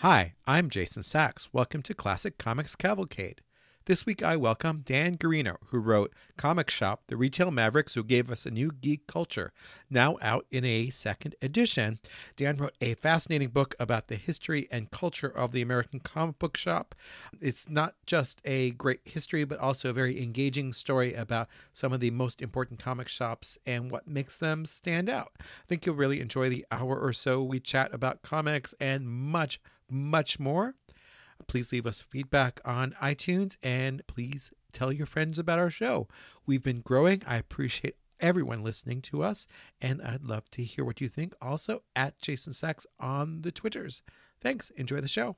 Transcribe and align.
Hi, 0.00 0.32
I'm 0.46 0.70
Jason 0.70 1.02
Sachs. 1.02 1.50
Welcome 1.52 1.82
to 1.82 1.92
Classic 1.92 2.38
Comics 2.38 2.74
Cavalcade. 2.74 3.42
This 3.84 4.06
week 4.06 4.22
I 4.22 4.34
welcome 4.34 4.80
Dan 4.82 5.18
Guarino, 5.18 5.56
who 5.66 5.78
wrote 5.78 6.14
Comic 6.38 6.70
Shop, 6.70 7.02
The 7.08 7.18
Retail 7.18 7.50
Mavericks 7.50 7.92
Who 7.92 8.02
Gave 8.02 8.30
Us 8.30 8.46
a 8.46 8.50
New 8.50 8.70
Geek 8.70 9.06
Culture, 9.06 9.52
now 9.90 10.16
out 10.22 10.46
in 10.50 10.64
a 10.64 10.88
second 10.88 11.34
edition. 11.42 11.98
Dan 12.34 12.56
wrote 12.56 12.78
a 12.80 12.94
fascinating 12.94 13.50
book 13.50 13.74
about 13.78 14.08
the 14.08 14.16
history 14.16 14.68
and 14.70 14.90
culture 14.90 15.28
of 15.28 15.52
the 15.52 15.60
American 15.60 16.00
comic 16.00 16.38
book 16.38 16.56
shop. 16.56 16.94
It's 17.38 17.68
not 17.68 17.94
just 18.06 18.40
a 18.42 18.70
great 18.70 19.00
history, 19.04 19.44
but 19.44 19.58
also 19.58 19.90
a 19.90 19.92
very 19.92 20.22
engaging 20.22 20.72
story 20.72 21.12
about 21.12 21.48
some 21.74 21.92
of 21.92 22.00
the 22.00 22.10
most 22.10 22.40
important 22.40 22.82
comic 22.82 23.08
shops 23.08 23.58
and 23.66 23.90
what 23.90 24.08
makes 24.08 24.38
them 24.38 24.64
stand 24.64 25.10
out. 25.10 25.32
I 25.40 25.66
think 25.68 25.84
you'll 25.84 25.94
really 25.94 26.22
enjoy 26.22 26.48
the 26.48 26.64
hour 26.70 26.98
or 26.98 27.12
so 27.12 27.42
we 27.42 27.60
chat 27.60 27.92
about 27.92 28.22
comics 28.22 28.74
and 28.80 29.06
much, 29.06 29.60
much 29.90 30.38
more. 30.38 30.74
Please 31.46 31.72
leave 31.72 31.86
us 31.86 32.02
feedback 32.02 32.60
on 32.64 32.94
iTunes 33.02 33.56
and 33.62 34.02
please 34.06 34.52
tell 34.72 34.92
your 34.92 35.06
friends 35.06 35.38
about 35.38 35.58
our 35.58 35.70
show. 35.70 36.06
We've 36.46 36.62
been 36.62 36.80
growing. 36.80 37.22
I 37.26 37.36
appreciate 37.36 37.96
everyone 38.20 38.62
listening 38.62 39.00
to 39.02 39.22
us, 39.22 39.46
and 39.80 40.02
I'd 40.02 40.24
love 40.24 40.50
to 40.50 40.62
hear 40.62 40.84
what 40.84 41.00
you 41.00 41.08
think 41.08 41.34
also 41.40 41.82
at 41.96 42.20
Jason 42.20 42.52
Sachs 42.52 42.86
on 42.98 43.42
the 43.42 43.52
Twitters. 43.52 44.02
Thanks. 44.40 44.70
Enjoy 44.70 45.00
the 45.00 45.08
show. 45.08 45.36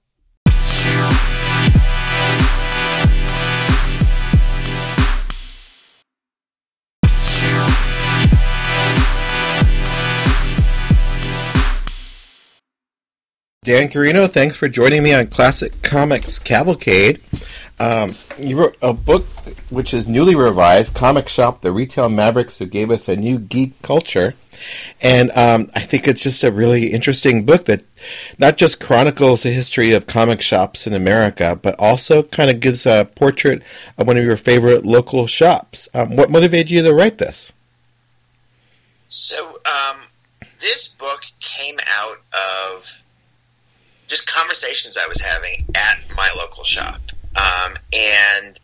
Dan 13.65 13.89
Guarino, 13.89 14.29
thanks 14.29 14.57
for 14.57 14.69
joining 14.69 15.05
me 15.05 15.15
on 15.15 15.29
Classic 15.29 15.83
Comics 15.83 16.41
Cavalcade. 16.41 17.21
Um, 17.79 18.17
you 18.37 18.59
wrote 18.59 18.77
a 18.83 18.93
book 18.93 19.25
which 19.71 19.95
is 19.95 20.09
newly 20.09 20.35
revised, 20.35 20.97
Comic 20.97 21.29
Shop, 21.29 21.61
The 21.61 21.71
Retail 21.71 22.09
Mavericks 22.09 22.59
Who 22.59 22.67
Gave 22.67 22.91
Us 22.91 23.09
a 23.09 23.15
New 23.15 23.39
Geek 23.39 23.81
Culture. 23.81 24.35
And 25.01 25.31
um, 25.37 25.71
I 25.77 25.81
think 25.81 26.09
it's 26.09 26.25
just 26.25 26.43
a 26.43 26.51
really 26.51 26.89
interesting 26.89 27.47
book 27.47 27.67
that 27.67 27.85
not 28.37 28.57
just 28.57 28.81
chronicles 28.81 29.45
the 29.45 29.53
history 29.53 29.93
of 29.93 30.09
comic 30.09 30.41
shops 30.41 30.85
in 30.89 30.93
America, 30.93 31.55
but 31.55 31.77
also 31.79 32.25
kind 32.25 32.51
of 32.51 32.59
gives 32.59 32.85
a 32.85 33.09
portrait 33.15 33.63
of 33.97 34.09
one 34.09 34.17
of 34.17 34.25
your 34.25 34.37
favorite 34.37 34.85
local 34.85 35.29
shops. 35.29 35.89
Um, 35.95 36.17
what 36.17 36.33
motivated 36.33 36.69
you 36.69 36.83
to 36.83 36.93
write 36.93 37.19
this? 37.19 37.53
So, 39.09 39.61
um, 39.65 39.99
this 40.61 40.89
book 40.89 41.21
came 41.39 41.79
out 41.87 42.19
of 42.33 43.02
just 44.13 44.27
conversations 44.27 44.99
I 44.99 45.07
was 45.07 45.19
having 45.21 45.65
at 45.75 45.99
my 46.15 46.29
local 46.37 46.65
shop. 46.65 47.01
Um, 47.35 47.79
and 47.95 48.61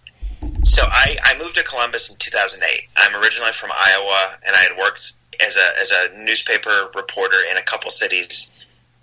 so 0.63 0.83
I, 0.83 1.17
I 1.23 1.39
moved 1.39 1.55
to 1.57 1.65
Columbus 1.65 2.11
in 2.11 2.17
2008. 2.19 2.83
I'm 2.97 3.17
originally 3.17 3.53
from 3.53 3.71
Iowa, 3.73 4.39
and 4.47 4.55
I 4.55 4.61
had 4.61 4.77
worked 4.77 5.15
as 5.41 5.57
a 5.57 5.81
as 5.81 5.91
a 5.91 6.19
newspaper 6.19 6.91
reporter 6.95 7.39
in 7.51 7.57
a 7.57 7.63
couple 7.63 7.91
cities 7.91 8.53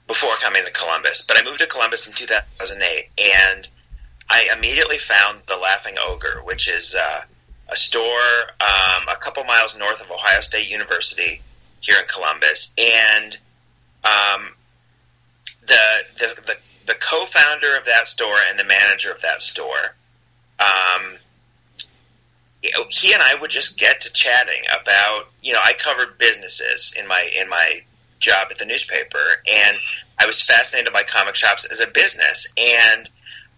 before 0.05 0.35
coming 0.39 0.63
to 0.63 0.71
Columbus. 0.71 1.25
But 1.27 1.41
I 1.41 1.43
moved 1.43 1.61
to 1.61 1.67
Columbus 1.67 2.05
in 2.05 2.13
2008, 2.13 3.09
and 3.17 3.67
I 4.29 4.47
immediately 4.55 4.99
found 4.99 5.39
the 5.47 5.57
Laughing 5.57 5.95
Ogre, 5.99 6.41
which 6.43 6.67
is 6.67 6.93
uh, 6.93 7.21
a 7.69 7.75
store 7.75 8.51
um, 8.61 9.07
a 9.09 9.15
couple 9.19 9.43
miles 9.45 9.75
north 9.75 9.99
of 9.99 10.11
Ohio 10.11 10.41
State 10.41 10.69
University 10.69 11.41
here 11.81 11.97
in 11.99 12.05
Columbus, 12.07 12.71
and 12.77 13.35
um, 14.03 14.49
the, 15.67 15.77
the 16.19 16.41
the 16.41 16.57
the 16.87 16.95
co-founder 16.95 17.75
of 17.77 17.85
that 17.85 18.07
store 18.07 18.37
and 18.49 18.59
the 18.59 18.63
manager 18.63 19.11
of 19.11 19.21
that 19.21 19.41
store, 19.41 19.95
um, 20.59 21.17
he 22.89 23.13
and 23.13 23.21
I 23.21 23.35
would 23.35 23.51
just 23.51 23.77
get 23.77 24.01
to 24.01 24.13
chatting 24.13 24.63
about 24.69 25.27
you 25.41 25.53
know 25.53 25.59
I 25.63 25.73
covered 25.73 26.17
businesses 26.17 26.93
in 26.97 27.07
my 27.07 27.29
in 27.35 27.49
my 27.49 27.81
job 28.19 28.47
at 28.51 28.57
the 28.57 28.65
newspaper, 28.65 29.17
and 29.47 29.77
I 30.19 30.25
was 30.25 30.41
fascinated 30.41 30.93
by 30.93 31.03
comic 31.03 31.35
shops 31.35 31.65
as 31.69 31.79
a 31.79 31.87
business, 31.87 32.47
and 32.57 33.09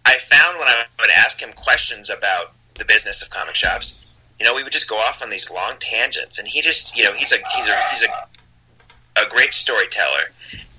I 0.04 0.16
found 0.30 0.58
when 0.58 0.68
I 0.68 0.84
would 0.98 1.10
ask 1.16 1.40
him 1.40 1.52
questions 1.52 2.10
about 2.10 2.52
the 2.74 2.84
business 2.84 3.22
of 3.22 3.30
comic 3.30 3.54
shops, 3.54 3.96
you 4.38 4.46
know, 4.46 4.54
we 4.54 4.62
would 4.62 4.72
just 4.72 4.88
go 4.88 4.96
off 4.96 5.20
on 5.20 5.30
these 5.30 5.50
long 5.50 5.74
tangents, 5.80 6.38
and 6.38 6.46
he 6.46 6.62
just 6.62 6.96
you 6.96 7.04
know 7.04 7.12
he's 7.12 7.32
a 7.32 7.38
he's 7.56 7.68
a 7.68 7.88
he's 7.90 8.02
a 8.02 9.24
a 9.24 9.28
great 9.28 9.52
storyteller, 9.52 10.32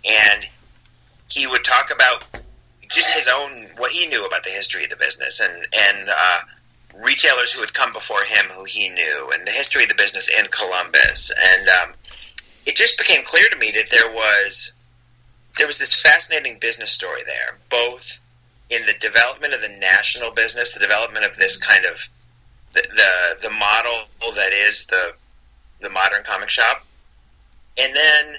and 0.05 0.47
he 1.29 1.47
would 1.47 1.63
talk 1.63 1.91
about 1.91 2.25
just 2.89 3.09
his 3.11 3.27
own 3.27 3.69
what 3.77 3.91
he 3.91 4.07
knew 4.07 4.25
about 4.25 4.43
the 4.43 4.49
history 4.49 4.83
of 4.83 4.89
the 4.89 4.95
business 4.95 5.39
and 5.39 5.67
and 5.73 6.09
uh, 6.09 6.39
retailers 6.95 7.51
who 7.51 7.61
had 7.61 7.73
come 7.73 7.93
before 7.93 8.23
him 8.23 8.47
who 8.51 8.63
he 8.63 8.89
knew 8.89 9.29
and 9.33 9.45
the 9.45 9.51
history 9.51 9.83
of 9.83 9.89
the 9.89 9.95
business 9.95 10.27
in 10.27 10.47
Columbus. 10.47 11.31
And 11.53 11.69
um, 11.69 11.93
it 12.65 12.75
just 12.75 12.97
became 12.97 13.23
clear 13.23 13.47
to 13.49 13.55
me 13.55 13.71
that 13.71 13.89
there 13.91 14.11
was 14.11 14.73
there 15.57 15.67
was 15.67 15.77
this 15.77 15.93
fascinating 15.93 16.57
business 16.59 16.91
story 16.91 17.23
there 17.25 17.57
both 17.69 18.19
in 18.69 18.85
the 18.85 18.93
development 18.93 19.53
of 19.53 19.61
the 19.61 19.69
national 19.69 20.31
business 20.31 20.71
the 20.71 20.79
development 20.79 21.25
of 21.25 21.35
this 21.37 21.57
kind 21.57 21.85
of 21.85 21.97
the 22.73 22.81
the, 22.95 23.47
the 23.47 23.49
model 23.49 24.05
that 24.35 24.53
is 24.53 24.85
the 24.85 25.13
the 25.81 25.89
modern 25.89 26.23
comic 26.23 26.49
shop 26.49 26.85
and 27.77 27.95
then 27.95 28.35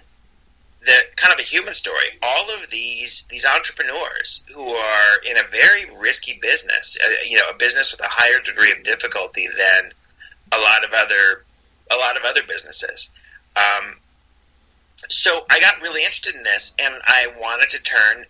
the 0.84 0.96
kind 1.16 1.32
of 1.32 1.38
a 1.38 1.42
human 1.42 1.74
story. 1.74 2.18
All 2.22 2.50
of 2.50 2.70
these 2.70 3.24
these 3.30 3.44
entrepreneurs 3.44 4.42
who 4.54 4.68
are 4.68 5.18
in 5.24 5.36
a 5.36 5.42
very 5.50 5.90
risky 5.98 6.38
business, 6.40 6.96
uh, 7.04 7.08
you 7.26 7.36
know, 7.36 7.50
a 7.50 7.54
business 7.54 7.92
with 7.92 8.00
a 8.00 8.08
higher 8.08 8.40
degree 8.40 8.72
of 8.72 8.82
difficulty 8.82 9.46
than 9.46 9.92
a 10.52 10.58
lot 10.58 10.84
of 10.84 10.92
other 10.92 11.44
a 11.90 11.96
lot 11.96 12.16
of 12.16 12.24
other 12.24 12.42
businesses. 12.46 13.10
Um, 13.56 13.96
so 15.08 15.44
I 15.50 15.60
got 15.60 15.80
really 15.82 16.02
interested 16.02 16.34
in 16.34 16.42
this, 16.44 16.72
and 16.78 16.94
I 17.04 17.28
wanted 17.40 17.70
to 17.70 17.78
turn 17.80 18.26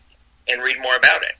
and 0.48 0.62
read 0.62 0.80
more 0.80 0.96
about 0.96 1.22
it. 1.22 1.36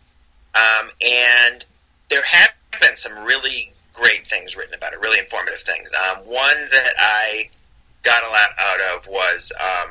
Um, 0.55 0.91
and 1.01 1.65
there 2.11 2.23
have 2.23 2.51
been 2.81 2.97
some 2.97 3.25
really 3.25 3.73
great 3.95 4.27
things 4.29 4.57
written 4.57 4.75
about 4.75 4.93
it, 4.93 5.01
really 5.01 5.19
informative 5.19 5.61
things. 5.61 5.91
Um, 5.93 6.19
one 6.27 6.69
that 6.71 6.93
I 6.99 7.49
got 8.03 8.25
a 8.25 8.29
lot 8.29 8.51
out 8.59 8.81
of 8.81 9.07
was 9.07 9.53
um, 9.61 9.91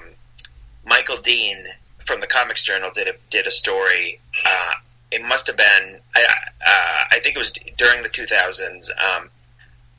Michael 0.86 1.22
Dean 1.22 1.66
from 2.06 2.22
the 2.22 2.28
Comics 2.28 2.64
Journal 2.64 2.92
did 2.94 3.08
a 3.08 3.14
did 3.30 3.48
a 3.48 3.52
story. 3.52 4.20
Uh, 4.46 4.74
it 5.12 5.22
must 5.24 5.48
have 5.48 5.58
been 5.58 6.00
I, 6.16 6.24
uh, 6.24 7.04
I 7.12 7.20
think 7.22 7.36
it 7.36 7.40
was 7.40 7.54
during 7.78 8.04
the 8.04 8.10
2000s. 8.10 8.90
Um, 9.00 9.30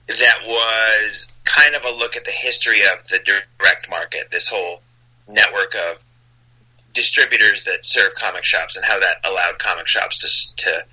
that 0.09 0.39
was 0.45 1.29
kind 1.45 1.75
of 1.75 1.85
a 1.85 1.91
look 1.91 2.17
at 2.17 2.25
the 2.25 2.33
history 2.33 2.83
of 2.83 3.07
the 3.09 3.19
direct 3.19 3.89
market. 3.89 4.29
This 4.31 4.49
whole 4.49 4.83
network 5.29 5.75
of 5.75 5.99
distributors 6.95 7.65
that 7.65 7.85
serve 7.85 8.15
comic 8.17 8.45
shops 8.45 8.77
and 8.77 8.85
how 8.85 8.99
that 8.99 9.19
allowed 9.25 9.59
comic 9.59 9.87
shops 9.87 10.19
to 10.19 10.65
to 10.65 10.85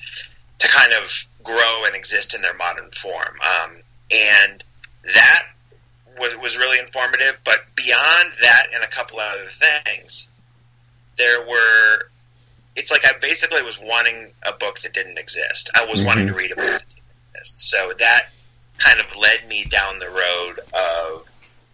to 0.60 0.68
kind 0.68 0.94
of 0.94 1.10
grow 1.44 1.86
and 1.86 1.96
exist 1.96 2.34
in 2.34 2.42
their 2.42 2.54
modern 2.54 2.90
form. 2.92 3.40
Um, 3.42 3.78
and 4.12 4.64
that 5.14 5.44
was, 6.20 6.36
was 6.42 6.58
really 6.58 6.80
informative. 6.80 7.40
But 7.44 7.60
beyond 7.76 8.32
that 8.42 8.68
and 8.74 8.84
a 8.84 8.88
couple 8.88 9.20
of 9.20 9.34
other 9.34 9.50
things, 9.86 10.28
there 11.18 11.42
were. 11.42 12.10
It's 12.76 12.92
like 12.92 13.06
I 13.06 13.18
basically 13.20 13.64
was 13.64 13.80
wanting 13.82 14.32
a 14.44 14.52
book 14.52 14.80
that 14.82 14.94
didn't 14.94 15.18
exist. 15.18 15.72
I 15.74 15.86
was 15.86 15.98
mm-hmm. 15.98 16.08
wanting 16.08 16.28
to 16.28 16.34
read 16.34 16.52
a 16.52 16.56
book 16.56 16.66
that 16.66 16.84
didn't 16.88 17.34
exist. 17.34 17.70
So 17.70 17.92
that 17.98 18.30
kind 18.78 19.00
of 19.00 19.16
led 19.16 19.48
me 19.48 19.66
down 19.66 19.98
the 19.98 20.10
road 20.10 20.60
of 20.74 21.26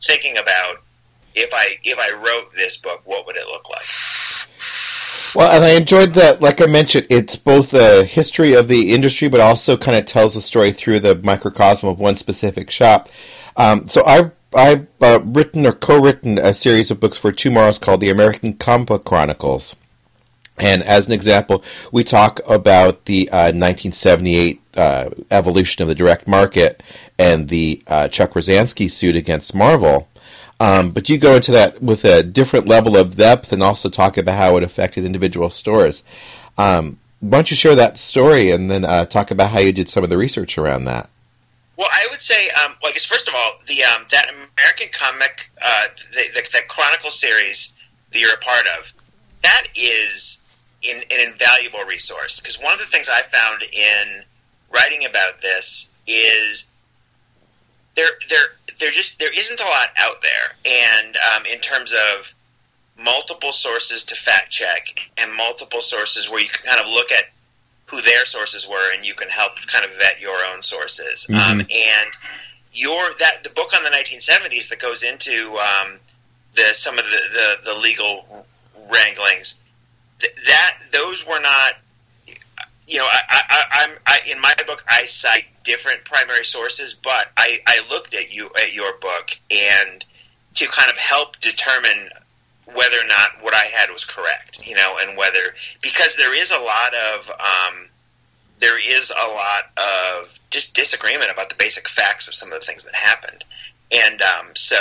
thinking 0.07 0.37
about 0.37 0.77
if 1.35 1.49
I 1.53 1.77
if 1.83 1.97
I 1.97 2.11
wrote 2.11 2.53
this 2.55 2.77
book, 2.77 3.01
what 3.05 3.25
would 3.25 3.35
it 3.35 3.47
look 3.47 3.69
like? 3.69 3.85
Well, 5.35 5.51
and 5.55 5.63
I 5.63 5.71
enjoyed 5.71 6.13
that. 6.13 6.41
Like 6.41 6.61
I 6.61 6.67
mentioned, 6.67 7.07
it's 7.09 7.35
both 7.35 7.71
the 7.71 8.03
history 8.03 8.53
of 8.53 8.67
the 8.67 8.93
industry, 8.93 9.27
but 9.27 9.39
also 9.39 9.75
kind 9.75 9.97
of 9.97 10.05
tells 10.05 10.35
the 10.35 10.41
story 10.41 10.71
through 10.71 10.99
the 10.99 11.15
microcosm 11.15 11.89
of 11.89 11.99
one 11.99 12.17
specific 12.17 12.69
shop. 12.69 13.09
Um, 13.55 13.87
so 13.87 14.03
I 14.05 14.31
I've 14.55 14.87
uh, 15.01 15.19
written 15.23 15.65
or 15.65 15.71
co-written 15.71 16.37
a 16.37 16.53
series 16.53 16.91
of 16.91 16.99
books 16.99 17.17
for 17.17 17.31
TwoMorrows 17.31 17.81
called 17.81 18.01
the 18.01 18.09
American 18.09 18.53
Comic 18.53 19.03
Chronicles. 19.03 19.75
And 20.57 20.83
as 20.83 21.07
an 21.07 21.13
example, 21.13 21.63
we 21.91 22.03
talk 22.03 22.39
about 22.47 23.05
the 23.05 23.27
uh, 23.29 23.49
1978 23.51 24.61
uh, 24.75 25.09
evolution 25.31 25.81
of 25.81 25.87
the 25.87 25.95
direct 25.95 26.27
market 26.27 26.83
and 27.17 27.49
the 27.49 27.81
uh, 27.87 28.07
Chuck 28.07 28.33
Rozanski 28.33 28.89
suit 28.89 29.15
against 29.15 29.55
Marvel. 29.55 30.07
Um, 30.59 30.91
but 30.91 31.09
you 31.09 31.17
go 31.17 31.35
into 31.35 31.51
that 31.51 31.81
with 31.81 32.05
a 32.05 32.21
different 32.21 32.67
level 32.67 32.95
of 32.95 33.15
depth 33.15 33.51
and 33.51 33.63
also 33.63 33.89
talk 33.89 34.17
about 34.17 34.37
how 34.37 34.55
it 34.57 34.63
affected 34.63 35.05
individual 35.05 35.49
stores. 35.49 36.03
Um, 36.57 36.99
why 37.19 37.39
don't 37.39 37.49
you 37.49 37.57
share 37.57 37.75
that 37.75 37.97
story 37.97 38.51
and 38.51 38.69
then 38.69 38.85
uh, 38.85 39.05
talk 39.05 39.31
about 39.31 39.49
how 39.49 39.59
you 39.59 39.71
did 39.71 39.89
some 39.89 40.03
of 40.03 40.09
the 40.09 40.17
research 40.17 40.57
around 40.57 40.85
that? 40.85 41.09
Well, 41.83 41.91
I 41.91 42.07
would 42.11 42.21
say, 42.21 42.49
um, 42.51 42.75
well, 42.81 42.91
I 42.91 42.93
guess 42.93 43.03
first 43.03 43.27
of 43.27 43.33
all, 43.35 43.59
the 43.67 43.83
um, 43.83 44.05
that 44.09 44.29
American 44.29 44.87
comic, 44.97 45.41
uh, 45.61 45.87
the, 46.13 46.23
the, 46.33 46.41
the 46.53 46.61
Chronicle 46.69 47.11
series 47.11 47.73
that 48.13 48.19
you're 48.19 48.33
a 48.33 48.37
part 48.37 48.65
of, 48.79 48.85
that 49.41 49.67
is 49.75 50.37
in, 50.81 51.03
an 51.11 51.19
invaluable 51.19 51.83
resource. 51.83 52.39
Because 52.39 52.57
one 52.57 52.71
of 52.71 52.79
the 52.79 52.85
things 52.85 53.09
I 53.09 53.23
found 53.23 53.63
in 53.63 54.23
writing 54.73 55.03
about 55.03 55.41
this 55.41 55.89
is 56.07 56.67
there 57.97 58.07
there 58.29 58.47
there 58.79 58.91
just 58.91 59.19
there 59.19 59.37
isn't 59.37 59.59
a 59.59 59.65
lot 59.65 59.89
out 59.97 60.21
there, 60.21 60.55
and 60.63 61.17
um, 61.17 61.45
in 61.45 61.59
terms 61.59 61.91
of 61.91 62.27
multiple 62.97 63.51
sources 63.51 64.05
to 64.05 64.15
fact 64.15 64.51
check 64.51 64.85
and 65.17 65.33
multiple 65.33 65.81
sources 65.81 66.29
where 66.29 66.39
you 66.39 66.47
can 66.47 66.63
kind 66.63 66.79
of 66.79 66.87
look 66.87 67.11
at 67.11 67.25
who 67.93 68.01
their 68.01 68.25
sources 68.25 68.67
were 68.67 68.93
and 68.93 69.05
you 69.05 69.13
can 69.13 69.29
help 69.29 69.53
kind 69.67 69.85
of 69.85 69.91
vet 69.97 70.19
your 70.19 70.37
own 70.51 70.61
sources. 70.61 71.27
Mm-hmm. 71.29 71.35
Um, 71.35 71.59
and 71.59 72.11
your 72.73 73.11
that 73.19 73.43
the 73.43 73.49
book 73.49 73.71
on 73.75 73.83
the 73.83 73.89
1970s 73.89 74.69
that 74.69 74.79
goes 74.79 75.03
into 75.03 75.57
um, 75.57 75.99
the 76.55 76.73
some 76.73 76.97
of 76.97 77.05
the, 77.05 77.19
the, 77.33 77.55
the 77.65 77.73
legal 77.73 78.45
wranglings 78.89 79.55
th- 80.19 80.33
that 80.47 80.77
those 80.91 81.25
were 81.25 81.39
not 81.39 81.73
you 82.87 82.97
know 82.97 83.05
I, 83.05 83.19
I, 83.29 83.63
I'm 83.71 83.97
I, 84.07 84.19
in 84.27 84.41
my 84.41 84.55
book 84.65 84.83
I 84.87 85.05
cite 85.05 85.45
different 85.63 86.03
primary 86.03 86.45
sources 86.45 86.95
but 87.01 87.27
I, 87.37 87.59
I 87.67 87.79
looked 87.89 88.15
at 88.15 88.33
you 88.33 88.49
at 88.57 88.73
your 88.73 88.93
book 88.99 89.29
and 89.51 90.03
to 90.55 90.67
kind 90.67 90.89
of 90.89 90.97
help 90.97 91.39
determine 91.41 92.09
whether 92.65 92.97
or 92.97 93.07
not 93.07 93.41
what 93.41 93.53
I 93.53 93.65
had 93.65 93.91
was 93.91 94.05
correct, 94.05 94.65
you 94.65 94.75
know, 94.75 94.97
and 94.99 95.17
whether 95.17 95.53
because 95.81 96.15
there 96.15 96.33
is 96.33 96.51
a 96.51 96.57
lot 96.57 96.93
of 96.93 97.29
um, 97.29 97.89
there 98.59 98.79
is 98.79 99.11
a 99.11 99.27
lot 99.27 99.65
of 99.77 100.29
just 100.49 100.73
disagreement 100.73 101.31
about 101.31 101.49
the 101.49 101.55
basic 101.55 101.89
facts 101.89 102.27
of 102.27 102.35
some 102.35 102.51
of 102.51 102.59
the 102.59 102.65
things 102.65 102.83
that 102.85 102.95
happened, 102.95 103.43
and 103.91 104.21
um, 104.21 104.47
so 104.55 104.77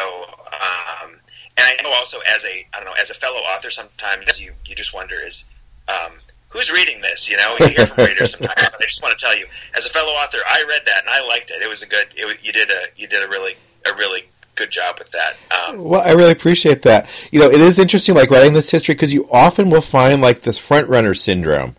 um, 0.53 1.13
and 1.57 1.67
I 1.67 1.83
know 1.83 1.91
also 1.91 2.19
as 2.21 2.45
a 2.45 2.67
I 2.73 2.77
don't 2.77 2.87
know 2.87 3.01
as 3.01 3.11
a 3.11 3.15
fellow 3.15 3.39
author 3.39 3.71
sometimes 3.71 4.41
you 4.41 4.53
you 4.65 4.75
just 4.75 4.95
wonder 4.95 5.17
is 5.17 5.45
um, 5.89 6.13
who's 6.53 6.71
reading 6.71 7.01
this? 7.01 7.29
You 7.29 7.37
know, 7.37 7.57
you 7.61 7.69
hear 7.69 7.87
from 7.87 8.05
readers 8.05 8.33
sometimes. 8.33 8.71
I 8.81 8.85
just 8.85 9.03
want 9.03 9.19
to 9.19 9.25
tell 9.25 9.37
you, 9.37 9.47
as 9.75 9.87
a 9.87 9.91
fellow 9.91 10.13
author, 10.13 10.39
I 10.47 10.65
read 10.69 10.83
that 10.87 11.01
and 11.01 11.11
I 11.11 11.27
liked 11.27 11.51
it. 11.51 11.63
It 11.63 11.69
was 11.69 11.83
a 11.83 11.87
good. 11.87 12.09
It, 12.15 12.39
you 12.43 12.53
did 12.53 12.71
a 12.71 12.87
you 12.97 13.09
did 13.09 13.23
a 13.23 13.29
really 13.29 13.57
a 13.87 13.95
really 13.95 14.25
good 14.55 14.71
job 14.71 14.99
with 14.99 15.11
that. 15.13 15.37
Um, 15.51 15.83
well, 15.83 16.03
I 16.03 16.13
really 16.13 16.33
appreciate 16.33 16.83
that. 16.83 17.09
You 17.31 17.41
know, 17.41 17.51
it 17.51 17.61
is 17.61 17.79
interesting, 17.79 18.15
like 18.15 18.31
writing 18.31 18.53
this 18.53 18.71
history, 18.71 18.95
because 18.95 19.13
you 19.13 19.29
often 19.31 19.71
will 19.71 19.81
find 19.81 20.21
like 20.21 20.43
this 20.43 20.59
front 20.59 20.89
runner 20.89 21.15
syndrome, 21.15 21.77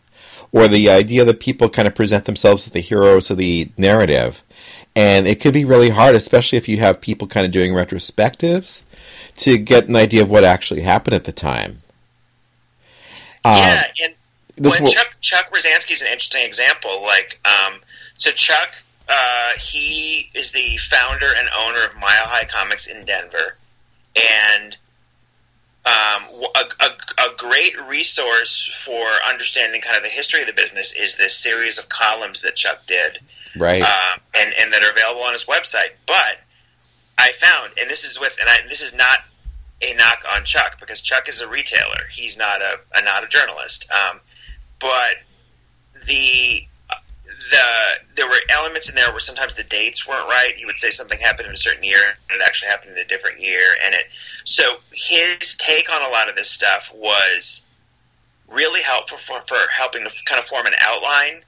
or 0.52 0.68
the 0.68 0.90
idea 0.90 1.26
that 1.26 1.40
people 1.40 1.70
kind 1.70 1.88
of 1.88 1.96
present 1.96 2.26
themselves 2.26 2.68
as 2.68 2.74
the 2.74 2.80
heroes 2.80 3.30
of 3.30 3.38
the 3.38 3.70
narrative, 3.78 4.44
and 4.96 5.28
it 5.28 5.42
could 5.42 5.54
be 5.54 5.66
really 5.66 5.90
hard, 5.90 6.16
especially 6.16 6.58
if 6.58 6.68
you 6.68 6.78
have 6.78 7.02
people 7.02 7.28
kind 7.28 7.46
of 7.46 7.52
doing 7.52 7.74
retrospectives, 7.74 8.84
to 9.36 9.58
get 9.58 9.88
an 9.88 9.96
idea 9.96 10.22
of 10.22 10.30
what 10.30 10.44
actually 10.44 10.82
happened 10.82 11.16
at 11.16 11.24
the 11.24 11.32
time. 11.32 11.82
Yeah, 13.46 13.84
um, 13.84 14.06
and 14.06 14.16
when 14.58 14.84
will... 14.84 14.92
Chuck 14.92 15.08
Chuck 15.22 15.52
is 15.58 15.66
an 16.02 16.08
interesting 16.08 16.46
example. 16.46 17.02
Like, 17.02 17.40
um, 17.46 17.80
so 18.18 18.32
Chuck 18.32 18.70
uh, 19.14 19.52
he 19.60 20.32
is 20.34 20.52
the 20.52 20.78
founder 20.90 21.28
and 21.38 21.48
owner 21.58 21.86
of 21.86 21.96
Mile 21.96 22.26
High 22.26 22.46
Comics 22.46 22.88
in 22.88 23.06
Denver, 23.06 23.58
and 24.16 24.76
um, 25.86 26.46
a, 26.56 26.86
a, 26.86 27.28
a, 27.28 27.36
great 27.38 27.74
resource 27.90 28.84
for 28.86 29.06
understanding 29.30 29.82
kind 29.82 29.98
of 29.98 30.04
the 30.04 30.10
history 30.10 30.40
of 30.42 30.48
the 30.48 30.54
business 30.54 30.94
is 30.98 31.18
this 31.18 31.38
series 31.38 31.78
of 31.78 31.90
columns 31.90 32.42
that 32.42 32.56
Chuck 32.56 32.80
did, 32.88 33.20
right? 33.56 33.82
Um, 33.82 34.22
and 34.34 34.54
and 34.60 34.74
that 34.74 34.84
are 34.84 34.92
available 34.92 35.22
on 35.22 35.34
his 35.34 35.44
website. 35.46 35.92
But 36.08 36.38
I 37.18 37.34
found, 37.34 37.74
and 37.80 37.90
this 37.90 38.06
is 38.06 38.20
with, 38.20 38.34
and 38.40 38.50
I, 38.50 38.68
this 38.68 38.82
is 38.82 38.94
not 38.94 39.20
a 39.82 39.94
knock 39.94 40.24
on 40.34 40.46
Chuck 40.46 40.80
because 40.80 41.02
Chuck 41.02 41.30
is 41.30 41.42
a 41.42 41.48
retailer. 41.48 42.08
He's 42.12 42.38
not 42.38 42.62
a, 42.62 42.80
a 42.96 43.04
not 43.04 43.24
a 43.24 43.28
journalist. 43.28 43.88
Um, 43.92 44.22
but 44.80 45.18
the 46.08 46.66
the 47.50 48.16
there 48.16 48.28
were 48.28 48.40
elements 48.50 48.90
in 48.90 48.96
there 48.96 49.12
where 49.12 49.20
sometimes 49.20 49.56
the 49.56 49.64
dates 49.64 50.08
weren't 50.08 50.28
right. 50.30 50.54
He 50.56 50.66
would 50.66 50.80
say 50.80 50.92
something 50.92 51.20
happened 51.20 51.48
in 51.48 51.54
a 51.54 51.58
certain 51.58 51.84
year, 51.84 52.00
and 52.30 52.40
it 52.40 52.46
actually 52.46 52.70
happened 52.70 52.92
in 52.92 52.98
a 53.00 53.08
different 53.08 53.40
year. 53.40 53.66
And 53.86 53.96
it 53.96 54.06
so 54.44 54.78
his 54.92 55.56
take 55.58 55.92
on 55.92 56.02
a 56.02 56.10
lot 56.10 56.30
of 56.30 56.36
this 56.36 56.50
stuff 56.50 56.92
was 56.94 57.66
really 58.48 58.82
helpful 58.82 59.18
for, 59.18 59.42
for 59.48 59.58
helping 59.76 60.04
to 60.04 60.10
kind 60.26 60.42
of 60.42 60.48
form 60.48 60.68
an 60.68 60.74
outline, 60.80 61.44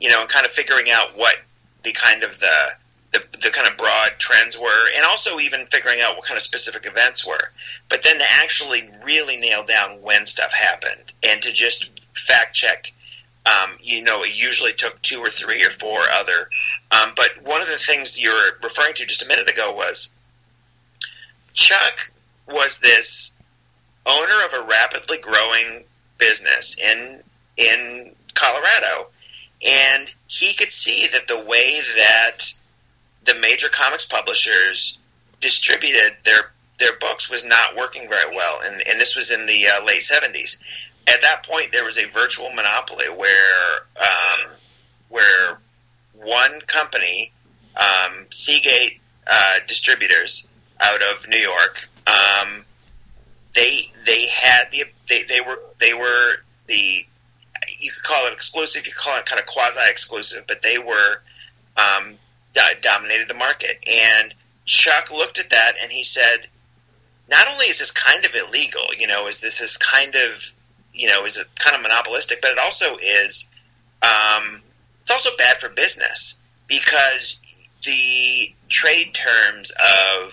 you 0.00 0.08
know, 0.08 0.22
and 0.22 0.30
kind 0.30 0.46
of 0.46 0.52
figuring 0.52 0.90
out 0.90 1.16
what 1.16 1.36
the 1.84 1.92
kind 1.92 2.22
of 2.22 2.38
the, 2.40 2.72
the 3.12 3.24
the 3.42 3.50
kind 3.50 3.68
of 3.68 3.76
broad 3.76 4.12
trends 4.18 4.58
were, 4.58 4.90
and 4.94 5.04
also 5.04 5.38
even 5.38 5.66
figuring 5.66 6.00
out 6.00 6.16
what 6.16 6.24
kind 6.24 6.36
of 6.36 6.42
specific 6.42 6.86
events 6.86 7.26
were. 7.26 7.52
But 7.88 8.02
then 8.02 8.18
to 8.18 8.24
actually 8.28 8.90
really 9.04 9.36
nail 9.36 9.64
down 9.64 10.02
when 10.02 10.26
stuff 10.26 10.52
happened, 10.52 11.12
and 11.22 11.42
to 11.42 11.52
just 11.52 11.90
fact 12.26 12.54
check 12.54 12.92
um, 13.46 13.78
you 13.80 14.02
know, 14.02 14.24
it 14.24 14.34
usually 14.34 14.72
took 14.72 15.00
two 15.02 15.20
or 15.20 15.30
three 15.30 15.64
or 15.64 15.70
four 15.78 16.00
other. 16.10 16.50
Um, 16.90 17.12
but 17.14 17.30
one 17.44 17.62
of 17.62 17.68
the 17.68 17.78
things 17.78 18.18
you 18.18 18.30
were 18.30 18.58
referring 18.62 18.94
to 18.94 19.06
just 19.06 19.22
a 19.22 19.26
minute 19.26 19.48
ago 19.48 19.72
was 19.72 20.12
Chuck 21.54 22.10
was 22.48 22.78
this 22.78 23.32
owner 24.04 24.44
of 24.44 24.52
a 24.52 24.66
rapidly 24.66 25.18
growing 25.18 25.84
business 26.18 26.76
in 26.78 27.22
in 27.56 28.14
Colorado, 28.34 29.08
and 29.64 30.10
he 30.26 30.54
could 30.54 30.72
see 30.72 31.08
that 31.12 31.28
the 31.28 31.40
way 31.40 31.80
that 31.96 32.40
the 33.24 33.34
major 33.34 33.68
comics 33.68 34.04
publishers 34.04 34.98
distributed 35.40 36.16
their 36.24 36.52
their 36.78 36.98
books 36.98 37.30
was 37.30 37.44
not 37.44 37.76
working 37.76 38.08
very 38.08 38.34
well, 38.34 38.60
and, 38.60 38.86
and 38.86 39.00
this 39.00 39.16
was 39.16 39.30
in 39.30 39.46
the 39.46 39.66
uh, 39.66 39.84
late 39.84 40.02
seventies 40.02 40.58
at 41.06 41.22
that 41.22 41.44
point 41.44 41.72
there 41.72 41.84
was 41.84 41.98
a 41.98 42.06
virtual 42.06 42.50
monopoly 42.52 43.08
where 43.08 43.80
um, 44.00 44.50
where 45.08 45.58
one 46.14 46.60
company, 46.62 47.32
um, 47.76 48.26
Seagate 48.30 49.00
uh, 49.26 49.58
Distributors 49.68 50.46
out 50.80 51.00
of 51.02 51.28
New 51.28 51.38
York, 51.38 51.88
um, 52.06 52.64
they 53.54 53.92
they 54.04 54.26
had 54.26 54.68
the 54.72 54.84
they, 55.08 55.24
they 55.24 55.40
were 55.40 55.60
they 55.80 55.94
were 55.94 56.36
the 56.66 57.06
you 57.78 57.90
could 57.90 58.02
call 58.02 58.26
it 58.26 58.32
exclusive, 58.32 58.86
you 58.86 58.92
could 58.92 59.00
call 59.00 59.18
it 59.18 59.26
kind 59.26 59.40
of 59.40 59.46
quasi 59.46 59.80
exclusive, 59.88 60.44
but 60.46 60.62
they 60.62 60.78
were 60.78 61.22
um, 61.76 62.14
dominated 62.82 63.28
the 63.28 63.34
market. 63.34 63.78
And 63.86 64.34
Chuck 64.64 65.10
looked 65.10 65.38
at 65.38 65.50
that 65.50 65.74
and 65.82 65.90
he 65.90 66.04
said, 66.04 66.48
not 67.28 67.48
only 67.48 67.66
is 67.66 67.78
this 67.78 67.90
kind 67.90 68.24
of 68.24 68.34
illegal, 68.34 68.86
you 68.96 69.06
know, 69.06 69.26
is 69.26 69.40
this 69.40 69.60
is 69.60 69.76
kind 69.76 70.14
of 70.14 70.30
you 70.96 71.08
know, 71.08 71.24
is 71.24 71.36
a 71.36 71.44
kind 71.56 71.76
of 71.76 71.82
monopolistic, 71.82 72.40
but 72.40 72.50
it 72.52 72.58
also 72.58 72.96
is, 72.96 73.46
um, 74.02 74.62
it's 75.02 75.10
also 75.10 75.30
bad 75.36 75.58
for 75.58 75.68
business 75.68 76.38
because 76.66 77.38
the 77.84 78.52
trade 78.68 79.14
terms 79.14 79.70
of 79.70 80.32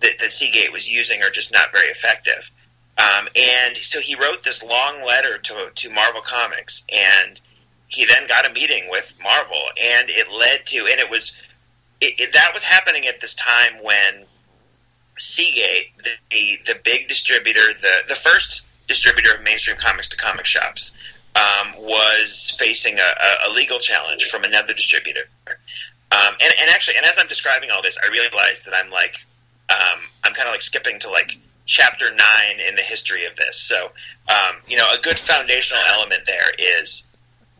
that, 0.00 0.18
that 0.20 0.32
Seagate 0.32 0.72
was 0.72 0.88
using 0.88 1.22
are 1.22 1.30
just 1.30 1.52
not 1.52 1.72
very 1.72 1.88
effective. 1.88 2.50
Um, 2.98 3.28
and 3.36 3.76
so 3.76 4.00
he 4.00 4.16
wrote 4.16 4.44
this 4.44 4.62
long 4.62 5.02
letter 5.04 5.38
to 5.38 5.70
to 5.74 5.90
Marvel 5.90 6.20
Comics, 6.20 6.84
and 6.90 7.40
he 7.88 8.04
then 8.04 8.26
got 8.26 8.48
a 8.48 8.52
meeting 8.52 8.88
with 8.90 9.14
Marvel, 9.22 9.62
and 9.80 10.10
it 10.10 10.30
led 10.30 10.66
to, 10.66 10.78
and 10.90 11.00
it 11.00 11.08
was 11.08 11.32
it, 12.00 12.20
it, 12.20 12.32
that 12.34 12.50
was 12.52 12.62
happening 12.62 13.06
at 13.06 13.20
this 13.20 13.34
time 13.34 13.82
when 13.82 14.26
Seagate, 15.18 15.96
the, 15.98 16.10
the 16.30 16.58
the 16.74 16.80
big 16.84 17.08
distributor, 17.08 17.72
the 17.80 18.00
the 18.08 18.16
first 18.16 18.66
distributor 18.92 19.34
of 19.34 19.42
mainstream 19.42 19.76
comics 19.78 20.08
to 20.08 20.16
comic 20.16 20.44
shops, 20.44 20.94
um, 21.34 21.74
was 21.78 22.54
facing 22.58 22.98
a, 22.98 23.48
a, 23.48 23.50
legal 23.52 23.78
challenge 23.78 24.28
from 24.30 24.44
another 24.44 24.74
distributor. 24.74 25.22
Um, 25.46 26.34
and, 26.40 26.52
and, 26.60 26.68
actually, 26.68 26.98
and 26.98 27.06
as 27.06 27.14
I'm 27.16 27.26
describing 27.26 27.70
all 27.70 27.80
this, 27.80 27.98
I 28.04 28.10
realized 28.12 28.66
that 28.66 28.74
I'm 28.74 28.90
like, 28.90 29.14
um, 29.70 30.00
I'm 30.24 30.34
kind 30.34 30.46
of 30.46 30.52
like 30.52 30.60
skipping 30.60 31.00
to 31.00 31.10
like 31.10 31.38
chapter 31.64 32.10
nine 32.10 32.60
in 32.68 32.76
the 32.76 32.82
history 32.82 33.24
of 33.24 33.34
this. 33.36 33.56
So, 33.56 33.92
um, 34.28 34.56
you 34.68 34.76
know, 34.76 34.86
a 34.92 35.00
good 35.00 35.18
foundational 35.18 35.82
element 35.88 36.24
there 36.26 36.50
is 36.58 37.04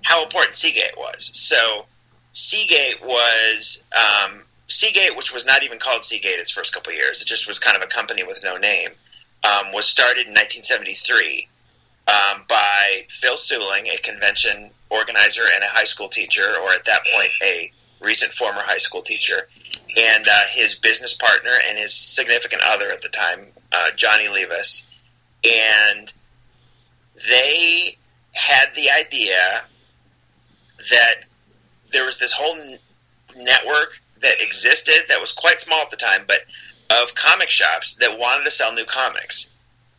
how 0.03 0.23
important 0.23 0.57
Seagate 0.57 0.99
was. 0.99 1.31
So, 1.33 1.87
Seagate 2.35 3.03
was 3.03 3.83
um, 3.97 4.43
Seagate, 4.69 5.17
which 5.17 5.33
was 5.33 5.47
not 5.47 5.63
even 5.63 5.79
called 5.79 6.05
Seagate 6.05 6.39
its 6.39 6.51
first 6.51 6.75
couple 6.75 6.93
years. 6.93 7.23
It 7.23 7.27
just 7.27 7.49
was 7.49 7.59
kind 7.59 7.77
of 7.77 7.83
a 7.83 7.87
company 7.87 8.23
with 8.23 8.41
no 8.43 8.59
name 8.59 8.91
um, 9.45 9.73
was 9.73 9.87
started 9.87 10.27
in 10.27 10.35
1973 10.35 11.49
um, 12.09 12.45
by 12.49 13.07
Phil 13.21 13.37
Seuling, 13.37 13.89
a 13.89 13.99
convention 13.99 14.71
organizer 14.91 15.43
and 15.55 15.65
a 15.65 15.69
high 15.69 15.85
school 15.85 16.09
teacher, 16.09 16.57
or 16.63 16.71
at 16.73 16.85
that 16.85 17.03
point 17.15 17.31
a 17.43 17.73
recent 18.01 18.33
former 18.33 18.61
high 18.61 18.79
school 18.79 19.03
teacher, 19.03 19.49
and 19.97 20.27
uh, 20.29 20.41
his 20.51 20.75
business 20.75 21.15
partner 21.15 21.53
and 21.69 21.79
his 21.79 21.95
significant 21.95 22.63
other 22.63 22.91
at 22.91 23.01
the 23.03 23.09
time, 23.09 23.47
uh, 23.73 23.91
Jonni 23.97 24.29
Levas, 24.29 24.85
and 25.45 26.13
they 27.29 27.97
had 28.33 28.69
the 28.75 28.91
idea 28.91 29.63
that 30.91 31.15
there 31.93 32.05
was 32.05 32.19
this 32.19 32.33
whole 32.33 32.57
network 33.37 33.91
that 34.21 34.41
existed 34.41 35.03
that 35.09 35.21
was 35.21 35.33
quite 35.33 35.61
small 35.61 35.81
at 35.81 35.91
the 35.91 35.97
time, 35.97 36.25
but 36.27 36.41
of 36.91 37.15
comic 37.15 37.49
shops 37.49 37.95
that 38.01 38.19
wanted 38.19 38.45
to 38.45 38.51
sell 38.51 38.73
new 38.73 38.85
comics. 38.85 39.51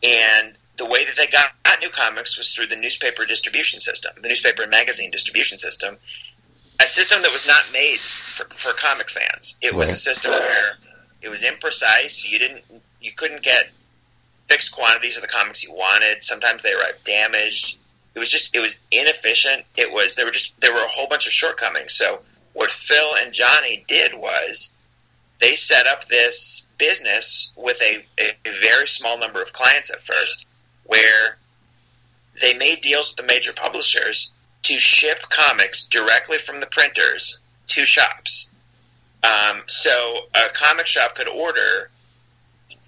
And 0.02 0.54
the 0.76 0.86
way 0.86 1.04
that 1.04 1.16
they 1.16 1.26
got 1.26 1.52
new 1.80 1.90
comics 1.90 2.38
was 2.38 2.50
through 2.52 2.66
the 2.68 2.76
newspaper 2.76 3.26
distribution 3.26 3.80
system, 3.80 4.12
the 4.20 4.28
newspaper 4.28 4.62
and 4.62 4.70
magazine 4.70 5.10
distribution 5.10 5.58
system, 5.58 5.96
a 6.80 6.86
system 6.86 7.22
that 7.22 7.32
was 7.32 7.46
not 7.46 7.62
made 7.72 7.98
for, 8.36 8.46
for 8.62 8.72
comic 8.74 9.10
fans. 9.10 9.54
It 9.60 9.74
was 9.74 9.88
Right. 9.88 9.96
a 9.96 10.00
system 10.00 10.32
where 10.32 10.78
it 11.22 11.28
was 11.28 11.42
imprecise. 11.42 12.24
You 12.28 12.38
didn't, 12.38 12.64
you 13.00 13.12
couldn't 13.12 13.42
get 13.42 13.68
fixed 14.48 14.72
quantities 14.72 15.16
of 15.16 15.22
the 15.22 15.28
comics 15.28 15.62
you 15.62 15.72
wanted. 15.72 16.22
Sometimes 16.22 16.62
they 16.62 16.72
arrived 16.72 17.04
damaged. 17.04 17.78
It 18.14 18.18
was 18.18 18.30
just, 18.30 18.54
it 18.54 18.60
was 18.60 18.76
inefficient. 18.90 19.64
It 19.76 19.92
was, 19.92 20.14
there 20.14 20.24
were 20.24 20.30
just, 20.32 20.52
there 20.60 20.72
were 20.72 20.84
a 20.84 20.88
whole 20.88 21.08
bunch 21.08 21.26
of 21.26 21.32
shortcomings. 21.32 21.94
So 21.96 22.20
what 22.52 22.70
Phil 22.70 23.14
and 23.16 23.32
Jonni 23.32 23.86
did 23.86 24.14
was 24.14 24.72
they 25.44 25.56
set 25.56 25.86
up 25.86 26.08
this 26.08 26.64
business 26.78 27.52
with 27.54 27.76
a, 27.82 28.02
a, 28.18 28.32
very 28.62 28.88
small 28.88 29.18
number 29.18 29.42
of 29.42 29.52
clients 29.52 29.90
at 29.90 30.02
first 30.02 30.46
where 30.84 31.36
they 32.40 32.54
made 32.54 32.80
deals 32.80 33.10
with 33.10 33.26
the 33.26 33.32
major 33.32 33.52
publishers 33.52 34.32
to 34.62 34.78
ship 34.78 35.18
comics 35.28 35.86
directly 35.90 36.38
from 36.38 36.60
the 36.60 36.66
printers 36.66 37.40
to 37.68 37.84
shops. 37.84 38.48
Um, 39.22 39.62
so 39.66 40.20
a 40.34 40.48
comic 40.54 40.86
shop 40.86 41.14
could 41.14 41.28
order 41.28 41.90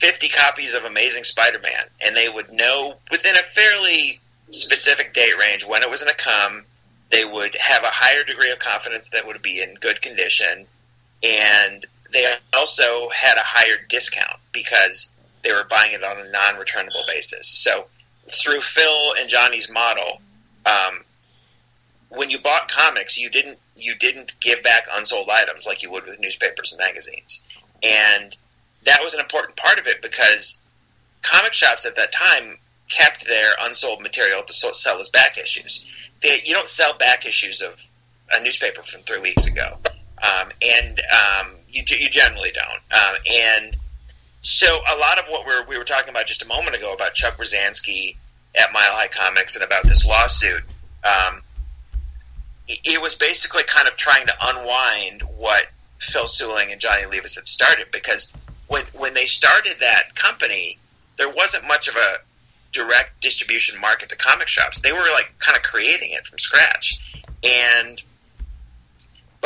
50 0.00 0.30
copies 0.30 0.72
of 0.72 0.84
Amazing 0.84 1.24
Spider-Man, 1.24 1.84
and 2.00 2.16
they 2.16 2.30
would 2.30 2.50
know 2.50 2.94
within 3.10 3.36
a 3.36 3.42
fairly 3.54 4.18
specific 4.50 5.12
date 5.12 5.36
range 5.38 5.62
when 5.66 5.82
it 5.82 5.90
was 5.90 6.00
going 6.00 6.14
to 6.14 6.22
come. 6.22 6.64
They 7.10 7.26
would 7.26 7.54
have 7.56 7.82
a 7.82 7.90
higher 7.90 8.24
degree 8.24 8.50
of 8.50 8.58
confidence 8.58 9.10
that 9.12 9.26
would 9.26 9.42
be 9.42 9.62
in 9.62 9.74
good 9.74 10.00
condition, 10.00 10.66
and 11.22 11.86
they 12.16 12.34
also 12.54 13.10
had 13.10 13.36
a 13.36 13.42
higher 13.44 13.76
discount 13.90 14.38
because 14.50 15.10
they 15.44 15.52
were 15.52 15.66
buying 15.68 15.92
it 15.92 16.02
on 16.02 16.18
a 16.18 16.30
non-returnable 16.30 17.04
basis. 17.06 17.46
So 17.46 17.86
through 18.42 18.62
Phil 18.62 19.12
and 19.18 19.28
Jonni's 19.28 19.68
model, 19.70 20.22
um, 20.64 21.04
when 22.08 22.30
you 22.30 22.38
bought 22.38 22.70
comics, 22.70 23.18
you 23.18 23.28
didn't 23.28 23.58
you 23.76 23.94
didn't 23.94 24.32
give 24.40 24.62
back 24.62 24.84
unsold 24.90 25.28
items 25.28 25.66
like 25.66 25.82
you 25.82 25.90
would 25.90 26.06
with 26.06 26.18
newspapers 26.18 26.72
and 26.72 26.78
magazines, 26.78 27.42
and 27.82 28.34
that 28.86 29.02
was 29.02 29.12
an 29.12 29.20
important 29.20 29.56
part 29.56 29.78
of 29.78 29.86
it 29.86 30.00
because 30.00 30.56
comic 31.22 31.52
shops 31.52 31.84
at 31.84 31.96
that 31.96 32.12
time 32.12 32.56
kept 32.88 33.26
their 33.26 33.50
unsold 33.60 34.00
material 34.00 34.42
to 34.42 34.52
sell 34.72 34.98
as 34.98 35.08
back 35.10 35.36
issues. 35.36 35.84
They, 36.22 36.40
you 36.44 36.54
don't 36.54 36.68
sell 36.68 36.96
back 36.96 37.26
issues 37.26 37.60
of 37.60 37.74
a 38.32 38.42
newspaper 38.42 38.82
from 38.82 39.02
three 39.02 39.20
weeks 39.20 39.46
ago, 39.46 39.76
um, 40.22 40.50
and 40.62 41.02
um, 41.12 41.56
you 41.76 41.98
you 41.98 42.10
generally 42.10 42.52
don't. 42.52 43.00
Um, 43.00 43.16
and 43.30 43.76
so 44.42 44.66
a 44.66 44.96
lot 44.96 45.18
of 45.18 45.26
what 45.28 45.46
we're, 45.46 45.66
we 45.66 45.76
were 45.76 45.84
talking 45.84 46.10
about 46.10 46.26
just 46.26 46.42
a 46.42 46.46
moment 46.46 46.76
ago 46.76 46.92
about 46.92 47.14
Chuck 47.14 47.36
Rozanski 47.36 48.16
at 48.54 48.72
Mile 48.72 48.92
High 48.92 49.08
Comics 49.08 49.54
and 49.54 49.64
about 49.64 49.84
this 49.84 50.04
lawsuit, 50.04 50.62
um, 51.04 51.42
it, 52.68 52.78
it 52.84 53.02
was 53.02 53.14
basically 53.14 53.64
kind 53.64 53.88
of 53.88 53.96
trying 53.96 54.26
to 54.26 54.34
unwind 54.40 55.22
what 55.36 55.66
Phil 56.00 56.26
Seuling 56.26 56.72
and 56.72 56.80
Jonni 56.80 57.10
Levas 57.10 57.34
had 57.34 57.46
started 57.46 57.86
because 57.92 58.28
when 58.68 58.84
when 58.94 59.14
they 59.14 59.26
started 59.26 59.76
that 59.80 60.14
company, 60.14 60.78
there 61.18 61.30
wasn't 61.30 61.66
much 61.66 61.88
of 61.88 61.96
a 61.96 62.18
direct 62.72 63.20
distribution 63.20 63.80
market 63.80 64.08
to 64.10 64.16
comic 64.16 64.48
shops. 64.48 64.80
They 64.80 64.92
were 64.92 65.08
like 65.12 65.32
kind 65.38 65.56
of 65.56 65.62
creating 65.62 66.10
it 66.12 66.26
from 66.26 66.38
scratch, 66.38 66.98
and 67.42 68.02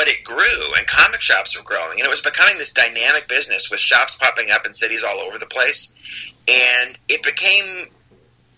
but 0.00 0.08
it 0.08 0.24
grew, 0.24 0.72
and 0.78 0.86
comic 0.86 1.20
shops 1.20 1.54
were 1.54 1.62
growing, 1.62 2.00
and 2.00 2.06
it 2.06 2.08
was 2.08 2.22
becoming 2.22 2.56
this 2.56 2.72
dynamic 2.72 3.28
business 3.28 3.68
with 3.70 3.78
shops 3.78 4.16
popping 4.18 4.50
up 4.50 4.64
in 4.64 4.72
cities 4.72 5.04
all 5.04 5.18
over 5.18 5.36
the 5.36 5.44
place, 5.44 5.92
and 6.48 6.96
it 7.06 7.22
became 7.22 7.88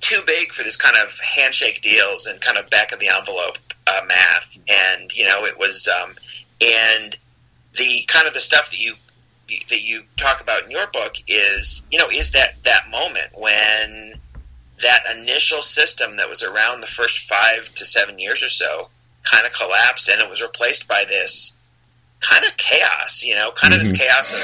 too 0.01 0.23
big 0.25 0.53
for 0.53 0.63
this 0.63 0.77
kind 0.77 0.95
of 0.97 1.09
handshake 1.19 1.83
deals 1.83 2.27
and 2.27 2.41
kind 2.41 2.59
of 2.59 2.71
back 2.71 2.93
of 2.93 3.01
the 3.01 3.09
envelope 3.09 3.57
uh, 3.89 4.03
math, 4.07 4.47
and 4.69 5.13
you 5.13 5.27
know 5.27 5.45
it 5.45 5.59
was, 5.59 5.89
um, 5.89 6.15
and 6.61 7.17
the 7.77 8.05
kind 8.07 8.29
of 8.29 8.35
the 8.35 8.41
stuff 8.41 8.71
that 8.71 8.79
you 8.79 8.95
that 9.69 9.83
you 9.83 10.05
talk 10.19 10.41
about 10.41 10.63
in 10.63 10.71
your 10.71 10.87
book 10.93 11.15
is 11.27 11.83
you 11.91 11.99
know 11.99 12.09
is 12.09 12.31
that 12.31 12.55
that 12.63 12.89
moment 12.89 13.37
when 13.37 14.15
that 14.81 15.03
initial 15.19 15.61
system 15.61 16.19
that 16.19 16.29
was 16.29 16.45
around 16.45 16.83
the 16.83 16.87
first 16.87 17.29
five 17.29 17.69
to 17.75 17.85
seven 17.85 18.21
years 18.21 18.45
or 18.45 18.49
so 18.49 18.91
kind 19.31 19.47
of 19.47 19.52
collapsed 19.52 20.09
and 20.09 20.21
it 20.21 20.29
was 20.29 20.41
replaced 20.43 20.87
by 20.88 21.05
this 21.05 21.55
kind 22.21 22.45
of 22.45 22.57
chaos 22.57 23.23
you 23.23 23.35
know 23.35 23.52
kind 23.52 23.75
of 23.75 23.81
Mhm. 23.81 23.91
this 23.91 23.99
chaos 23.99 24.33
of 24.33 24.41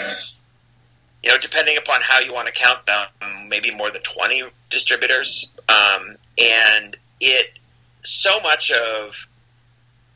you 1.23 1.30
know 1.30 1.38
depending 1.38 1.76
upon 1.76 2.00
how 2.02 2.20
you 2.20 2.32
want 2.32 2.47
to 2.47 2.52
count 2.52 2.85
them 2.87 3.08
maybe 3.49 3.70
more 3.75 3.90
than 3.90 4.02
20 4.02 4.44
distributors 4.70 5.49
um, 5.68 6.16
and 6.38 6.97
it 7.20 7.52
so 8.04 8.38
much 8.40 8.70
of 8.70 9.14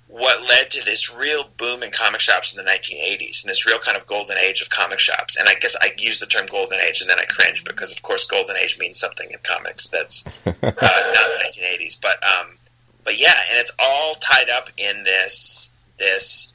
what 0.08 0.42
led 0.42 0.70
to 0.70 0.84
this 0.84 1.10
real 1.12 1.48
boom 1.56 1.82
in 1.82 1.90
comic 1.90 2.20
shops 2.20 2.52
in 2.52 2.62
the 2.62 2.70
1980s 2.70 3.42
and 3.42 3.50
this 3.50 3.64
real 3.66 3.78
kind 3.78 3.96
of 3.96 4.06
golden 4.06 4.36
age 4.36 4.60
of 4.60 4.68
comic 4.68 4.98
shops. 4.98 5.36
And 5.38 5.48
I 5.48 5.54
guess 5.54 5.74
I 5.80 5.94
use 5.96 6.20
the 6.20 6.26
term 6.26 6.44
golden 6.46 6.78
age 6.80 7.00
and 7.00 7.08
then 7.08 7.18
I 7.18 7.24
cringe 7.24 7.64
because, 7.64 7.90
of 7.92 8.02
course, 8.02 8.26
golden 8.26 8.56
age 8.58 8.76
means 8.78 9.00
something 9.00 9.30
in 9.30 9.38
comics 9.42 9.86
that's 9.88 10.22
uh, 10.44 10.52
not 10.62 10.74
the 10.74 11.44
1980s. 11.46 11.96
But 12.02 12.22
um, 12.22 12.58
but 13.04 13.18
yeah, 13.18 13.34
and 13.50 13.58
it's 13.58 13.72
all 13.78 14.14
tied 14.16 14.50
up 14.50 14.68
in 14.76 15.04
this 15.04 15.70
this 15.98 16.52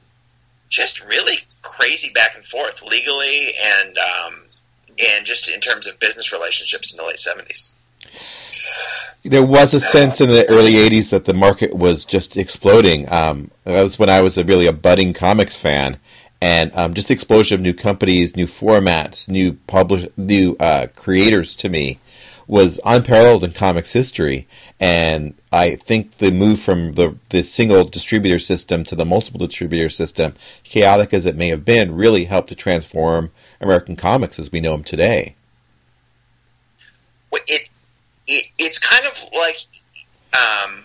just 0.70 1.04
really 1.06 1.40
crazy 1.62 2.12
back 2.14 2.36
and 2.36 2.46
forth 2.46 2.82
legally 2.82 3.54
and 3.56 3.98
um, 3.98 4.42
and 5.00 5.26
just 5.26 5.50
in 5.50 5.60
terms 5.60 5.88
of 5.88 6.00
business 6.00 6.32
relationships 6.32 6.92
in 6.92 6.98
the 6.98 7.04
late 7.04 7.18
70s. 7.18 7.72
there 9.24 9.44
was 9.44 9.74
a 9.74 9.80
sense 9.80 10.22
in 10.22 10.30
the 10.30 10.48
early 10.50 10.74
80s 10.74 11.10
that 11.12 11.26
the 11.26 11.34
market 11.34 11.74
was 11.76 12.06
just 12.06 12.38
exploding. 12.38 13.12
Um, 13.12 13.52
that 13.64 13.82
was 13.82 14.00
when 14.00 14.10
I 14.10 14.22
was 14.22 14.38
a, 14.38 14.44
really 14.44 14.66
a 14.66 14.74
budding 14.74 15.14
comics 15.14 15.56
fan. 15.56 15.98
And 16.40 16.72
um, 16.76 16.94
just 16.94 17.08
the 17.08 17.16
explosion 17.16 17.56
of 17.56 17.62
new 17.62 17.74
companies, 17.74 18.36
new 18.36 18.46
formats, 18.46 19.28
new 19.28 19.54
publish, 19.66 20.08
new 20.16 20.56
uh, 20.60 20.88
creators 20.96 21.56
to 21.58 21.70
me 21.70 22.00
was 22.48 22.80
unparalleled 22.86 23.44
in 23.44 23.52
comics 23.52 23.94
history. 23.94 24.48
And 24.80 25.34
I 25.52 25.76
think 25.76 26.18
the 26.18 26.32
move 26.32 26.60
from 26.60 26.94
the 26.94 27.16
the 27.30 27.44
single 27.44 27.86
distributor 27.86 28.40
system 28.40 28.84
to 28.86 28.96
the 28.96 29.06
multiple 29.06 29.46
distributor 29.46 29.90
system, 29.90 30.34
chaotic 30.64 31.14
as 31.14 31.26
it 31.26 31.38
may 31.38 31.48
have 31.48 31.64
been, 31.64 31.96
really 31.96 32.26
helped 32.26 32.50
to 32.50 32.56
transform 32.56 33.32
American 33.62 33.96
comics 33.96 34.40
as 34.40 34.52
we 34.52 34.60
know 34.60 34.72
them 34.72 34.84
today. 34.84 35.36
It, 37.50 37.70
it 38.26 38.46
it's 38.58 38.78
kind 38.78 39.06
of 39.06 39.14
like 39.32 39.58
um, 40.34 40.84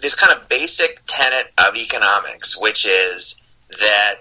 this 0.00 0.14
kind 0.16 0.32
of 0.32 0.48
basic 0.48 1.00
tenet 1.06 1.52
of 1.56 1.76
economics, 1.76 2.58
which 2.60 2.84
is 2.84 3.40
that 3.78 4.16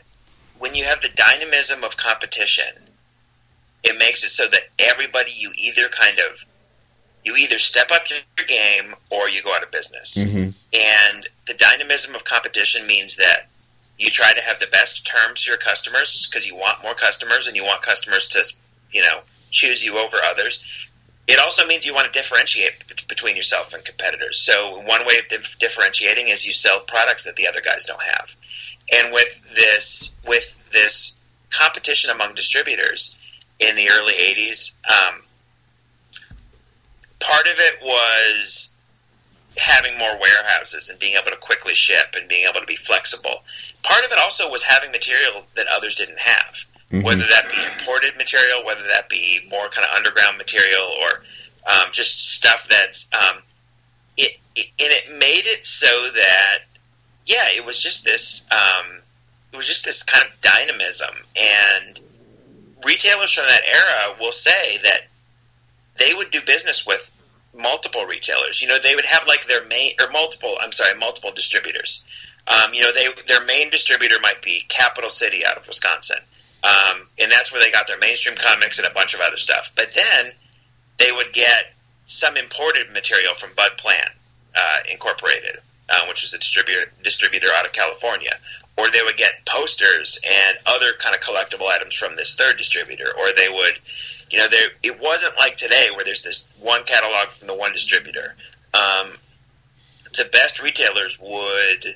when 0.59 0.75
you 0.75 0.83
have 0.83 1.01
the 1.01 1.09
dynamism 1.09 1.83
of 1.83 1.97
competition, 1.97 2.89
it 3.83 3.97
makes 3.97 4.23
it 4.23 4.29
so 4.29 4.47
that 4.49 4.63
everybody 4.77 5.31
you 5.31 5.51
either 5.55 5.89
kind 5.89 6.19
of 6.19 6.45
you 7.23 7.35
either 7.35 7.59
step 7.59 7.91
up 7.91 8.03
your 8.09 8.45
game 8.47 8.95
or 9.09 9.29
you 9.29 9.43
go 9.43 9.53
out 9.53 9.63
of 9.63 9.71
business. 9.71 10.15
Mm-hmm. 10.17 10.51
And 10.73 11.29
the 11.47 11.53
dynamism 11.53 12.15
of 12.15 12.23
competition 12.23 12.87
means 12.87 13.17
that 13.17 13.47
you 13.97 14.09
try 14.09 14.33
to 14.33 14.41
have 14.41 14.59
the 14.59 14.67
best 14.67 15.05
terms 15.05 15.43
for 15.43 15.49
your 15.49 15.57
customers 15.57 16.27
because 16.29 16.47
you 16.47 16.55
want 16.55 16.81
more 16.81 16.95
customers 16.95 17.47
and 17.47 17.55
you 17.55 17.63
want 17.63 17.81
customers 17.81 18.27
to, 18.29 18.43
you 18.91 19.01
know, 19.01 19.21
choose 19.51 19.83
you 19.83 19.97
over 19.97 20.17
others. 20.23 20.63
It 21.27 21.37
also 21.37 21.65
means 21.67 21.85
you 21.85 21.93
want 21.93 22.11
to 22.11 22.19
differentiate 22.19 22.87
b- 22.87 22.95
between 23.07 23.35
yourself 23.35 23.73
and 23.73 23.83
competitors. 23.83 24.39
So 24.39 24.79
one 24.79 25.05
way 25.05 25.19
of 25.19 25.27
dif- 25.29 25.59
differentiating 25.59 26.29
is 26.29 26.45
you 26.45 26.53
sell 26.53 26.79
products 26.79 27.25
that 27.25 27.35
the 27.35 27.45
other 27.47 27.61
guys 27.61 27.85
don't 27.85 28.01
have. 28.01 28.29
And 28.91 29.13
with 29.13 29.27
this, 29.53 30.15
with 30.25 30.55
this 30.71 31.17
competition 31.51 32.09
among 32.09 32.35
distributors 32.35 33.15
in 33.59 33.75
the 33.75 33.91
early 33.91 34.13
'80s, 34.13 34.71
um, 34.89 35.21
part 37.19 37.47
of 37.47 37.53
it 37.57 37.75
was 37.83 38.69
having 39.57 39.97
more 39.97 40.17
warehouses 40.19 40.89
and 40.89 40.99
being 40.99 41.15
able 41.15 41.31
to 41.31 41.37
quickly 41.37 41.73
ship 41.73 42.15
and 42.15 42.29
being 42.29 42.45
able 42.47 42.59
to 42.59 42.65
be 42.65 42.75
flexible. 42.75 43.43
Part 43.83 44.05
of 44.05 44.11
it 44.11 44.17
also 44.19 44.49
was 44.49 44.63
having 44.63 44.91
material 44.91 45.43
that 45.55 45.67
others 45.67 45.95
didn't 45.95 46.19
have, 46.19 46.55
Mhm. 46.91 47.03
whether 47.03 47.25
that 47.25 47.49
be 47.49 47.61
imported 47.63 48.15
material, 48.15 48.63
whether 48.63 48.87
that 48.87 49.09
be 49.09 49.45
more 49.49 49.69
kind 49.69 49.85
of 49.87 49.95
underground 49.95 50.37
material, 50.37 50.85
or 51.01 51.23
um, 51.65 51.91
just 51.91 52.33
stuff 52.35 52.65
that's 52.69 53.05
um, 53.11 53.43
it, 54.17 54.37
it. 54.55 54.67
And 54.79 54.91
it 54.91 55.11
made 55.17 55.45
it 55.45 55.65
so 55.65 56.09
that 56.11 56.59
yeah, 57.25 57.47
it 57.55 57.63
was 57.63 57.81
just 57.81 58.03
this. 58.05 58.41
Um, 58.49 59.01
it 59.51 59.57
was 59.57 59.67
just 59.67 59.83
this 59.83 60.03
kind 60.03 60.25
of 60.25 60.31
dynamism, 60.41 61.13
and 61.35 61.99
retailers 62.83 63.33
from 63.33 63.45
that 63.47 63.61
era 63.65 64.15
will 64.19 64.31
say 64.31 64.79
that 64.83 65.08
they 65.99 66.13
would 66.13 66.31
do 66.31 66.41
business 66.45 66.85
with 66.85 67.09
multiple 67.53 68.05
retailers. 68.05 68.61
You 68.61 68.67
know, 68.67 68.77
they 68.81 68.95
would 68.95 69.05
have 69.05 69.27
like 69.27 69.47
their 69.47 69.65
main 69.65 69.93
or 70.01 70.09
multiple. 70.11 70.57
I'm 70.61 70.71
sorry, 70.71 70.97
multiple 70.97 71.31
distributors. 71.31 72.03
Um, 72.47 72.73
you 72.73 72.81
know, 72.81 72.91
they 72.93 73.07
their 73.27 73.45
main 73.45 73.69
distributor 73.69 74.15
might 74.21 74.41
be 74.41 74.63
Capital 74.69 75.09
City 75.09 75.45
out 75.45 75.57
of 75.57 75.67
Wisconsin, 75.67 76.19
um, 76.63 77.07
and 77.19 77.31
that's 77.31 77.51
where 77.51 77.61
they 77.61 77.71
got 77.71 77.87
their 77.87 77.99
mainstream 77.99 78.35
comics 78.35 78.77
and 78.77 78.87
a 78.87 78.91
bunch 78.91 79.13
of 79.13 79.19
other 79.19 79.37
stuff. 79.37 79.69
But 79.75 79.89
then 79.93 80.31
they 80.97 81.11
would 81.11 81.33
get 81.33 81.73
some 82.05 82.37
imported 82.37 82.91
material 82.91 83.35
from 83.35 83.51
Bud 83.55 83.71
Plant 83.77 84.09
uh, 84.55 84.79
Incorporated, 84.91 85.59
uh, 85.89 86.05
which 86.07 86.23
is 86.23 86.33
a 86.33 86.39
distributor 86.39 86.91
distributor 87.03 87.49
out 87.55 87.65
of 87.65 87.71
California, 87.71 88.37
or 88.77 88.89
they 88.89 89.01
would 89.03 89.17
get 89.17 89.45
posters 89.45 90.19
and 90.23 90.57
other 90.65 90.93
kind 90.99 91.15
of 91.15 91.21
collectible 91.21 91.67
items 91.67 91.93
from 91.95 92.15
this 92.15 92.35
third 92.35 92.57
distributor, 92.57 93.13
or 93.17 93.31
they 93.35 93.49
would, 93.49 93.79
you 94.29 94.37
know, 94.37 94.47
there 94.47 94.69
it 94.83 94.99
wasn't 94.99 95.37
like 95.37 95.57
today 95.57 95.87
where 95.95 96.05
there's 96.05 96.23
this 96.23 96.43
one 96.59 96.83
catalog 96.83 97.29
from 97.37 97.47
the 97.47 97.55
one 97.55 97.73
distributor. 97.73 98.35
Um, 98.73 99.17
the 100.15 100.25
best 100.25 100.61
retailers 100.61 101.17
would 101.19 101.95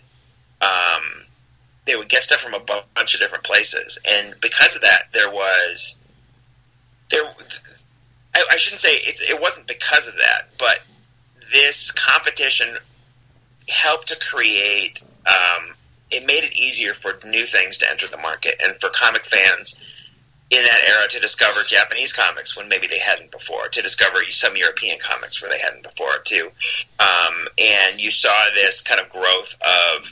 um, 0.61 1.25
they 1.85 1.95
would 1.95 2.09
get 2.09 2.23
stuff 2.23 2.41
from 2.41 2.53
a 2.53 2.59
bunch 2.59 3.13
of 3.13 3.19
different 3.19 3.43
places, 3.43 3.99
and 4.05 4.35
because 4.41 4.75
of 4.75 4.81
that, 4.81 5.07
there 5.13 5.29
was 5.29 5.95
there. 7.11 7.23
I, 8.35 8.43
I 8.51 8.57
shouldn't 8.57 8.81
say 8.81 8.95
it, 8.95 9.19
it 9.21 9.39
wasn't 9.39 9.67
because 9.67 10.07
of 10.07 10.15
that, 10.15 10.49
but 10.57 10.79
this 11.53 11.91
competition 11.91 12.77
helped 13.67 14.07
to 14.07 14.15
create. 14.15 15.03
Um, 15.25 15.75
it 16.09 16.25
made 16.25 16.43
it 16.43 16.53
easier 16.53 16.93
for 16.93 17.19
new 17.25 17.45
things 17.45 17.77
to 17.79 17.89
enter 17.89 18.07
the 18.07 18.17
market, 18.17 18.55
and 18.63 18.75
for 18.79 18.89
comic 18.89 19.25
fans 19.25 19.75
in 20.49 20.63
that 20.63 20.83
era 20.87 21.07
to 21.09 21.19
discover 21.19 21.63
Japanese 21.63 22.13
comics 22.13 22.55
when 22.55 22.67
maybe 22.67 22.87
they 22.87 22.99
hadn't 22.99 23.31
before, 23.31 23.69
to 23.69 23.81
discover 23.81 24.19
some 24.29 24.55
European 24.55 24.99
comics 24.99 25.41
where 25.41 25.49
they 25.49 25.59
hadn't 25.59 25.83
before 25.83 26.19
too. 26.25 26.51
Um, 26.99 27.47
and 27.57 27.99
you 27.99 28.11
saw 28.11 28.33
this 28.53 28.81
kind 28.81 28.99
of 28.99 29.09
growth 29.09 29.55
of 29.61 30.05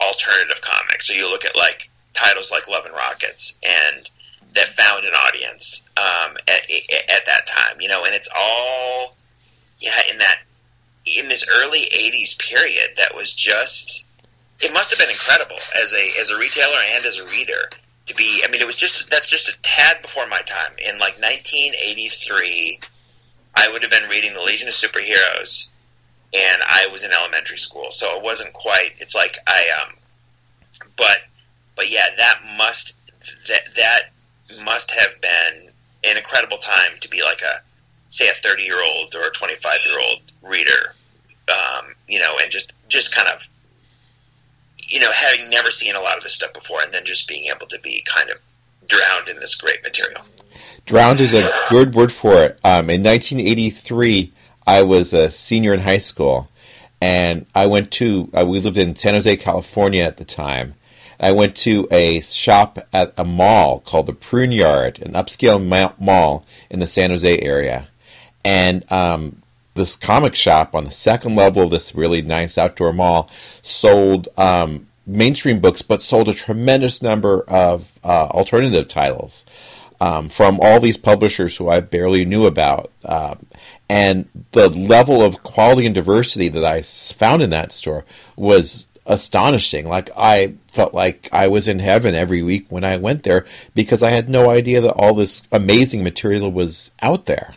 alternative 0.00 0.60
comics. 0.60 1.06
So 1.06 1.14
you 1.14 1.28
look 1.28 1.44
at 1.44 1.56
like 1.56 1.88
titles 2.14 2.50
like 2.50 2.68
Love 2.68 2.84
and 2.84 2.94
Rockets 2.94 3.54
and 3.62 4.10
that 4.54 4.68
found 4.70 5.04
an 5.04 5.12
audience 5.12 5.82
um, 5.96 6.36
at, 6.48 6.62
at 7.08 7.26
that 7.26 7.46
time, 7.46 7.80
you 7.80 7.88
know, 7.88 8.04
and 8.04 8.14
it's 8.14 8.28
all 8.36 9.16
yeah 9.80 10.00
in 10.10 10.18
that 10.18 10.40
in 11.06 11.28
this 11.28 11.46
early 11.58 11.88
'80s 11.94 12.38
period 12.38 12.90
that 12.96 13.14
was 13.14 13.32
just 13.34 14.04
it 14.60 14.72
must 14.72 14.90
have 14.90 14.98
been 14.98 15.10
incredible 15.10 15.58
as 15.80 15.92
a 15.92 16.18
as 16.18 16.30
a 16.30 16.38
retailer 16.38 16.78
and 16.94 17.04
as 17.04 17.18
a 17.18 17.24
reader 17.24 17.70
to 18.08 18.14
be. 18.14 18.42
I 18.44 18.50
mean, 18.50 18.60
it 18.60 18.66
was 18.66 18.76
just 18.76 19.08
that's 19.10 19.26
just 19.26 19.48
a 19.48 19.52
tad 19.62 20.02
before 20.02 20.26
my 20.26 20.42
time. 20.42 20.72
In 20.78 20.98
like 20.98 21.20
1983, 21.20 22.80
I 23.54 23.68
would 23.70 23.82
have 23.82 23.90
been 23.90 24.08
reading 24.08 24.34
the 24.34 24.42
Legion 24.42 24.68
of 24.68 24.74
Superheroes 24.74 25.68
and 26.34 26.62
I 26.66 26.86
was 26.92 27.02
in 27.02 27.12
elementary 27.12 27.56
school, 27.56 27.88
so 27.90 28.16
it 28.16 28.22
wasn't 28.22 28.52
quite. 28.52 28.92
It's 28.98 29.14
like 29.14 29.38
I 29.46 29.64
um, 29.82 29.94
but 30.96 31.18
but 31.74 31.88
yeah, 31.88 32.06
that 32.16 32.40
must 32.56 32.94
that 33.48 33.62
that 33.76 34.00
must 34.62 34.90
have 34.90 35.20
been 35.20 35.70
an 36.04 36.16
incredible 36.16 36.58
time 36.58 36.98
to 37.00 37.08
be 37.08 37.22
like 37.22 37.40
a 37.40 37.62
say 38.10 38.28
a 38.28 38.34
thirty 38.34 38.64
year 38.64 38.82
old 38.82 39.14
or 39.14 39.22
a 39.22 39.32
twenty 39.32 39.56
five 39.56 39.80
year 39.86 39.98
old 39.98 40.20
reader, 40.42 40.94
um, 41.48 41.94
you 42.06 42.18
know, 42.18 42.36
and 42.40 42.50
just 42.50 42.72
just 42.88 43.14
kind 43.14 43.28
of 43.28 43.40
you 44.88 45.00
know 45.00 45.12
having 45.12 45.50
never 45.50 45.70
seen 45.70 45.94
a 45.94 46.00
lot 46.00 46.16
of 46.16 46.22
this 46.22 46.34
stuff 46.34 46.52
before, 46.52 46.80
and 46.82 46.92
then 46.92 47.04
just 47.04 47.28
being 47.28 47.50
able 47.54 47.66
to 47.66 47.78
be 47.80 48.04
kind 48.06 48.30
of 48.30 48.38
drowned 48.88 49.28
in 49.28 49.38
this 49.38 49.54
great 49.54 49.82
material. 49.82 50.22
Drowned 50.86 51.20
is 51.20 51.34
a 51.34 51.52
good 51.68 51.94
word 51.94 52.10
for 52.10 52.42
it. 52.42 52.58
Um, 52.64 52.88
in 52.90 53.02
1983, 53.02 54.32
I 54.66 54.82
was 54.82 55.12
a 55.12 55.28
senior 55.28 55.74
in 55.74 55.80
high 55.80 55.98
school, 55.98 56.48
and 57.00 57.46
I 57.54 57.66
went 57.66 57.90
to. 57.92 58.30
Uh, 58.34 58.46
we 58.46 58.60
lived 58.60 58.78
in 58.78 58.96
San 58.96 59.14
Jose, 59.14 59.36
California 59.36 60.02
at 60.02 60.16
the 60.16 60.24
time. 60.24 60.74
I 61.20 61.32
went 61.32 61.56
to 61.56 61.88
a 61.90 62.20
shop 62.20 62.78
at 62.92 63.12
a 63.18 63.24
mall 63.24 63.80
called 63.80 64.06
the 64.06 64.12
Prune 64.12 64.52
Yard, 64.52 65.00
an 65.02 65.14
upscale 65.14 65.60
mall 65.98 66.46
in 66.70 66.78
the 66.78 66.86
San 66.86 67.10
Jose 67.10 67.38
area, 67.40 67.88
and 68.44 68.90
um, 68.90 69.42
this 69.74 69.96
comic 69.96 70.34
shop 70.34 70.74
on 70.74 70.84
the 70.84 70.90
second 70.90 71.34
level 71.34 71.64
of 71.64 71.70
this 71.70 71.94
really 71.94 72.20
nice 72.20 72.58
outdoor 72.58 72.92
mall 72.92 73.30
sold 73.68 74.28
um, 74.36 74.86
mainstream 75.06 75.60
books, 75.60 75.82
but 75.82 76.02
sold 76.02 76.28
a 76.28 76.34
tremendous 76.34 77.02
number 77.02 77.42
of 77.42 77.98
uh, 78.04 78.26
alternative 78.26 78.88
titles 78.88 79.44
um, 80.00 80.28
from 80.28 80.58
all 80.60 80.80
these 80.80 80.96
publishers 80.96 81.56
who 81.56 81.68
I 81.68 81.80
barely 81.80 82.24
knew 82.24 82.46
about. 82.46 82.90
Um, 83.04 83.46
and 83.88 84.28
the 84.52 84.68
level 84.68 85.22
of 85.22 85.42
quality 85.42 85.86
and 85.86 85.94
diversity 85.94 86.48
that 86.48 86.64
I 86.64 86.82
found 86.82 87.42
in 87.42 87.50
that 87.50 87.72
store 87.72 88.04
was 88.36 88.88
astonishing. 89.06 89.86
Like 89.86 90.10
I 90.16 90.54
felt 90.68 90.94
like 90.94 91.28
I 91.32 91.48
was 91.48 91.66
in 91.66 91.78
heaven 91.78 92.14
every 92.14 92.42
week 92.42 92.66
when 92.68 92.84
I 92.84 92.98
went 92.98 93.22
there 93.22 93.46
because 93.74 94.02
I 94.02 94.10
had 94.10 94.28
no 94.28 94.50
idea 94.50 94.80
that 94.82 94.92
all 94.92 95.14
this 95.14 95.42
amazing 95.50 96.04
material 96.04 96.52
was 96.52 96.92
out 97.00 97.26
there. 97.26 97.54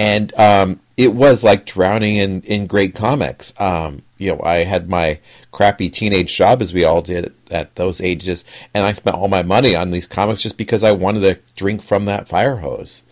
And 0.00 0.32
um, 0.40 0.80
it 0.96 1.12
was 1.12 1.44
like 1.44 1.66
drowning 1.66 2.16
in, 2.16 2.40
in 2.40 2.66
great 2.66 2.94
comics. 2.94 3.52
Um, 3.60 4.00
you 4.16 4.32
know, 4.32 4.40
I 4.42 4.64
had 4.64 4.88
my 4.88 5.20
crappy 5.52 5.90
teenage 5.90 6.34
job 6.34 6.62
as 6.62 6.72
we 6.72 6.84
all 6.84 7.02
did 7.02 7.34
at 7.50 7.74
those 7.74 8.00
ages, 8.00 8.42
and 8.72 8.86
I 8.86 8.92
spent 8.92 9.16
all 9.16 9.28
my 9.28 9.42
money 9.42 9.76
on 9.76 9.90
these 9.90 10.06
comics 10.06 10.40
just 10.40 10.56
because 10.56 10.82
I 10.82 10.92
wanted 10.92 11.20
to 11.20 11.54
drink 11.54 11.82
from 11.82 12.06
that 12.06 12.28
fire 12.28 12.56
hose. 12.56 13.02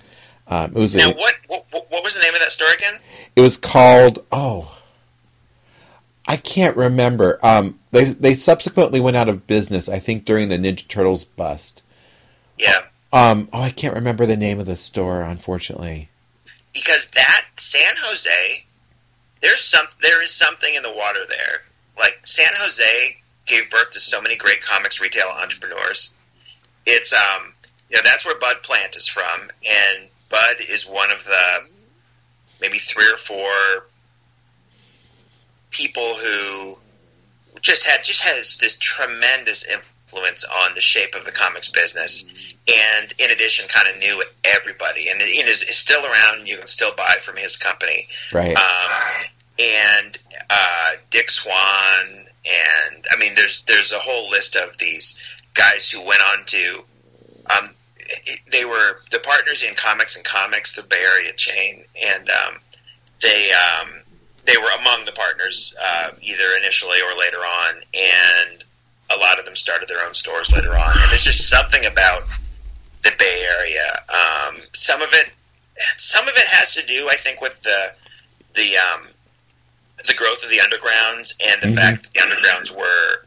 Um, 0.46 0.74
it 0.74 0.78
was 0.78 0.94
now 0.94 1.10
a, 1.10 1.14
what, 1.14 1.34
what 1.48 1.66
what 1.90 2.02
was 2.02 2.14
the 2.14 2.20
name 2.20 2.32
of 2.32 2.40
that 2.40 2.52
store 2.52 2.72
again? 2.74 3.00
It 3.36 3.42
was 3.42 3.58
called 3.58 4.24
oh, 4.32 4.78
I 6.26 6.38
can't 6.38 6.74
remember. 6.74 7.38
Um, 7.42 7.78
they 7.90 8.04
they 8.04 8.32
subsequently 8.32 8.98
went 8.98 9.18
out 9.18 9.28
of 9.28 9.46
business. 9.46 9.90
I 9.90 9.98
think 9.98 10.24
during 10.24 10.48
the 10.48 10.56
Ninja 10.56 10.88
Turtles 10.88 11.26
bust. 11.26 11.82
Yeah. 12.58 12.84
Um. 13.12 13.50
Oh, 13.52 13.60
I 13.60 13.68
can't 13.68 13.94
remember 13.94 14.24
the 14.24 14.38
name 14.38 14.58
of 14.58 14.64
the 14.64 14.76
store, 14.76 15.20
unfortunately. 15.20 16.08
Because 16.72 17.08
that 17.14 17.44
San 17.58 17.96
Jose, 18.00 18.64
there's 19.42 19.64
some 19.64 19.86
there 20.02 20.22
is 20.22 20.30
something 20.30 20.74
in 20.74 20.82
the 20.82 20.92
water 20.92 21.20
there. 21.28 21.62
Like 21.96 22.20
San 22.24 22.50
Jose 22.54 23.16
gave 23.46 23.70
birth 23.70 23.90
to 23.92 24.00
so 24.00 24.20
many 24.20 24.36
great 24.36 24.62
comics 24.62 25.00
retail 25.00 25.28
entrepreneurs. 25.28 26.12
It's 26.86 27.12
um, 27.12 27.54
you 27.90 27.96
know, 27.96 28.02
that's 28.04 28.24
where 28.24 28.38
Bud 28.38 28.62
Plant 28.62 28.96
is 28.96 29.08
from, 29.08 29.50
and 29.64 30.08
Bud 30.30 30.56
is 30.68 30.86
one 30.86 31.10
of 31.10 31.18
the 31.24 31.68
maybe 32.60 32.78
three 32.78 33.06
or 33.06 33.18
four 33.18 33.86
people 35.70 36.14
who 36.14 36.78
just 37.60 37.84
had 37.84 38.04
just 38.04 38.20
has 38.20 38.56
this 38.60 38.76
tremendous 38.78 39.64
influence 39.64 39.86
on 40.12 40.74
the 40.74 40.80
shape 40.80 41.14
of 41.14 41.24
the 41.24 41.32
comics 41.32 41.68
business, 41.68 42.24
and 42.66 43.14
in 43.18 43.30
addition, 43.30 43.68
kind 43.68 43.88
of 43.88 43.98
knew 43.98 44.22
everybody, 44.44 45.08
and 45.08 45.20
it 45.20 45.48
is, 45.48 45.62
is 45.62 45.76
still 45.76 46.04
around. 46.04 46.46
You 46.46 46.58
can 46.58 46.66
still 46.66 46.94
buy 46.94 47.16
from 47.24 47.36
his 47.36 47.56
company, 47.56 48.08
right? 48.32 48.56
Um, 48.56 49.26
and 49.58 50.18
uh, 50.50 50.92
Dick 51.10 51.30
Swan, 51.30 52.26
and 52.44 53.06
I 53.10 53.16
mean, 53.18 53.34
there's 53.34 53.62
there's 53.66 53.92
a 53.92 53.98
whole 53.98 54.30
list 54.30 54.56
of 54.56 54.76
these 54.78 55.18
guys 55.54 55.90
who 55.90 56.02
went 56.04 56.22
on 56.22 56.44
to. 56.46 56.84
Um, 57.50 57.70
they 58.50 58.64
were 58.64 59.00
the 59.10 59.18
partners 59.18 59.62
in 59.62 59.74
Comics 59.74 60.16
and 60.16 60.24
Comix, 60.24 60.74
the 60.74 60.82
Bay 60.82 61.04
Area 61.14 61.32
chain, 61.34 61.84
and 62.00 62.28
um, 62.30 62.60
they 63.22 63.50
um, 63.52 64.00
they 64.46 64.56
were 64.56 64.70
among 64.78 65.04
the 65.04 65.12
partners 65.12 65.74
uh, 65.80 66.10
either 66.20 66.56
initially 66.58 66.98
or 67.02 67.18
later 67.18 67.38
on, 67.38 67.76
and 67.94 68.64
a 69.10 69.16
lot 69.16 69.38
of 69.38 69.44
them 69.44 69.56
started 69.56 69.88
their 69.88 70.04
own 70.04 70.14
stores 70.14 70.52
later 70.52 70.76
on. 70.76 71.00
And 71.00 71.10
there's 71.10 71.24
just 71.24 71.48
something 71.48 71.86
about 71.86 72.24
the 73.04 73.12
Bay 73.18 73.46
Area. 73.58 74.02
Um, 74.08 74.56
some 74.74 75.02
of 75.02 75.10
it, 75.12 75.30
some 75.96 76.28
of 76.28 76.34
it 76.36 76.46
has 76.46 76.74
to 76.74 76.84
do, 76.86 77.08
I 77.08 77.16
think, 77.16 77.40
with 77.40 77.54
the 77.62 77.92
the 78.54 78.76
um, 78.76 79.08
the 80.06 80.14
growth 80.14 80.42
of 80.42 80.50
the 80.50 80.58
undergrounds 80.58 81.34
and 81.40 81.62
the 81.62 81.66
mm-hmm. 81.68 81.76
fact 81.76 82.02
that 82.02 82.12
the 82.12 82.20
undergrounds 82.20 82.76
were 82.76 83.26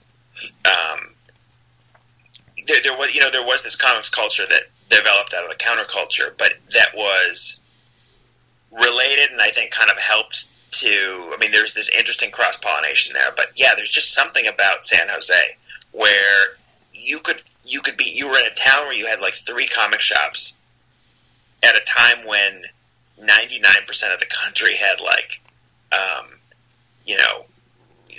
um, 0.66 1.14
there, 2.68 2.82
there 2.84 2.98
was 2.98 3.14
you 3.14 3.22
know 3.22 3.32
there 3.32 3.46
was 3.46 3.64
this 3.64 3.76
comics 3.76 4.10
culture 4.10 4.46
that 4.50 4.64
developed 4.90 5.34
out 5.34 5.44
of 5.44 5.50
the 5.50 5.56
counterculture, 5.56 6.34
but 6.38 6.54
that 6.74 6.96
was 6.96 7.60
related 8.72 9.32
and 9.32 9.42
I 9.42 9.52
think 9.52 9.72
kind 9.72 9.90
of 9.90 9.98
helped 9.98 10.48
to. 10.72 11.32
I 11.34 11.38
mean, 11.40 11.52
there's 11.52 11.74
this 11.74 11.90
interesting 11.90 12.32
cross 12.32 12.58
pollination 12.58 13.14
there, 13.14 13.32
but 13.36 13.48
yeah, 13.56 13.76
there's 13.76 13.92
just 13.92 14.14
something 14.14 14.48
about 14.48 14.86
San 14.86 15.08
Jose 15.10 15.56
where 15.92 16.58
you 16.94 17.20
could 17.20 17.42
you 17.64 17.82
could 17.82 17.98
be 17.98 18.06
you 18.06 18.28
were 18.28 18.38
in 18.38 18.46
a 18.46 18.56
town 18.56 18.86
where 18.86 18.94
you 18.94 19.08
had 19.08 19.20
like 19.20 19.34
three 19.46 19.68
comic 19.68 20.02
shops 20.02 20.56
at 21.64 21.76
a 21.76 21.82
time 21.82 22.26
when 22.26 22.64
99% 23.20 24.14
of 24.14 24.20
the 24.20 24.26
country 24.44 24.76
had 24.76 25.00
like 25.00 25.42
um, 25.92 26.28
you 27.06 27.18
know 27.18 27.46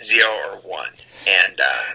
zero 0.00 0.30
or 0.50 0.56
one 0.58 0.90
and 1.26 1.60
uh, 1.60 1.94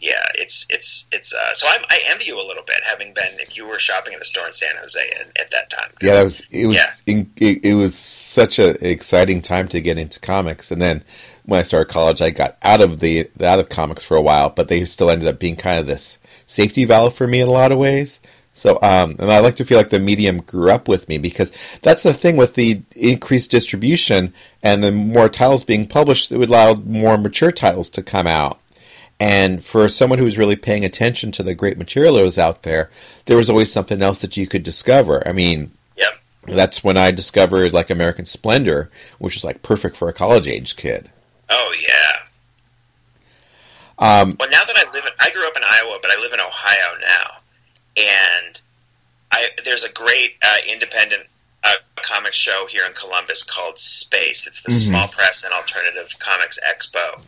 yeah, 0.00 0.22
it's 0.36 0.64
it's 0.70 1.06
it's. 1.10 1.32
Uh, 1.32 1.54
so 1.54 1.66
I'm, 1.68 1.82
I 1.90 2.00
envy 2.06 2.26
you 2.26 2.36
a 2.36 2.46
little 2.46 2.62
bit, 2.62 2.76
having 2.84 3.12
been 3.14 3.40
if 3.40 3.56
you 3.56 3.66
were 3.66 3.80
shopping 3.80 4.12
in 4.12 4.20
the 4.20 4.24
store 4.24 4.46
in 4.46 4.52
San 4.52 4.76
Jose 4.76 5.00
at, 5.00 5.40
at 5.40 5.50
that 5.50 5.70
time. 5.70 5.90
Yeah, 6.00 6.12
that 6.12 6.22
was 6.22 6.42
it 6.50 6.66
was 6.66 6.76
yeah. 6.76 7.14
in, 7.14 7.32
it, 7.36 7.64
it, 7.64 7.74
was 7.74 7.98
such 7.98 8.60
an 8.60 8.76
exciting 8.80 9.42
time 9.42 9.66
to 9.68 9.80
get 9.80 9.98
into 9.98 10.20
comics, 10.20 10.70
and 10.70 10.80
then 10.80 11.02
when 11.48 11.58
I 11.58 11.62
started 11.62 11.90
college, 11.90 12.20
I 12.20 12.28
got 12.28 12.58
out 12.62 12.82
of 12.82 13.00
the 13.00 13.26
out 13.40 13.58
of 13.58 13.70
comics 13.70 14.04
for 14.04 14.18
a 14.18 14.20
while, 14.22 14.50
but 14.50 14.68
they 14.68 14.84
still 14.84 15.08
ended 15.08 15.26
up 15.26 15.38
being 15.38 15.56
kind 15.56 15.80
of 15.80 15.86
this 15.86 16.18
safety 16.44 16.84
valve 16.84 17.14
for 17.14 17.26
me 17.26 17.40
in 17.40 17.48
a 17.48 17.50
lot 17.50 17.72
of 17.72 17.78
ways. 17.78 18.20
So, 18.52 18.78
um, 18.82 19.16
and 19.18 19.32
I 19.32 19.38
like 19.38 19.56
to 19.56 19.64
feel 19.64 19.78
like 19.78 19.88
the 19.88 19.98
medium 19.98 20.42
grew 20.42 20.70
up 20.70 20.88
with 20.88 21.08
me 21.08 21.16
because 21.16 21.50
that's 21.80 22.02
the 22.02 22.12
thing 22.12 22.36
with 22.36 22.52
the 22.54 22.82
increased 22.94 23.50
distribution 23.50 24.34
and 24.62 24.84
the 24.84 24.92
more 24.92 25.30
titles 25.30 25.64
being 25.64 25.86
published, 25.86 26.30
it 26.30 26.36
would 26.36 26.50
allow 26.50 26.74
more 26.74 27.16
mature 27.16 27.50
titles 27.52 27.88
to 27.90 28.02
come 28.02 28.26
out. 28.26 28.60
And 29.18 29.64
for 29.64 29.88
someone 29.88 30.18
who's 30.18 30.36
really 30.36 30.56
paying 30.56 30.84
attention 30.84 31.32
to 31.32 31.42
the 31.42 31.54
great 31.54 31.78
material 31.78 32.14
that 32.14 32.22
was 32.22 32.38
out 32.38 32.62
there, 32.62 32.90
there 33.24 33.38
was 33.38 33.48
always 33.48 33.72
something 33.72 34.02
else 34.02 34.20
that 34.20 34.36
you 34.36 34.46
could 34.46 34.64
discover. 34.64 35.26
I 35.26 35.32
mean, 35.32 35.70
Yep. 35.96 36.12
that's 36.48 36.84
when 36.84 36.98
I 36.98 37.10
discovered 37.10 37.72
like 37.72 37.88
American 37.88 38.26
Splendor, 38.26 38.90
which 39.18 39.34
is 39.36 39.44
like 39.44 39.62
perfect 39.62 39.96
for 39.96 40.10
a 40.10 40.12
college 40.12 40.46
age 40.46 40.76
kid. 40.76 41.10
Oh 41.50 41.74
yeah. 41.78 42.22
Um, 43.98 44.36
Well, 44.38 44.48
now 44.50 44.64
that 44.64 44.76
I 44.76 44.90
live 44.92 45.04
in, 45.04 45.12
I 45.20 45.30
grew 45.30 45.46
up 45.46 45.56
in 45.56 45.62
Iowa, 45.64 45.98
but 46.00 46.10
I 46.10 46.20
live 46.20 46.32
in 46.32 46.40
Ohio 46.40 46.98
now, 47.00 47.38
and 47.96 48.60
I 49.32 49.48
there's 49.64 49.84
a 49.84 49.92
great 49.92 50.36
uh, 50.42 50.58
independent 50.66 51.24
uh, 51.64 51.74
comic 51.96 52.32
show 52.32 52.66
here 52.70 52.84
in 52.86 52.92
Columbus 52.92 53.42
called 53.44 53.78
Space. 53.78 54.46
It's 54.46 54.62
the 54.62 54.70
Mhm. 54.70 54.88
Small 54.88 55.08
Press 55.08 55.42
and 55.42 55.52
Alternative 55.52 56.08
Comics 56.20 56.58
Expo 56.66 57.22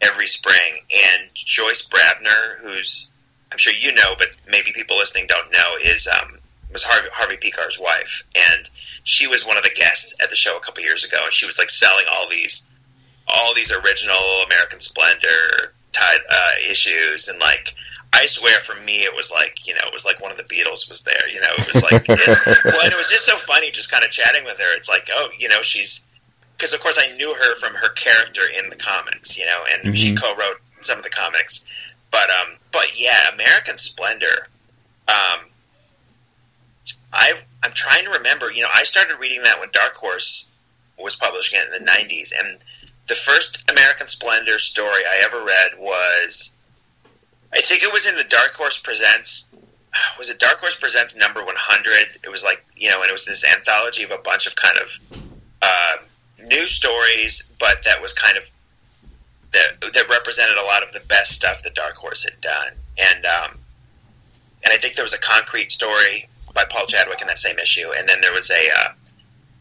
every 0.00 0.28
spring, 0.28 0.84
and 0.92 1.30
Joyce 1.34 1.82
Brabner, 1.86 2.58
who's 2.60 3.08
I'm 3.50 3.58
sure 3.58 3.72
you 3.72 3.92
know, 3.92 4.14
but 4.18 4.28
maybe 4.48 4.72
people 4.72 4.96
listening 4.98 5.26
don't 5.28 5.50
know, 5.52 5.76
is 5.80 6.06
um, 6.08 6.38
was 6.72 6.82
Harvey, 6.82 7.08
Harvey 7.12 7.36
Pekar's 7.36 7.78
wife, 7.78 8.22
and 8.34 8.68
she 9.04 9.26
was 9.26 9.44
one 9.46 9.56
of 9.56 9.62
the 9.64 9.70
guests 9.70 10.12
at 10.20 10.28
the 10.30 10.36
show 10.36 10.56
a 10.56 10.60
couple 10.60 10.82
years 10.82 11.04
ago, 11.04 11.18
and 11.24 11.32
she 11.32 11.46
was 11.46 11.56
like 11.58 11.70
selling 11.70 12.04
all 12.10 12.28
these 12.28 12.64
all 13.28 13.54
these 13.54 13.72
original 13.72 14.42
American 14.46 14.80
Splendor 14.80 15.72
uh, 15.98 16.50
issues, 16.68 17.28
and 17.28 17.38
like 17.38 17.74
I 18.12 18.26
swear, 18.26 18.60
for 18.60 18.74
me, 18.82 19.02
it 19.02 19.14
was 19.14 19.30
like 19.30 19.66
you 19.66 19.74
know, 19.74 19.82
it 19.86 19.92
was 19.92 20.04
like 20.04 20.20
one 20.20 20.30
of 20.30 20.36
the 20.36 20.44
Beatles 20.44 20.88
was 20.88 21.02
there. 21.04 21.28
You 21.28 21.40
know, 21.40 21.50
it 21.58 21.66
was 21.74 21.82
like 21.82 22.04
it, 22.08 22.64
well, 22.64 22.80
and 22.82 22.92
it 22.92 22.96
was 22.96 23.08
just 23.08 23.24
so 23.26 23.36
funny, 23.46 23.70
just 23.70 23.90
kind 23.90 24.04
of 24.04 24.10
chatting 24.10 24.44
with 24.44 24.58
her. 24.58 24.76
It's 24.76 24.88
like, 24.88 25.08
oh, 25.14 25.28
you 25.38 25.48
know, 25.48 25.62
she's 25.62 26.00
because 26.56 26.72
of 26.72 26.80
course 26.80 26.98
I 27.00 27.14
knew 27.16 27.34
her 27.34 27.58
from 27.60 27.74
her 27.74 27.90
character 27.94 28.42
in 28.46 28.70
the 28.70 28.76
comics, 28.76 29.36
you 29.36 29.46
know, 29.46 29.64
and 29.72 29.96
she 29.96 30.14
Mhm. 30.14 30.20
co-wrote 30.20 30.60
some 30.82 30.98
of 30.98 31.04
the 31.04 31.10
comics. 31.10 31.60
But 32.10 32.30
um, 32.30 32.56
but 32.72 32.98
yeah, 32.98 33.28
American 33.32 33.78
Splendor. 33.78 34.48
Um, 35.08 35.50
I 37.12 37.34
I'm 37.62 37.72
trying 37.72 38.04
to 38.04 38.10
remember. 38.10 38.50
You 38.52 38.62
know, 38.62 38.68
I 38.72 38.84
started 38.84 39.18
reading 39.18 39.42
that 39.44 39.58
when 39.60 39.70
Dark 39.72 39.94
Horse 39.94 40.46
was 40.98 41.16
publishing 41.16 41.58
it 41.58 41.66
in 41.74 41.84
the 41.84 41.90
'90s, 41.90 42.30
and 42.38 42.58
the 43.08 43.14
first 43.14 43.62
American 43.70 44.08
Splendor 44.08 44.58
story 44.58 45.02
I 45.04 45.22
ever 45.24 45.44
read 45.44 45.78
was, 45.78 46.50
I 47.52 47.60
think 47.60 47.82
it 47.82 47.92
was 47.92 48.06
in 48.06 48.16
the 48.16 48.24
Dark 48.24 48.52
Horse 48.54 48.78
Presents. 48.78 49.46
Was 50.18 50.28
it 50.30 50.38
Dark 50.38 50.58
Horse 50.58 50.76
Presents 50.80 51.14
number 51.14 51.44
100? 51.44 52.20
It 52.24 52.28
was 52.28 52.42
like 52.42 52.64
you 52.76 52.90
know, 52.90 53.00
and 53.00 53.08
it 53.08 53.12
was 53.12 53.24
this 53.24 53.44
anthology 53.44 54.02
of 54.02 54.10
a 54.10 54.18
bunch 54.18 54.46
of 54.46 54.54
kind 54.56 54.78
of 54.78 55.20
uh, 55.62 55.96
new 56.46 56.66
stories, 56.66 57.44
but 57.58 57.84
that 57.84 58.00
was 58.02 58.12
kind 58.12 58.36
of 58.36 58.44
that 59.52 59.92
that 59.92 60.08
represented 60.08 60.56
a 60.56 60.62
lot 60.62 60.82
of 60.82 60.92
the 60.92 61.00
best 61.00 61.32
stuff 61.32 61.62
that 61.62 61.74
Dark 61.74 61.94
Horse 61.96 62.24
had 62.24 62.40
done, 62.40 62.72
and 62.98 63.24
um, 63.24 63.58
and 64.64 64.72
I 64.72 64.78
think 64.78 64.94
there 64.94 65.04
was 65.04 65.14
a 65.14 65.18
concrete 65.18 65.70
story 65.70 66.28
by 66.54 66.64
Paul 66.64 66.86
Chadwick 66.86 67.20
in 67.20 67.26
that 67.28 67.38
same 67.38 67.58
issue, 67.58 67.92
and 67.96 68.08
then 68.08 68.20
there 68.20 68.32
was 68.32 68.50
a 68.50 68.70
uh, 68.80 68.92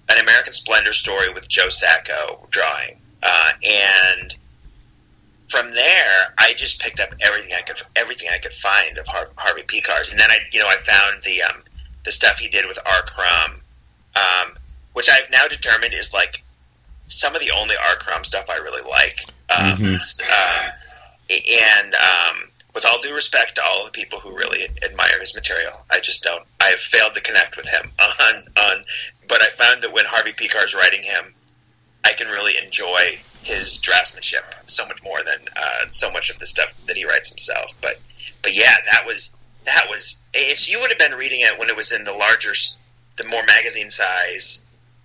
an 0.10 0.19
American 0.19 0.53
Splendor 0.53 0.93
story 0.93 1.32
with 1.32 1.47
Joe 1.47 1.69
Sacco 1.69 2.47
drawing, 2.51 2.97
uh, 3.23 3.51
and 3.63 4.36
from 5.49 5.71
there 5.73 6.33
I 6.38 6.53
just 6.57 6.79
picked 6.79 6.99
up 6.99 7.09
everything 7.21 7.53
I 7.53 7.62
could 7.62 7.77
everything 7.95 8.29
I 8.31 8.38
could 8.39 8.53
find 8.53 8.97
of 8.97 9.05
Har- 9.07 9.29
Harvey 9.36 9.63
Pekar's, 9.63 10.09
and 10.09 10.19
then 10.19 10.29
I 10.31 10.38
you 10.51 10.59
know 10.59 10.67
I 10.67 10.75
found 10.86 11.21
the 11.23 11.43
um, 11.43 11.63
the 12.05 12.12
stuff 12.12 12.38
he 12.38 12.47
did 12.49 12.65
with 12.67 12.77
R. 12.86 13.01
Crumb, 13.07 13.62
um, 14.15 14.57
which 14.93 15.09
I've 15.09 15.29
now 15.31 15.47
determined 15.47 15.93
is 15.93 16.12
like 16.13 16.41
some 17.07 17.36
of 17.36 17.41
the 17.41 17.51
only 17.51 17.75
R. 17.77 17.95
Crumb 17.97 18.23
stuff 18.23 18.45
I 18.49 18.57
really 18.57 18.81
like. 18.88 19.19
Um, 19.49 19.77
Mhm. 19.77 19.95
s- 19.95 20.19
um, 20.21 20.71
and 21.29 21.95
um, 21.95 22.49
with 22.73 22.86
all 22.86 23.01
due 23.01 23.13
respect 23.13 23.55
to 23.55 23.63
all 23.63 23.86
the 23.86 23.91
people 23.91 24.19
who 24.19 24.36
really 24.36 24.67
admire 24.81 25.19
his 25.19 25.36
material, 25.36 25.86
I 25.91 25.99
just 25.99 26.23
don't. 26.23 26.43
I 26.59 26.69
have 26.69 26.79
failed 26.79 27.13
to 27.15 27.21
connect 27.21 27.55
with 27.57 27.67
him 27.67 27.91
on 27.99 28.47
on. 28.57 28.86
But 29.27 29.41
I 29.43 29.49
found 29.51 29.83
that 29.83 29.93
when 29.93 30.05
Harvey 30.05 30.33
Pekar's 30.33 30.73
writing 30.73 31.03
him, 31.03 31.33
I 32.03 32.13
can 32.13 32.27
really 32.27 32.57
enjoy 32.57 33.19
his 33.43 33.77
draftsmanship 33.79 34.41
so 34.67 34.85
much 34.87 35.01
more 35.03 35.19
than 35.23 35.39
uh, 35.55 35.85
so 35.91 36.11
much 36.11 36.29
of 36.29 36.39
the 36.39 36.45
stuff 36.45 36.73
that 36.87 36.95
he 36.97 37.05
writes 37.05 37.29
himself. 37.29 37.71
But 37.81 37.99
but 38.41 38.53
yeah, 38.53 38.75
that 38.91 39.05
was 39.05 39.29
that 39.65 39.87
was. 39.89 40.17
If 40.33 40.67
you 40.67 40.79
would 40.79 40.89
have 40.89 40.99
been 40.99 41.13
reading 41.13 41.41
it 41.41 41.57
when 41.59 41.69
it 41.69 41.75
was 41.75 41.91
in 41.91 42.03
the 42.03 42.11
larger, 42.11 42.53
the 43.17 43.27
more 43.27 43.43
magazine 43.45 43.89
size, 43.91 44.61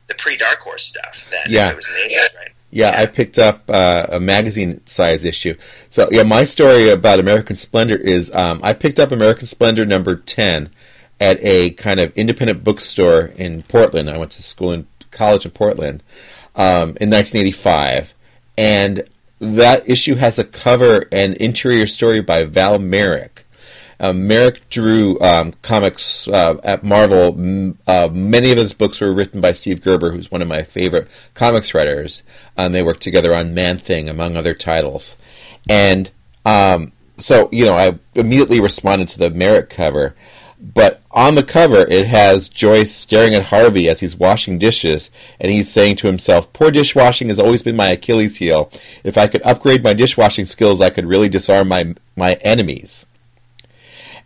the 0.08 0.14
pre 0.14 0.36
Dark 0.36 0.58
Horse 0.58 0.86
stuff, 0.86 1.26
then 1.30 1.42
Yeah. 1.48 1.70
it 1.70 1.76
was 1.76 1.88
in 1.88 1.94
the 1.94 2.14
80s, 2.14 2.36
right? 2.36 2.50
Yeah, 2.70 3.00
I 3.00 3.06
picked 3.06 3.38
up 3.38 3.62
uh, 3.68 4.06
a 4.10 4.20
magazine 4.20 4.86
size 4.86 5.24
issue. 5.24 5.54
So 5.90 6.08
yeah, 6.10 6.22
my 6.24 6.44
story 6.44 6.90
about 6.90 7.18
American 7.18 7.56
Splendor 7.56 7.96
is 7.96 8.30
um, 8.34 8.60
I 8.62 8.72
picked 8.74 8.98
up 8.98 9.10
American 9.10 9.46
Splendor 9.46 9.86
number 9.86 10.16
ten 10.16 10.70
at 11.20 11.38
a 11.42 11.70
kind 11.70 11.98
of 11.98 12.12
independent 12.16 12.62
bookstore 12.64 13.26
in 13.36 13.62
Portland. 13.62 14.10
I 14.10 14.18
went 14.18 14.32
to 14.32 14.42
school 14.42 14.72
in 14.72 14.86
college 15.10 15.44
in 15.46 15.50
Portland 15.50 16.02
um, 16.58 16.96
in 17.00 17.08
1985, 17.10 18.12
and 18.58 19.04
that 19.40 19.88
issue 19.88 20.16
has 20.16 20.38
a 20.38 20.44
cover 20.44 21.06
and 21.12 21.34
interior 21.36 21.86
story 21.86 22.20
by 22.20 22.44
Val 22.44 22.78
Mayerik. 22.78 23.44
Uh, 24.00 24.12
Mayerik 24.12 24.60
drew 24.70 25.18
um, 25.20 25.52
comics 25.62 26.28
uh, 26.28 26.56
at 26.62 26.84
Marvel. 26.84 27.34
M- 27.38 27.78
Uh, 27.86 28.08
many 28.12 28.52
of 28.52 28.58
his 28.58 28.72
books 28.72 29.00
were 29.00 29.12
written 29.12 29.40
by 29.40 29.52
Steve 29.52 29.82
Gerber, 29.82 30.12
who's 30.12 30.30
one 30.30 30.42
of 30.42 30.46
my 30.48 30.62
favorite 30.62 31.08
comics 31.34 31.74
writers. 31.74 32.22
And 32.56 32.72
they 32.74 32.82
worked 32.82 33.00
together 33.02 33.34
on 33.34 33.54
Man 33.54 33.76
Thing, 33.78 34.08
among 34.08 34.36
other 34.36 34.54
titles. 34.54 35.16
And 35.68 36.10
um, 36.44 36.92
so, 37.16 37.48
you 37.50 37.64
know, 37.66 37.74
I 37.74 37.98
immediately 38.14 38.60
responded 38.60 39.08
to 39.08 39.18
the 39.18 39.30
Mayerik 39.30 39.68
cover. 39.68 40.14
But 40.60 41.02
on 41.18 41.34
the 41.34 41.42
cover, 41.42 41.84
it 41.90 42.06
has 42.06 42.48
Joyce 42.48 42.94
staring 42.94 43.34
at 43.34 43.46
Harvey 43.46 43.88
as 43.88 43.98
he's 43.98 44.14
washing 44.14 44.56
dishes, 44.56 45.10
and 45.40 45.50
he's 45.50 45.68
saying 45.68 45.96
to 45.96 46.06
himself, 46.06 46.52
Poor 46.52 46.70
dishwashing 46.70 47.26
has 47.26 47.40
always 47.40 47.60
been 47.60 47.74
my 47.74 47.88
Achilles 47.88 48.36
heel. 48.36 48.70
If 49.02 49.18
I 49.18 49.26
could 49.26 49.42
upgrade 49.42 49.82
my 49.82 49.94
dishwashing 49.94 50.44
skills, 50.44 50.80
I 50.80 50.90
could 50.90 51.06
really 51.06 51.28
disarm 51.28 51.66
my, 51.66 51.96
my 52.14 52.34
enemies. 52.34 53.04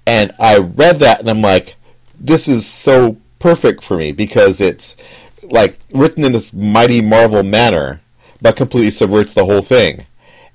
And 0.06 0.32
I 0.38 0.58
read 0.58 0.98
that 0.98 1.20
and 1.20 1.30
I'm 1.30 1.40
like, 1.40 1.76
this 2.20 2.46
is 2.46 2.66
so 2.66 3.16
perfect 3.38 3.82
for 3.82 3.96
me 3.96 4.12
because 4.12 4.60
it's 4.60 4.94
like 5.42 5.78
written 5.94 6.24
in 6.24 6.32
this 6.32 6.52
mighty 6.52 7.00
Marvel 7.00 7.42
manner, 7.42 8.02
but 8.42 8.54
completely 8.54 8.90
subverts 8.90 9.32
the 9.32 9.46
whole 9.46 9.62
thing. 9.62 10.04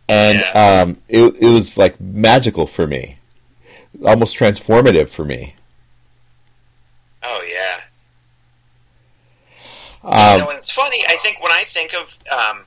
And 0.08 0.43
um, 0.56 1.02
it, 1.10 1.36
it 1.41 1.50
was 1.50 1.80
like 1.80 2.00
magical 2.00 2.67
for 2.67 2.86
me, 2.86 3.17
almost 4.06 4.38
transformative 4.38 5.10
for 5.10 5.26
me. 5.26 5.56
Oh 7.30 7.42
yeah. 7.44 7.82
you 10.04 10.10
Um, 10.10 10.40
know, 10.40 10.50
and 10.50 10.60
it's 10.60 10.72
funny. 10.72 11.04
I 11.08 11.18
think 11.22 11.42
when 11.42 11.52
I 11.52 11.66
think 11.74 11.94
of 11.94 12.08
um, 12.32 12.63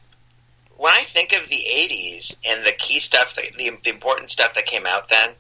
when 0.77 0.93
I 0.93 1.05
think 1.13 1.33
of 1.33 1.49
the 1.49 1.65
'80s 1.67 2.35
and 2.45 2.65
the 2.67 2.73
key 2.73 3.01
stuff, 3.01 3.35
that, 3.37 3.53
the, 3.57 3.71
the 3.85 3.91
important 3.91 4.31
stuff 4.31 4.55
that 4.55 4.67
came 4.67 4.85
out 4.85 5.09
then, 5.09 5.31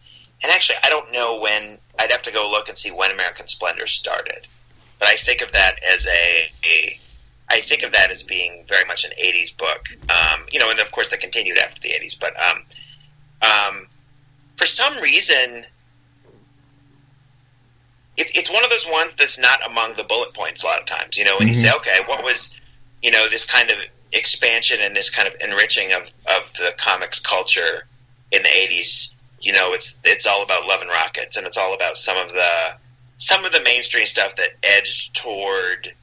and 0.42 0.50
actually, 0.50 0.78
I 0.82 0.88
don't 0.88 1.12
know 1.12 1.38
when. 1.38 1.78
I'd 1.98 2.10
have 2.10 2.22
to 2.22 2.32
go 2.32 2.50
look 2.50 2.68
and 2.68 2.78
see 2.78 2.90
when 2.90 3.10
American 3.10 3.46
Splendor 3.46 3.86
started. 3.86 4.46
But 4.98 5.08
I 5.08 5.16
think 5.26 5.42
of 5.42 5.52
that 5.52 5.74
as 5.82 6.06
a, 6.06 6.50
a 6.64 6.98
I 7.50 7.60
think 7.62 7.82
of 7.82 7.92
that 7.92 8.10
as 8.10 8.22
being 8.22 8.64
very 8.68 8.86
much 8.86 9.04
an 9.04 9.10
'80s 9.22 9.54
book. 9.58 9.86
Um, 10.08 10.46
you 10.50 10.58
know, 10.60 10.70
and 10.70 10.80
of 10.80 10.90
course, 10.92 11.10
that 11.10 11.20
continued 11.20 11.58
after 11.58 11.80
the 11.82 11.90
'80s. 11.90 12.16
But 12.18 12.34
um, 12.40 12.62
um, 13.42 13.86
for 14.56 14.66
some 14.66 14.98
reason, 15.02 15.66
it, 18.20 18.36
it's 18.36 18.50
one 18.50 18.62
of 18.62 18.70
those 18.70 18.86
ones 18.86 19.12
that's 19.18 19.38
not 19.38 19.60
among 19.66 19.96
the 19.96 20.04
bullet 20.04 20.34
points 20.34 20.62
a 20.62 20.66
lot 20.66 20.80
of 20.80 20.86
times. 20.86 21.16
You 21.16 21.24
know, 21.24 21.36
when 21.38 21.48
you 21.48 21.54
say, 21.54 21.70
okay, 21.76 21.98
what 22.06 22.22
was, 22.22 22.54
you 23.02 23.10
know, 23.10 23.28
this 23.30 23.46
kind 23.46 23.70
of 23.70 23.78
expansion 24.12 24.78
and 24.82 24.94
this 24.94 25.08
kind 25.08 25.26
of 25.26 25.34
enriching 25.40 25.92
of, 25.92 26.02
of 26.26 26.42
the 26.58 26.72
comics 26.76 27.18
culture 27.18 27.86
in 28.30 28.42
the 28.42 28.48
80s, 28.48 29.14
you 29.40 29.52
know, 29.52 29.72
it's 29.72 29.98
it's 30.04 30.26
all 30.26 30.42
about 30.42 30.66
Love 30.66 30.82
and 30.82 30.90
Rockets, 30.90 31.38
and 31.38 31.46
it's 31.46 31.56
all 31.56 31.72
about 31.72 31.96
some 31.96 32.18
of 32.18 32.32
the 32.32 32.74
some 33.16 33.46
of 33.46 33.52
the 33.52 33.62
mainstream 33.62 34.04
stuff 34.04 34.36
that 34.36 34.50
edged 34.62 35.14
toward 35.14 35.94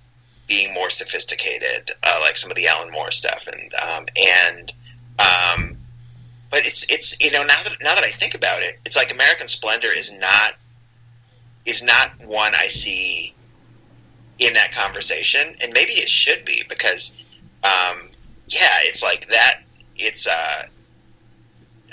being 0.48 0.74
more 0.74 0.90
sophisticated, 0.90 1.92
uh, 2.02 2.18
like 2.22 2.36
some 2.36 2.50
of 2.50 2.58
the 2.58 2.68
Alan 2.68 2.92
Moore 2.92 3.12
stuff, 3.12 3.46
and 3.46 3.74
um, 3.76 4.06
and 4.16 4.74
um, 5.20 5.78
but 6.50 6.66
it's 6.66 6.84
it's 6.90 7.16
you 7.20 7.30
know 7.30 7.44
now 7.44 7.62
that 7.64 7.74
now 7.80 7.94
that 7.94 8.04
I 8.04 8.12
think 8.12 8.34
about 8.34 8.64
it, 8.64 8.80
it's 8.86 8.96
like 8.96 9.12
American 9.12 9.48
Splendor 9.48 9.92
is 9.96 10.12
not 10.12 10.56
is 11.68 11.84
not 11.84 12.12
one 12.26 12.56
I 12.56 12.70
see 12.70 13.36
in 14.40 14.54
that 14.54 14.72
conversation, 14.72 15.56
and 15.62 15.74
maybe 15.74 15.92
it 15.94 16.08
should 16.10 16.46
be 16.46 16.64
because, 16.68 17.12
um, 17.64 18.10
yeah, 18.48 18.78
it's 18.84 19.04
like 19.04 19.28
that. 19.30 19.62
It's 19.98 20.26
uh, 20.26 20.64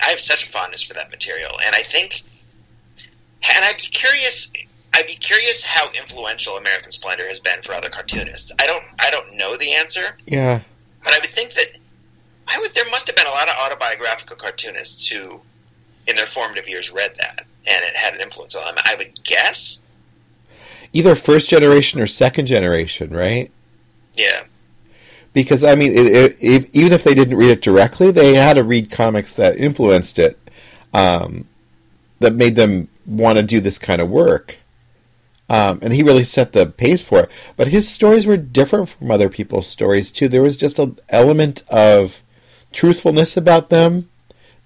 I 0.04 0.10
have 0.10 0.20
such 0.20 0.46
a 0.46 0.50
fondness 0.52 0.82
for 0.82 0.94
that 0.94 1.10
material, 1.10 1.58
and 1.64 1.74
I 1.74 1.82
think, 1.90 2.22
and 3.54 3.64
I'd 3.64 3.76
be 3.76 3.88
curious. 3.88 4.50
I'd 4.96 5.08
be 5.08 5.16
curious 5.16 5.60
how 5.64 5.90
influential 5.90 6.56
American 6.56 6.92
Splendor 6.92 7.26
has 7.26 7.40
been 7.40 7.60
for 7.62 7.72
other 7.74 7.90
cartoonists. 7.90 8.52
I 8.60 8.66
don't 8.66 8.84
I 9.00 9.10
don't 9.10 9.36
know 9.36 9.56
the 9.56 9.74
answer, 9.74 10.16
Yeah. 10.26 10.60
but 11.02 11.14
I 11.14 11.18
would 11.18 11.34
think 11.34 11.54
that 11.54 11.66
I 12.46 12.60
would 12.60 12.74
there 12.74 12.88
must 12.90 13.08
have 13.08 13.16
been 13.16 13.26
a 13.26 13.30
lot 13.30 13.48
of 13.48 13.56
autobiographical 13.56 14.36
cartoonists 14.36 15.08
who, 15.08 15.40
in 16.06 16.14
their 16.14 16.28
formative 16.28 16.68
years, 16.68 16.92
read 16.92 17.14
that 17.18 17.44
and 17.66 17.84
it 17.84 17.96
had 17.96 18.14
an 18.14 18.20
influence 18.20 18.54
on 18.54 18.64
them. 18.64 18.84
I 18.84 18.94
would 18.96 19.22
guess. 19.24 19.80
Either 20.92 21.14
first 21.14 21.48
generation 21.48 22.00
or 22.00 22.06
second 22.06 22.46
generation, 22.46 23.10
right? 23.10 23.50
Yeah. 24.14 24.44
Because 25.32 25.64
I 25.64 25.74
mean, 25.74 25.92
it, 25.92 26.06
it, 26.06 26.36
if, 26.40 26.74
even 26.74 26.92
if 26.92 27.02
they 27.02 27.14
didn't 27.14 27.36
read 27.36 27.50
it 27.50 27.62
directly, 27.62 28.10
they 28.10 28.34
had 28.34 28.54
to 28.54 28.62
read 28.62 28.90
comics 28.90 29.32
that 29.32 29.56
influenced 29.56 30.18
it, 30.18 30.38
um, 30.92 31.48
that 32.20 32.34
made 32.34 32.54
them 32.54 32.88
want 33.06 33.38
to 33.38 33.42
do 33.42 33.60
this 33.60 33.78
kind 33.78 34.00
of 34.00 34.08
work. 34.08 34.58
Um, 35.48 35.80
and 35.82 35.92
he 35.92 36.02
really 36.02 36.24
set 36.24 36.52
the 36.52 36.66
pace 36.66 37.02
for 37.02 37.24
it. 37.24 37.30
But 37.56 37.68
his 37.68 37.88
stories 37.88 38.26
were 38.26 38.36
different 38.36 38.90
from 38.90 39.10
other 39.10 39.28
people's 39.28 39.66
stories 39.66 40.10
too. 40.10 40.28
There 40.28 40.42
was 40.42 40.56
just 40.56 40.78
an 40.78 40.98
element 41.08 41.62
of 41.68 42.22
truthfulness 42.72 43.36
about 43.36 43.68
them 43.68 44.08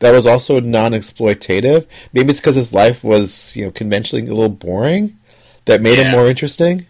that 0.01 0.13
was 0.13 0.27
also 0.27 0.61
non-exploitative. 0.61 1.87
Maybe 2.13 2.31
it's 2.31 2.41
because 2.41 2.57
his 2.57 2.73
life 2.73 3.03
was, 3.03 3.57
you 3.57 3.65
know, 3.65 3.71
conventionally 3.71 4.25
a 4.27 4.35
little 4.35 4.49
boring 4.49 5.19
that 5.65 5.83
made 5.83 5.99
him 5.99 6.13
more 6.13 6.27
interesting. 6.27 6.87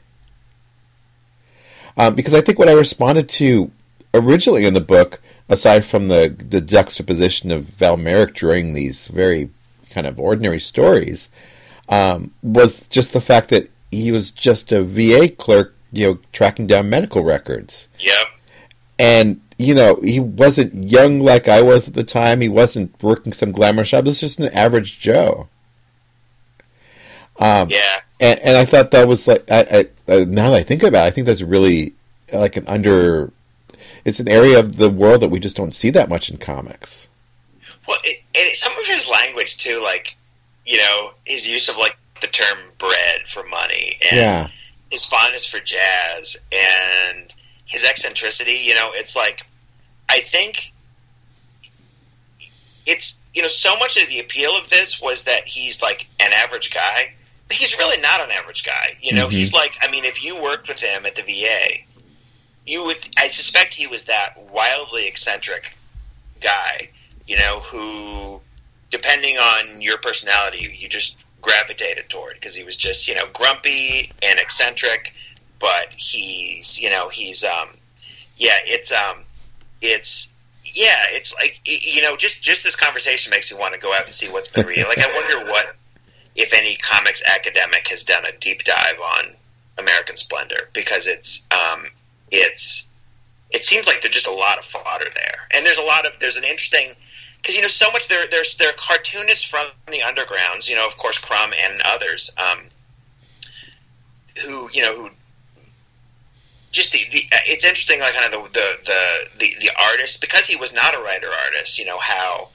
Um, 1.96 2.14
because 2.14 2.34
I 2.34 2.40
think 2.40 2.58
what 2.58 2.68
I 2.68 2.72
responded 2.72 3.28
to 3.30 3.70
originally 4.14 4.66
in 4.66 4.74
the 4.74 4.80
book, 4.80 5.20
aside 5.48 5.84
from 5.84 6.08
the 6.08 6.34
the 6.38 6.60
juxtaposition 6.60 7.50
of 7.50 7.64
Val 7.64 7.96
Mayerik 7.96 8.34
drawing 8.34 8.72
these 8.74 9.08
very 9.08 9.50
kind 9.90 10.06
of 10.06 10.20
ordinary 10.20 10.60
stories, 10.60 11.28
um, 11.88 12.32
was 12.42 12.80
just 12.88 13.12
the 13.12 13.20
fact 13.20 13.48
that 13.48 13.68
he 13.90 14.12
was 14.12 14.30
just 14.30 14.70
a 14.70 14.82
VA 14.82 15.28
clerk, 15.28 15.74
you 15.92 16.06
know, 16.06 16.18
tracking 16.32 16.66
down 16.66 16.90
medical 16.90 17.24
records 17.24 17.88
Yep. 17.98 18.26
and 18.98 19.40
you 19.58 19.74
know 19.74 19.96
he 19.96 20.20
wasn't 20.20 20.72
young 20.74 21.20
like 21.20 21.48
I 21.48 21.60
was 21.62 21.88
at 21.88 21.94
the 21.94 22.04
time. 22.04 22.40
He 22.40 22.48
wasn't 22.48 23.00
working 23.02 23.32
some 23.32 23.52
glamour 23.52 23.84
job. 23.84 24.04
He 24.04 24.10
was 24.10 24.20
just 24.20 24.40
an 24.40 24.48
average 24.54 24.98
Joe. 24.98 25.48
Um, 27.38 27.70
Yeah. 27.70 28.00
and, 28.20 28.40
and 28.40 28.56
I 28.56 28.64
thought 28.64 28.90
that 28.90 29.06
was 29.08 29.28
like 29.28 29.48
I, 29.50 29.88
I, 30.08 30.24
now 30.24 30.50
that 30.50 30.56
I 30.60 30.62
think 30.62 30.82
about 30.82 31.04
it, 31.04 31.08
I 31.08 31.10
think 31.10 31.26
that's 31.26 31.42
really 31.42 31.94
like 32.32 32.56
an 32.56 32.66
under. 32.66 33.32
It's 34.04 34.20
an 34.20 34.28
area 34.28 34.58
of 34.58 34.76
the 34.76 34.90
world 34.90 35.20
that 35.22 35.28
we 35.28 35.38
just 35.40 35.56
don't 35.56 35.74
see 35.74 35.90
that 35.90 36.08
much 36.08 36.30
in 36.30 36.38
comics. 36.38 37.08
Well, 37.86 37.98
it, 38.04 38.22
and 38.34 38.56
some 38.56 38.72
of 38.78 38.86
his 38.86 39.06
language 39.08 39.58
too, 39.58 39.80
like 39.82 40.16
you 40.66 40.78
know, 40.78 41.12
his 41.24 41.46
use 41.46 41.68
of 41.68 41.76
like 41.76 41.96
the 42.20 42.26
term 42.28 42.58
"bread" 42.78 43.20
for 43.32 43.44
money, 43.44 43.98
and 44.10 44.16
Yeah, 44.20 44.48
his 44.90 45.04
fondness 45.06 45.46
for 45.46 45.60
jazz, 45.60 46.36
and 46.52 47.32
his 47.68 47.84
eccentricity. 47.84 48.54
You 48.64 48.74
know, 48.74 48.90
it's 48.92 49.14
like 49.14 49.42
I 50.08 50.20
think 50.32 50.72
it's 52.86 53.14
you 53.34 53.42
know 53.42 53.48
so 53.48 53.76
much 53.76 53.96
of 53.96 54.08
the 54.08 54.20
appeal 54.20 54.56
of 54.56 54.70
this 54.70 55.00
was 55.00 55.22
that 55.24 55.44
he's 55.46 55.80
like 55.82 56.06
an 56.20 56.32
average 56.32 56.72
guy. 56.72 57.12
But 57.46 57.56
he's 57.56 57.76
really 57.78 57.98
not 58.00 58.20
an 58.20 58.30
average 58.30 58.62
guy. 58.64 58.98
You 59.00 59.14
know, 59.14 59.28
Mhm. 59.28 59.32
he's 59.32 59.52
like 59.52 59.72
I 59.80 59.88
mean, 59.88 60.04
if 60.04 60.22
you 60.22 60.36
worked 60.36 60.68
with 60.68 60.78
him 60.80 61.06
at 61.06 61.14
the 61.14 61.22
VA, 61.22 61.84
you 62.66 62.84
would. 62.84 62.98
I 63.16 63.30
suspect 63.30 63.72
he 63.74 63.86
was 63.86 64.04
that 64.04 64.36
wildly 64.38 65.06
eccentric 65.06 65.74
guy. 66.40 66.88
You 67.26 67.36
know, 67.38 67.60
who 67.60 68.40
depending 68.90 69.38
on 69.38 69.80
your 69.82 69.98
personality, 69.98 70.74
you 70.78 70.88
just 70.88 71.14
gravitated 71.40 72.10
toward 72.10 72.34
because 72.34 72.54
he 72.54 72.64
was 72.64 72.76
just 72.76 73.06
you 73.08 73.14
know 73.14 73.26
grumpy 73.32 74.10
and 74.22 74.38
eccentric, 74.38 75.12
but 75.60 75.94
he's 75.96 76.78
you 76.78 76.90
know 76.90 77.08
he's 77.08 77.44
um 77.44 77.68
yeah 78.36 78.58
it's 78.64 78.92
um 78.92 79.18
it's 79.80 80.28
yeah 80.64 81.04
it's 81.10 81.34
like 81.34 81.58
you 81.64 82.02
know 82.02 82.16
just 82.16 82.42
just 82.42 82.64
this 82.64 82.76
conversation 82.76 83.30
makes 83.30 83.52
me 83.52 83.58
want 83.58 83.74
to 83.74 83.80
go 83.80 83.92
out 83.92 84.04
and 84.04 84.14
see 84.14 84.28
what's 84.30 84.48
been 84.48 84.66
reading. 84.66 84.86
Like 84.86 84.98
I 84.98 85.12
wonder 85.12 85.50
what 85.50 85.76
if 86.34 86.52
any 86.56 86.76
comics 86.76 87.22
academic 87.34 87.88
has 87.88 88.04
done 88.04 88.24
a 88.24 88.32
deep 88.38 88.64
dive 88.64 89.00
on 89.02 89.34
American 89.78 90.16
Splendor 90.16 90.68
because 90.72 91.06
it's 91.06 91.46
um 91.50 91.86
it's 92.30 92.88
it 93.50 93.64
seems 93.64 93.86
like 93.86 94.02
there's 94.02 94.14
just 94.14 94.26
a 94.26 94.32
lot 94.32 94.58
of 94.58 94.64
fodder 94.66 95.06
there, 95.14 95.48
and 95.52 95.64
there's 95.64 95.78
a 95.78 95.82
lot 95.82 96.06
of 96.06 96.12
there's 96.20 96.36
an 96.36 96.44
interesting 96.44 96.94
because 97.40 97.54
you 97.56 97.62
know 97.62 97.68
so 97.68 97.90
much 97.90 98.08
there 98.08 98.26
there's 98.30 98.56
there 98.56 98.70
are 98.70 98.76
cartoonists 98.76 99.44
from 99.44 99.68
the 99.86 100.00
undergrounds, 100.00 100.68
you 100.68 100.76
know, 100.76 100.86
of 100.86 100.96
course 100.98 101.18
Crumb 101.18 101.52
and 101.52 101.80
others, 101.84 102.30
um, 102.36 102.60
who 104.42 104.68
you 104.72 104.82
know 104.82 104.94
who 104.94 105.10
just 106.70 106.92
the, 106.92 107.00
the 107.12 107.24
it's 107.46 107.64
interesting 107.64 108.00
like 108.00 108.14
kind 108.14 108.32
of 108.32 108.52
the 108.52 108.58
the, 108.60 108.76
the 108.84 109.38
the 109.38 109.54
the 109.60 109.70
artist 109.80 110.20
because 110.20 110.46
he 110.46 110.56
was 110.56 110.72
not 110.72 110.94
a 110.94 110.98
writer 110.98 111.28
artist, 111.46 111.78
you 111.78 111.84
know 111.84 111.98
how 111.98 112.48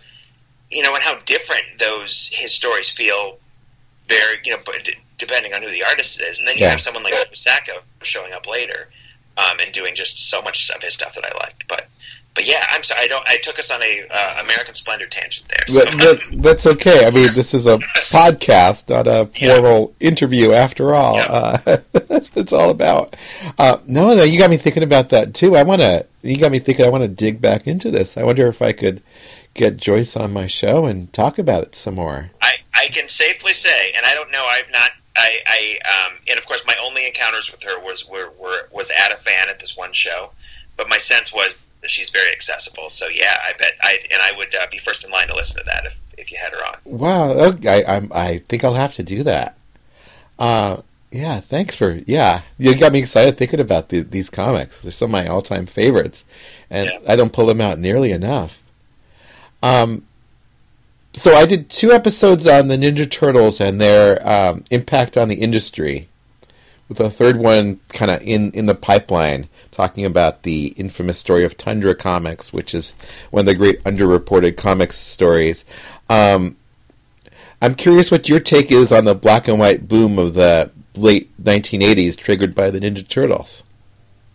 you 0.69 0.83
know 0.83 0.93
and 0.93 1.03
how 1.03 1.17
different 1.25 1.63
those 1.79 2.29
his 2.33 2.51
stories 2.53 2.89
feel 2.89 3.37
very 4.07 4.37
you 4.43 4.51
know 4.51 4.61
depending 5.17 5.53
on 5.53 5.61
who 5.61 5.69
the 5.69 5.83
artist 5.83 6.19
is, 6.21 6.39
and 6.39 6.47
then 6.47 6.57
you 6.57 6.63
Yeah. 6.63 6.71
have 6.71 6.81
someone 6.81 7.03
like 7.03 7.13
Sacco 7.33 7.81
showing 8.01 8.33
up 8.33 8.47
later 8.47 8.89
um, 9.37 9.57
and 9.59 9.73
doing 9.73 9.95
just 9.95 10.17
so 10.29 10.41
much 10.41 10.69
of 10.75 10.81
his 10.81 10.93
stuff 10.93 11.15
that 11.15 11.25
I 11.25 11.35
liked, 11.37 11.67
but. 11.67 11.87
But 12.35 12.47
yeah, 12.47 12.65
I'm 12.69 12.83
sorry. 12.83 13.01
I 13.01 13.07
don't. 13.07 13.27
I 13.27 13.37
took 13.37 13.59
us 13.59 13.69
on 13.69 13.81
a 13.83 14.07
uh, 14.09 14.41
American 14.43 14.73
Splendor 14.73 15.05
tangent 15.07 15.45
there. 15.49 15.67
so- 15.67 15.85
that, 15.85 15.97
that, 15.99 16.41
that's 16.41 16.65
okay. 16.65 17.05
I 17.05 17.11
mean, 17.11 17.33
this 17.35 17.53
is 17.53 17.67
a 17.67 17.77
podcast, 18.09 18.89
not 18.89 19.07
a 19.07 19.29
Yeah. 19.35 19.55
formal 19.55 19.93
interview. 19.99 20.51
After 20.51 20.95
all, 20.95 21.15
Yeah. 21.17 21.25
uh, 21.31 21.57
that's 21.91 22.29
what 22.35 22.41
it's 22.41 22.53
all 22.53 22.69
about. 22.69 23.15
Uh, 23.59 23.77
no, 23.85 24.15
no, 24.15 24.23
you 24.23 24.39
got 24.39 24.49
me 24.49 24.57
thinking 24.57 24.83
about 24.83 25.09
that 25.09 25.33
too. 25.33 25.55
I 25.55 25.63
want 25.63 25.81
to. 25.81 26.05
You 26.23 26.37
got 26.37 26.51
me 26.51 26.59
thinking. 26.59 26.85
I 26.85 26.89
want 26.89 27.03
to 27.03 27.07
dig 27.07 27.39
back 27.41 27.67
into 27.67 27.91
this. 27.91 28.17
I 28.17 28.23
wonder 28.23 28.47
if 28.47 28.61
I 28.61 28.71
could 28.71 29.03
get 29.53 29.77
Joyce 29.77 30.15
on 30.17 30.33
my 30.33 30.47
show 30.47 30.85
and 30.85 31.11
talk 31.13 31.37
about 31.37 31.63
it 31.63 31.75
some 31.75 31.95
more. 31.95 32.31
I, 32.41 32.53
I 32.73 32.87
can 32.87 33.07
safely 33.07 33.53
say, 33.53 33.91
and 33.95 34.03
I 34.07 34.15
don't 34.15 34.31
know, 34.31 34.43
I've 34.45 34.71
not, 34.71 34.89
I, 35.15 35.37
I, 35.45 36.07
um, 36.07 36.13
and 36.27 36.39
of 36.39 36.45
course, 36.47 36.61
my 36.65 36.75
only 36.83 37.05
encounters 37.05 37.51
with 37.51 37.61
her 37.61 37.79
was 37.79 38.03
were, 38.09 38.31
were 38.39 38.67
was 38.71 38.89
at 38.89 39.11
a 39.11 39.17
fan 39.17 39.49
at 39.49 39.59
this 39.59 39.77
one 39.77 39.93
show, 39.93 40.31
but 40.75 40.89
my 40.89 40.97
sense 40.97 41.31
was 41.31 41.55
she's 41.89 42.09
very 42.09 42.31
accessible. 42.31 42.89
So 42.89 43.07
yeah, 43.07 43.37
I 43.43 43.53
bet 43.57 43.73
I, 43.81 43.99
and 44.11 44.21
I 44.21 44.37
would 44.37 44.53
uh, 44.55 44.67
be 44.71 44.77
first 44.77 45.03
in 45.03 45.11
line 45.11 45.27
to 45.27 45.35
listen 45.35 45.57
to 45.57 45.63
that 45.65 45.85
if, 45.85 45.93
if 46.17 46.31
you 46.31 46.37
had 46.37 46.53
her 46.53 46.65
on. 46.65 46.77
Wow. 46.85 47.31
Okay, 47.31 47.83
I, 47.85 47.95
I'm, 47.95 48.11
I 48.13 48.37
think 48.39 48.63
I'll 48.63 48.73
have 48.73 48.93
to 48.95 49.03
do 49.03 49.23
that. 49.23 49.57
Uh, 50.39 50.81
yeah. 51.11 51.39
Thanks 51.39 51.75
for. 51.75 52.01
Yeah, 52.07 52.41
you 52.57 52.75
got 52.75 52.91
me 52.93 52.99
excited 52.99 53.37
thinking 53.37 53.59
about 53.59 53.89
the, 53.89 54.01
these 54.01 54.29
comics. 54.29 54.81
They're 54.81 54.91
some 54.91 55.07
of 55.07 55.11
my 55.11 55.27
all-time 55.27 55.65
favorites, 55.65 56.25
and 56.69 56.89
Yeah. 56.89 56.99
I 57.07 57.15
don't 57.15 57.33
pull 57.33 57.45
them 57.45 57.61
out 57.61 57.79
nearly 57.79 58.11
enough. 58.11 58.61
Um. 59.61 60.05
So 61.15 61.35
I 61.35 61.45
did 61.45 61.69
two 61.69 61.91
episodes 61.91 62.47
on 62.47 62.69
the 62.69 62.75
Ninja 62.75 63.07
Turtles 63.07 63.61
and 63.61 63.79
their 63.79 64.27
um, 64.27 64.63
impact 64.71 65.15
on 65.15 65.27
the 65.27 65.35
industry, 65.35 66.07
with 66.89 66.99
a 66.99 67.09
third 67.09 67.37
one 67.37 67.79
kind 67.89 68.11
of 68.11 68.21
in 68.21 68.51
in 68.51 68.65
the 68.65 68.75
pipeline, 68.75 69.47
talking 69.71 70.05
about 70.05 70.43
the 70.43 70.67
infamous 70.77 71.17
story 71.17 71.43
of 71.43 71.57
Tundra 71.57 71.95
Comics, 71.95 72.53
which 72.53 72.75
is 72.75 72.93
one 73.31 73.41
of 73.41 73.45
the 73.45 73.55
great 73.55 73.83
underreported 73.83 74.57
comics 74.57 74.97
stories. 74.97 75.65
Um, 76.09 76.57
I'm 77.61 77.75
curious 77.75 78.11
what 78.11 78.27
your 78.27 78.39
take 78.39 78.71
is 78.71 78.91
on 78.91 79.05
the 79.05 79.15
black 79.15 79.47
and 79.47 79.57
white 79.57 79.87
boom 79.87 80.19
of 80.19 80.33
the 80.33 80.69
late 80.95 81.31
1980s, 81.41 82.17
triggered 82.17 82.53
by 82.53 82.69
the 82.69 82.79
Ninja 82.79 83.07
Turtles. 83.07 83.63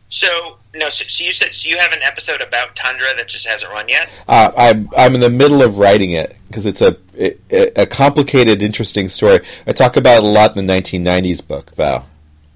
So 0.09 0.57
no, 0.75 0.89
so, 0.89 1.05
so 1.07 1.25
you 1.25 1.33
said 1.33 1.55
so 1.55 1.69
you 1.69 1.79
have 1.79 1.93
an 1.93 2.03
episode 2.03 2.41
about 2.41 2.75
Tundra 2.77 3.15
that 3.17 3.29
just 3.29 3.47
hasn't 3.47 3.71
run 3.71 3.89
yet. 3.89 4.09
Uh, 4.27 4.53
I'm 4.57 4.89
I'm 4.97 5.15
in 5.15 5.21
the 5.21 5.31
middle 5.31 5.63
of 5.63 5.79
writing 5.79 6.13
it 6.13 6.37
because 6.49 6.67
it's 6.67 6.81
a 6.81 6.97
a 7.19 7.83
a 7.83 7.87
complicated, 7.87 8.63
interesting 8.63 9.09
story. 9.09 9.41
I 9.67 9.73
talk 9.73 9.97
about 9.97 10.19
it 10.19 10.25
a 10.25 10.27
lot 10.27 10.57
in 10.57 10.67
the 10.67 10.73
1990s 10.73 11.47
book, 11.47 11.73
though. 11.73 12.05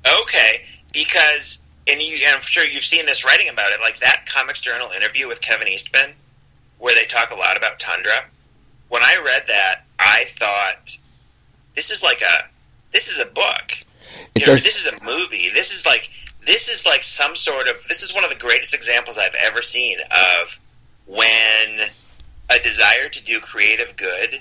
Okay, 0.06 0.62
because 0.92 1.58
and 1.86 2.00
you, 2.00 2.16
and 2.26 2.36
I'm 2.36 2.42
sure 2.42 2.64
you've 2.64 2.84
seen 2.84 3.06
this 3.06 3.24
writing 3.24 3.48
about 3.48 3.72
it, 3.72 3.80
like 3.80 3.98
that 4.00 4.26
Comics 4.26 4.60
Journal 4.60 4.90
interview 4.90 5.26
with 5.26 5.40
Kevin 5.40 5.68
Eastman, 5.68 6.14
where 6.78 6.94
they 6.94 7.04
talk 7.04 7.30
a 7.30 7.34
lot 7.34 7.56
about 7.56 7.80
Tundra. 7.80 8.24
When 8.88 9.02
I 9.02 9.20
read 9.24 9.44
that, 9.48 9.84
I 9.98 10.26
thought, 10.38 10.96
this 11.74 11.90
is 11.90 12.02
like 12.02 12.20
a, 12.20 12.48
this 12.92 13.08
is 13.08 13.18
a 13.18 13.26
book. 13.26 13.72
You 14.34 14.46
know, 14.46 14.54
this 14.54 14.76
is 14.76 14.86
a 14.86 15.04
movie. 15.04 15.50
This 15.52 15.72
is 15.72 15.84
like, 15.86 16.08
this 16.46 16.68
is 16.68 16.84
like 16.84 17.02
some 17.02 17.34
sort 17.34 17.68
of, 17.68 17.76
this 17.88 18.02
is 18.02 18.14
one 18.14 18.24
of 18.24 18.30
the 18.30 18.36
greatest 18.36 18.74
examples 18.74 19.18
I've 19.18 19.34
ever 19.34 19.62
seen 19.62 19.98
of 20.00 20.48
when 21.06 21.88
a 22.50 22.58
desire 22.62 23.08
to 23.08 23.24
do 23.24 23.40
creative 23.40 23.96
good 23.96 24.40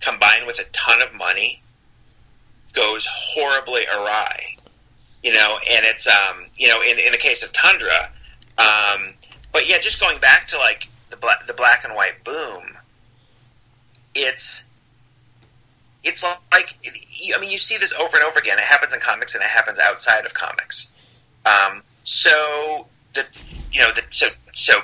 combined 0.00 0.46
with 0.46 0.58
a 0.58 0.64
ton 0.72 1.02
of 1.02 1.14
money 1.14 1.62
goes 2.72 3.06
horribly 3.10 3.86
awry 3.86 4.56
you 5.22 5.32
know, 5.32 5.58
and 5.68 5.84
it's 5.84 6.06
um, 6.06 6.46
you 6.54 6.68
know, 6.68 6.80
in 6.82 6.98
in 6.98 7.12
the 7.12 7.18
case 7.18 7.42
of 7.42 7.52
Tundra, 7.52 8.10
um, 8.58 9.14
but 9.52 9.68
yeah, 9.68 9.78
just 9.78 10.00
going 10.00 10.20
back 10.20 10.48
to 10.48 10.58
like 10.58 10.88
the 11.10 11.16
black 11.16 11.46
the 11.46 11.52
black 11.52 11.84
and 11.84 11.94
white 11.94 12.22
boom, 12.24 12.76
it's 14.14 14.64
it's 16.04 16.22
like 16.22 16.76
I 17.34 17.40
mean, 17.40 17.50
you 17.50 17.58
see 17.58 17.76
this 17.78 17.92
over 17.92 18.16
and 18.16 18.24
over 18.24 18.38
again. 18.38 18.58
It 18.58 18.64
happens 18.64 18.92
in 18.94 19.00
comics, 19.00 19.34
and 19.34 19.42
it 19.42 19.48
happens 19.50 19.78
outside 19.78 20.24
of 20.24 20.34
comics. 20.34 20.92
Um, 21.44 21.82
so 22.04 22.86
the 23.14 23.24
you 23.72 23.80
know 23.80 23.92
the 23.94 24.02
so 24.10 24.28
so 24.52 24.74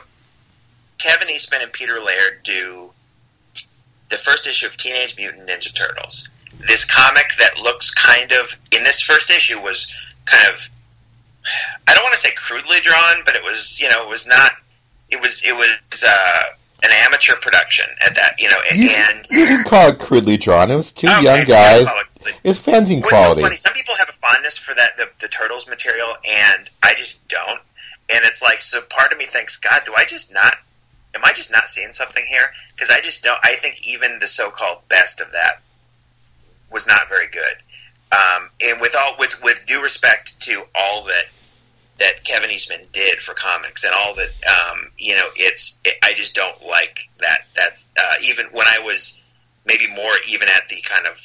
Kevin 0.98 1.30
Eastman 1.30 1.62
and 1.62 1.72
Peter 1.72 2.00
Laird 2.00 2.42
do 2.42 2.90
the 4.10 4.18
first 4.18 4.46
issue 4.46 4.66
of 4.66 4.76
Teenage 4.76 5.16
Mutant 5.16 5.48
Ninja 5.48 5.74
Turtles. 5.74 6.28
This 6.68 6.84
comic 6.84 7.26
that 7.38 7.58
looks 7.58 7.90
kind 7.92 8.32
of 8.32 8.46
in 8.70 8.84
this 8.84 9.02
first 9.02 9.30
issue 9.30 9.60
was 9.60 9.86
kind 10.26 10.48
of 10.48 10.54
I 11.86 11.94
don't 11.94 12.02
want 12.02 12.14
to 12.14 12.20
say 12.20 12.32
crudely 12.34 12.80
drawn, 12.80 13.22
but 13.26 13.34
it 13.36 13.42
was 13.42 13.78
you 13.80 13.88
know 13.88 14.02
it 14.04 14.08
was 14.08 14.26
not 14.26 14.52
it 15.10 15.20
was 15.20 15.42
it 15.44 15.54
was 15.54 16.02
uh, 16.06 16.40
an 16.82 16.90
amateur 16.92 17.34
production 17.36 17.86
at 18.00 18.14
that 18.16 18.34
you 18.38 18.48
know 18.48 18.56
You, 18.74 18.90
and 18.90 19.26
you 19.30 19.46
can 19.46 19.64
call 19.64 19.88
it 19.90 19.98
crudely 19.98 20.36
drawn. 20.36 20.70
It 20.70 20.76
was 20.76 20.92
two 20.92 21.08
Okay, 21.08 21.22
young 21.22 21.44
guys. 21.44 21.88
it- 22.26 22.34
It's 22.42 22.58
fanzine 22.58 23.00
What's 23.02 23.10
quality. 23.10 23.42
so 23.42 23.46
funny? 23.46 23.56
Some 23.56 23.72
people 23.74 23.94
have 23.96 24.08
a 24.08 24.12
fondness 24.14 24.56
for 24.56 24.74
that 24.74 24.96
the, 24.96 25.10
the 25.20 25.28
turtles 25.28 25.68
material, 25.68 26.16
and 26.26 26.70
I 26.82 26.94
just 26.94 27.26
don't. 27.28 27.60
And 28.10 28.24
it's 28.24 28.40
like, 28.42 28.60
so 28.62 28.80
part 28.88 29.12
of 29.12 29.18
me 29.18 29.26
thinks, 29.26 29.56
God, 29.58 29.82
do 29.84 29.92
I 29.94 30.04
just 30.06 30.32
not? 30.32 30.56
Am 31.14 31.20
I 31.24 31.32
just 31.32 31.50
not 31.50 31.68
seeing 31.68 31.92
something 31.92 32.24
here? 32.26 32.50
Because 32.74 32.88
I 32.90 33.00
just 33.02 33.22
don't. 33.22 33.38
I 33.42 33.56
think 33.56 33.86
even 33.86 34.18
the 34.18 34.26
so-called 34.28 34.78
best 34.88 35.20
of 35.20 35.32
that 35.32 35.60
was 36.70 36.86
not 36.86 37.08
very 37.10 37.28
good. 37.28 37.56
Um, 38.14 38.50
and 38.60 38.80
with 38.80 38.94
all 38.94 39.16
with 39.18 39.34
with 39.42 39.58
due 39.66 39.82
respect 39.82 40.40
to 40.42 40.64
all 40.74 41.04
that 41.04 41.24
that 41.98 42.24
Kevin 42.24 42.50
Eastman 42.50 42.86
did 42.92 43.20
for 43.20 43.34
comics 43.34 43.84
and 43.84 43.92
all 43.94 44.14
that, 44.16 44.30
um, 44.48 44.90
you 44.98 45.14
know, 45.14 45.28
it's 45.36 45.78
it, 45.84 45.94
I 46.02 46.12
just 46.14 46.34
don't 46.34 46.62
like 46.64 46.98
that. 47.20 47.46
That 47.56 47.76
uh, 47.98 48.14
even 48.22 48.46
when 48.52 48.66
I 48.68 48.78
was 48.80 49.20
maybe 49.64 49.88
more 49.88 50.12
even 50.28 50.48
at 50.48 50.68
the 50.68 50.82
kind 50.82 51.06
of 51.06 51.16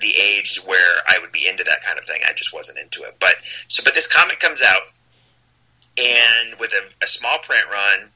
the 0.00 0.16
age 0.16 0.60
where 0.64 1.02
I 1.06 1.18
would 1.20 1.32
be 1.32 1.48
into 1.48 1.64
that 1.64 1.82
kind 1.84 1.98
of 1.98 2.04
thing. 2.04 2.20
I 2.24 2.32
just 2.32 2.52
wasn't 2.52 2.78
into 2.78 3.02
it. 3.02 3.16
But 3.20 3.34
so, 3.68 3.82
but 3.84 3.94
this 3.94 4.06
comic 4.06 4.40
comes 4.40 4.62
out, 4.62 4.82
and 5.96 6.58
with 6.58 6.72
a, 6.72 7.04
a 7.04 7.06
small 7.06 7.38
print 7.38 7.64
run, 7.70 8.10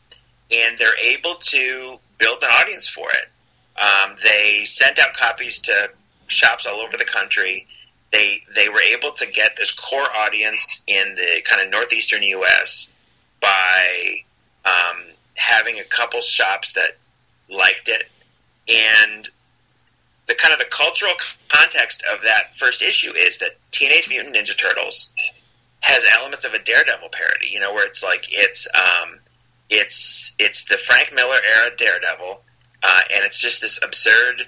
and 0.50 0.78
they're 0.78 0.98
able 0.98 1.36
to 1.36 1.98
build 2.18 2.42
an 2.42 2.50
audience 2.60 2.88
for 2.88 3.08
it. 3.10 3.28
Um, 3.80 4.16
they 4.22 4.64
sent 4.64 4.98
out 4.98 5.14
copies 5.14 5.58
to 5.60 5.90
shops 6.28 6.66
all 6.66 6.80
over 6.80 6.96
the 6.96 7.04
country. 7.04 7.66
They 8.12 8.42
they 8.54 8.68
were 8.68 8.82
able 8.82 9.12
to 9.12 9.26
get 9.26 9.56
this 9.56 9.72
core 9.72 10.06
audience 10.14 10.82
in 10.86 11.14
the 11.14 11.42
kind 11.48 11.62
of 11.62 11.70
northeastern 11.70 12.22
U.S. 12.22 12.92
by 13.40 14.22
um, 14.66 15.04
having 15.34 15.78
a 15.78 15.84
couple 15.84 16.20
shops 16.20 16.72
that 16.74 16.98
liked 17.48 17.88
it, 17.88 18.04
and 18.68 19.28
the 20.26 20.34
kind 20.34 20.52
of 20.52 20.58
the 20.58 20.66
cultural 20.66 21.14
context 21.48 22.02
of 22.12 22.20
that 22.22 22.56
first 22.58 22.82
issue 22.82 23.12
is 23.14 23.38
that 23.38 23.56
Teenage 23.72 24.08
Mutant 24.08 24.36
Ninja 24.36 24.56
Turtles 24.56 25.10
has 25.80 26.04
elements 26.16 26.44
of 26.44 26.52
a 26.52 26.58
Daredevil 26.58 27.08
parody. 27.10 27.48
You 27.48 27.60
know, 27.60 27.72
where 27.72 27.86
it's 27.86 28.02
like 28.02 28.26
it's 28.30 28.68
um, 28.74 29.20
it's 29.70 30.34
it's 30.38 30.66
the 30.66 30.76
Frank 30.76 31.14
Miller 31.14 31.38
era 31.56 31.74
Daredevil, 31.76 32.42
uh, 32.82 33.00
and 33.14 33.24
it's 33.24 33.38
just 33.38 33.62
this 33.62 33.80
absurd, 33.82 34.42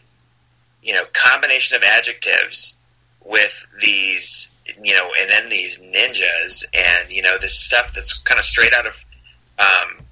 you 0.82 0.92
know, 0.92 1.04
combination 1.14 1.76
of 1.76 1.82
adjectives 1.82 2.78
with 3.24 3.66
these, 3.82 4.50
you 4.82 4.94
know, 4.94 5.10
and 5.20 5.30
then 5.30 5.48
these 5.48 5.78
ninjas, 5.78 6.64
and 6.72 7.10
you 7.10 7.22
know, 7.22 7.38
this 7.40 7.58
stuff 7.58 7.90
that's 7.94 8.18
kind 8.18 8.38
of 8.38 8.44
straight 8.44 8.72
out 8.72 8.86
of, 8.86 8.94
um, 9.58 10.04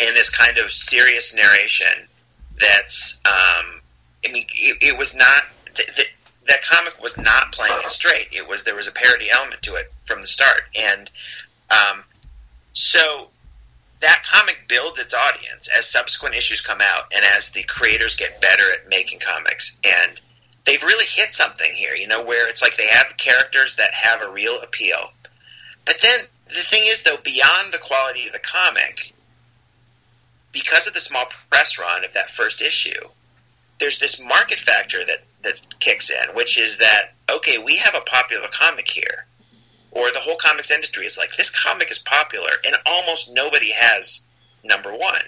and 0.00 0.16
this 0.16 0.30
kind 0.30 0.58
of 0.58 0.70
serious 0.70 1.34
narration 1.34 2.08
that's. 2.60 3.18
Um, 3.24 3.80
I 4.26 4.32
mean, 4.32 4.46
it, 4.54 4.78
it 4.80 4.98
was 4.98 5.14
not 5.14 5.44
th- 5.76 5.94
th- 5.96 6.08
that 6.48 6.62
comic 6.62 6.94
was 7.02 7.16
not 7.16 7.52
playing 7.52 7.78
it 7.84 7.90
straight. 7.90 8.28
It 8.32 8.46
was 8.48 8.64
there 8.64 8.74
was 8.74 8.86
a 8.88 8.92
parody 8.92 9.30
element 9.30 9.62
to 9.62 9.74
it 9.74 9.92
from 10.06 10.20
the 10.20 10.26
start, 10.26 10.62
and 10.74 11.10
um, 11.70 12.04
so 12.72 13.28
that 14.00 14.22
comic 14.30 14.58
builds 14.68 14.98
its 14.98 15.14
audience 15.14 15.68
as 15.76 15.86
subsequent 15.86 16.34
issues 16.34 16.60
come 16.60 16.80
out, 16.80 17.04
and 17.14 17.24
as 17.24 17.50
the 17.50 17.62
creators 17.64 18.16
get 18.16 18.40
better 18.40 18.70
at 18.72 18.88
making 18.88 19.20
comics, 19.20 19.76
and 19.84 20.20
they've 20.66 20.82
really 20.82 21.06
hit 21.06 21.34
something 21.34 21.72
here. 21.72 21.94
You 21.94 22.08
know, 22.08 22.24
where 22.24 22.48
it's 22.48 22.62
like 22.62 22.76
they 22.76 22.88
have 22.88 23.16
characters 23.16 23.76
that 23.76 23.92
have 23.92 24.20
a 24.22 24.30
real 24.30 24.60
appeal, 24.60 25.10
but 25.84 25.96
then 26.02 26.20
the 26.48 26.62
thing 26.70 26.84
is, 26.84 27.02
though, 27.02 27.18
beyond 27.24 27.72
the 27.72 27.78
quality 27.78 28.26
of 28.26 28.32
the 28.32 28.38
comic, 28.38 29.14
because 30.52 30.86
of 30.86 30.94
the 30.94 31.00
small 31.00 31.26
press 31.50 31.78
run 31.78 32.04
of 32.04 32.12
that 32.14 32.30
first 32.30 32.60
issue 32.60 33.08
there's 33.80 33.98
this 33.98 34.20
market 34.20 34.58
factor 34.60 35.04
that 35.04 35.20
that 35.42 35.60
kicks 35.80 36.10
in, 36.10 36.34
which 36.34 36.58
is 36.58 36.78
that 36.78 37.12
okay, 37.30 37.58
we 37.58 37.76
have 37.76 37.94
a 37.94 38.00
popular 38.00 38.48
comic 38.52 38.88
here, 38.88 39.26
or 39.90 40.10
the 40.10 40.20
whole 40.20 40.36
comics 40.36 40.70
industry 40.70 41.06
is 41.06 41.18
like 41.18 41.30
this 41.36 41.50
comic 41.50 41.90
is 41.90 41.98
popular, 41.98 42.52
and 42.64 42.76
almost 42.86 43.30
nobody 43.30 43.72
has 43.72 44.22
number 44.62 44.96
one. 44.96 45.22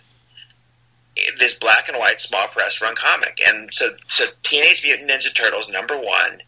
This 1.38 1.54
black 1.54 1.88
and 1.88 1.98
white 1.98 2.20
small 2.20 2.46
press 2.48 2.80
run 2.82 2.94
comic, 2.94 3.40
and 3.46 3.72
so 3.72 3.90
so 4.08 4.26
Teenage 4.42 4.82
Mutant 4.84 5.10
Ninja 5.10 5.34
Turtles 5.34 5.68
number 5.70 5.96
one 5.96 6.42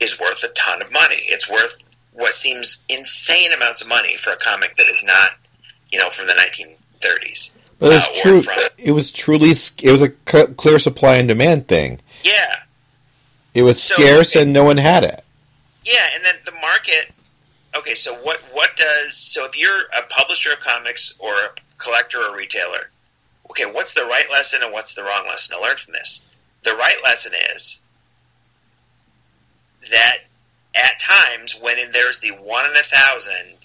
is 0.00 0.18
worth 0.18 0.42
a 0.42 0.48
ton 0.48 0.80
of 0.80 0.90
money. 0.90 1.22
It's 1.26 1.48
worth 1.48 1.72
what 2.12 2.32
seems 2.34 2.84
insane 2.88 3.52
amounts 3.52 3.82
of 3.82 3.88
money 3.88 4.16
for 4.16 4.30
a 4.32 4.36
comic 4.36 4.76
that 4.76 4.86
is 4.88 5.00
not, 5.02 5.32
you 5.90 5.98
know, 5.98 6.08
from 6.10 6.26
the 6.26 6.32
1930s. 6.34 7.50
But 7.78 7.92
it 7.92 7.94
was 7.96 8.06
uh, 8.06 8.10
true. 8.22 8.42
from- 8.42 8.54
It 8.78 8.92
was 8.92 9.10
truly. 9.10 9.50
It 9.50 9.90
was 9.92 10.02
a 10.02 10.08
clear 10.08 10.78
supply 10.78 11.16
and 11.16 11.28
demand 11.28 11.68
thing. 11.68 12.00
Yeah, 12.24 12.56
It 13.54 13.62
was 13.62 13.80
So, 13.82 13.94
scarce 13.94 14.34
and 14.36 14.52
no 14.52 14.64
one 14.64 14.78
had 14.78 15.04
it. 15.04 15.22
Yeah, 15.84 16.06
and 16.14 16.24
then 16.24 16.34
the 16.44 16.52
market. 16.52 17.10
Okay, 17.76 17.94
so 17.94 18.14
what 18.22 18.40
what 18.52 18.74
does 18.76 19.14
so 19.16 19.44
if 19.44 19.56
you're 19.56 19.82
a 19.96 20.02
publisher 20.08 20.52
of 20.52 20.60
comics 20.60 21.14
or 21.18 21.32
a 21.34 21.50
collector 21.78 22.18
or 22.22 22.34
retailer, 22.36 22.90
okay, 23.50 23.66
what's 23.66 23.94
the 23.94 24.04
right 24.04 24.30
lesson 24.30 24.62
and 24.62 24.72
what's 24.72 24.94
the 24.94 25.02
wrong 25.02 25.26
lesson 25.26 25.56
to 25.56 25.62
learn 25.62 25.76
from 25.76 25.92
this? 25.92 26.24
The 26.64 26.74
right 26.74 26.96
lesson 27.04 27.32
is 27.54 27.80
that 29.90 30.18
at 30.74 31.00
times 31.00 31.56
when 31.60 31.76
there's 31.92 32.20
the 32.20 32.30
one 32.30 32.66
in 32.66 32.72
a 32.72 32.96
thousand 32.96 33.56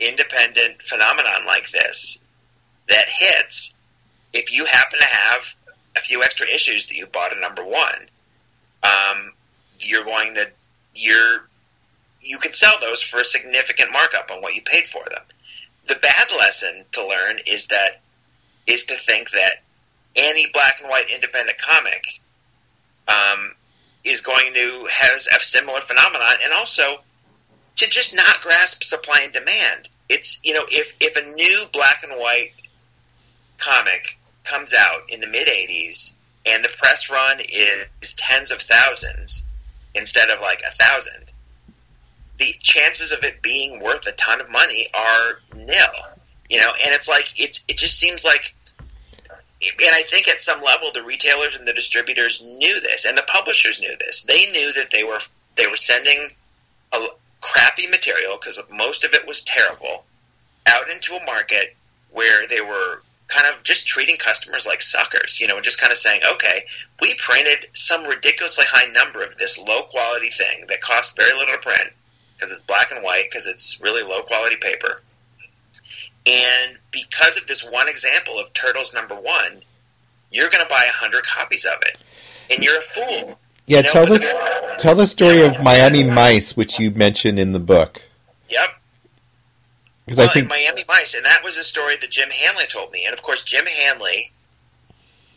independent 0.00 0.82
phenomenon 0.82 1.46
like 1.46 1.70
this 1.70 2.18
that 2.88 3.06
hits, 3.08 3.74
if 4.32 4.52
you 4.52 4.64
happen 4.66 4.98
to 5.00 5.06
have 5.06 5.40
a 5.96 6.00
few 6.00 6.22
extra 6.22 6.46
issues 6.46 6.86
that 6.86 6.94
you 6.94 7.06
bought 7.06 7.32
at 7.32 7.40
number 7.40 7.64
one, 7.64 8.08
um, 8.82 9.32
you're 9.78 10.04
going 10.04 10.34
to 10.34 10.48
you're 10.94 11.48
you 12.20 12.38
can 12.38 12.52
sell 12.52 12.74
those 12.80 13.02
for 13.02 13.20
a 13.20 13.24
significant 13.24 13.92
markup 13.92 14.30
on 14.30 14.42
what 14.42 14.54
you 14.54 14.62
paid 14.62 14.86
for 14.86 15.04
them. 15.08 15.22
The 15.88 15.94
bad 15.96 16.26
lesson 16.36 16.84
to 16.92 17.06
learn 17.06 17.38
is 17.46 17.66
that 17.68 18.00
is 18.66 18.84
to 18.86 18.96
think 19.06 19.30
that 19.30 19.62
any 20.14 20.46
black 20.52 20.76
and 20.80 20.88
white 20.88 21.10
independent 21.10 21.58
comic 21.58 22.04
um, 23.08 23.52
is 24.04 24.20
going 24.20 24.54
to 24.54 24.88
have 24.90 25.16
a 25.16 25.40
similar 25.40 25.80
phenomenon, 25.82 26.34
and 26.42 26.52
also 26.52 27.00
to 27.76 27.88
just 27.88 28.14
not 28.14 28.40
grasp 28.42 28.82
supply 28.82 29.20
and 29.22 29.32
demand. 29.32 29.88
It's 30.08 30.38
you 30.42 30.54
know 30.54 30.64
if 30.70 30.92
if 31.00 31.16
a 31.16 31.34
new 31.34 31.64
black 31.72 32.02
and 32.02 32.18
white 32.18 32.52
comic 33.58 34.18
comes 34.44 34.72
out 34.72 35.02
in 35.08 35.20
the 35.20 35.26
mid 35.26 35.48
'80s 35.48 36.12
and 36.46 36.64
the 36.64 36.70
press 36.80 37.10
run 37.10 37.40
is 37.40 38.14
tens 38.16 38.50
of 38.50 38.60
thousands 38.60 39.42
instead 39.94 40.30
of 40.30 40.40
like 40.40 40.62
a 40.62 40.74
thousand, 40.76 41.32
the 42.38 42.54
chances 42.60 43.12
of 43.12 43.24
it 43.24 43.42
being 43.42 43.80
worth 43.80 44.06
a 44.06 44.12
ton 44.12 44.40
of 44.40 44.50
money 44.50 44.88
are 44.94 45.38
nil. 45.54 46.16
You 46.48 46.60
know, 46.60 46.72
and 46.84 46.94
it's 46.94 47.08
like 47.08 47.26
it's 47.36 47.60
it 47.66 47.76
just 47.76 47.98
seems 47.98 48.24
like, 48.24 48.54
and 49.62 49.94
I 49.94 50.02
think 50.10 50.28
at 50.28 50.40
some 50.40 50.60
level 50.62 50.90
the 50.92 51.02
retailers 51.02 51.54
and 51.54 51.66
the 51.66 51.72
distributors 51.72 52.40
knew 52.42 52.80
this, 52.80 53.04
and 53.04 53.16
the 53.16 53.24
publishers 53.26 53.80
knew 53.80 53.96
this. 53.98 54.24
They 54.26 54.50
knew 54.50 54.72
that 54.74 54.90
they 54.92 55.04
were 55.04 55.20
they 55.56 55.66
were 55.66 55.76
sending 55.76 56.30
a 56.92 57.06
crappy 57.40 57.86
material 57.86 58.38
because 58.38 58.60
most 58.70 59.04
of 59.04 59.14
it 59.14 59.26
was 59.26 59.42
terrible 59.42 60.04
out 60.66 60.90
into 60.90 61.14
a 61.14 61.24
market 61.24 61.74
where 62.10 62.46
they 62.48 62.60
were 62.60 63.02
kind 63.28 63.52
of 63.52 63.62
just 63.64 63.86
treating 63.86 64.16
customers 64.16 64.66
like 64.66 64.82
suckers, 64.82 65.38
you 65.40 65.48
know, 65.48 65.56
and 65.56 65.64
just 65.64 65.80
kind 65.80 65.92
of 65.92 65.98
saying, 65.98 66.20
okay, 66.30 66.64
we 67.00 67.16
printed 67.26 67.66
some 67.74 68.04
ridiculously 68.04 68.64
high 68.68 68.90
number 68.92 69.22
of 69.22 69.36
this 69.36 69.58
low 69.58 69.82
quality 69.84 70.30
thing 70.30 70.64
that 70.68 70.80
cost 70.80 71.16
very 71.16 71.36
little 71.36 71.54
to 71.54 71.60
print 71.60 71.90
because 72.36 72.52
it's 72.52 72.62
black 72.62 72.92
and 72.92 73.02
white, 73.02 73.24
because 73.30 73.46
it's 73.46 73.80
really 73.82 74.02
low 74.02 74.22
quality 74.22 74.56
paper. 74.56 75.02
And 76.26 76.76
because 76.90 77.36
of 77.36 77.46
this 77.46 77.64
one 77.64 77.88
example 77.88 78.38
of 78.38 78.52
Turtles 78.52 78.92
number 78.92 79.14
one, 79.14 79.62
you're 80.30 80.50
going 80.50 80.62
to 80.62 80.68
buy 80.68 80.84
a 80.84 80.92
hundred 80.92 81.24
copies 81.24 81.64
of 81.64 81.80
it, 81.82 81.98
and 82.50 82.62
you're 82.62 82.78
a 82.78 82.82
fool. 82.94 83.38
Yeah, 83.66 83.78
You 83.78 83.82
know, 83.84 83.90
tell 83.90 84.06
the 84.06 84.74
tell 84.78 84.94
the 84.94 85.06
story 85.06 85.42
of 85.42 85.60
Miami 85.62 86.04
Mice, 86.04 86.56
which 86.56 86.78
you 86.78 86.90
mentioned 86.90 87.38
in 87.38 87.52
the 87.52 87.58
book, 87.60 88.02
Yep. 88.48 88.70
because 90.04 90.18
Well, 90.18 90.28
I 90.28 90.32
think 90.32 90.48
Miami 90.48 90.84
Vice, 90.84 91.14
and 91.14 91.24
that 91.24 91.42
was 91.44 91.56
a 91.56 91.64
story 91.64 91.96
that 92.00 92.10
Jim 92.10 92.30
Hanley 92.30 92.64
told 92.70 92.92
me. 92.92 93.04
And 93.04 93.14
of 93.14 93.22
course, 93.22 93.42
Jim 93.42 93.66
Hanley, 93.66 94.32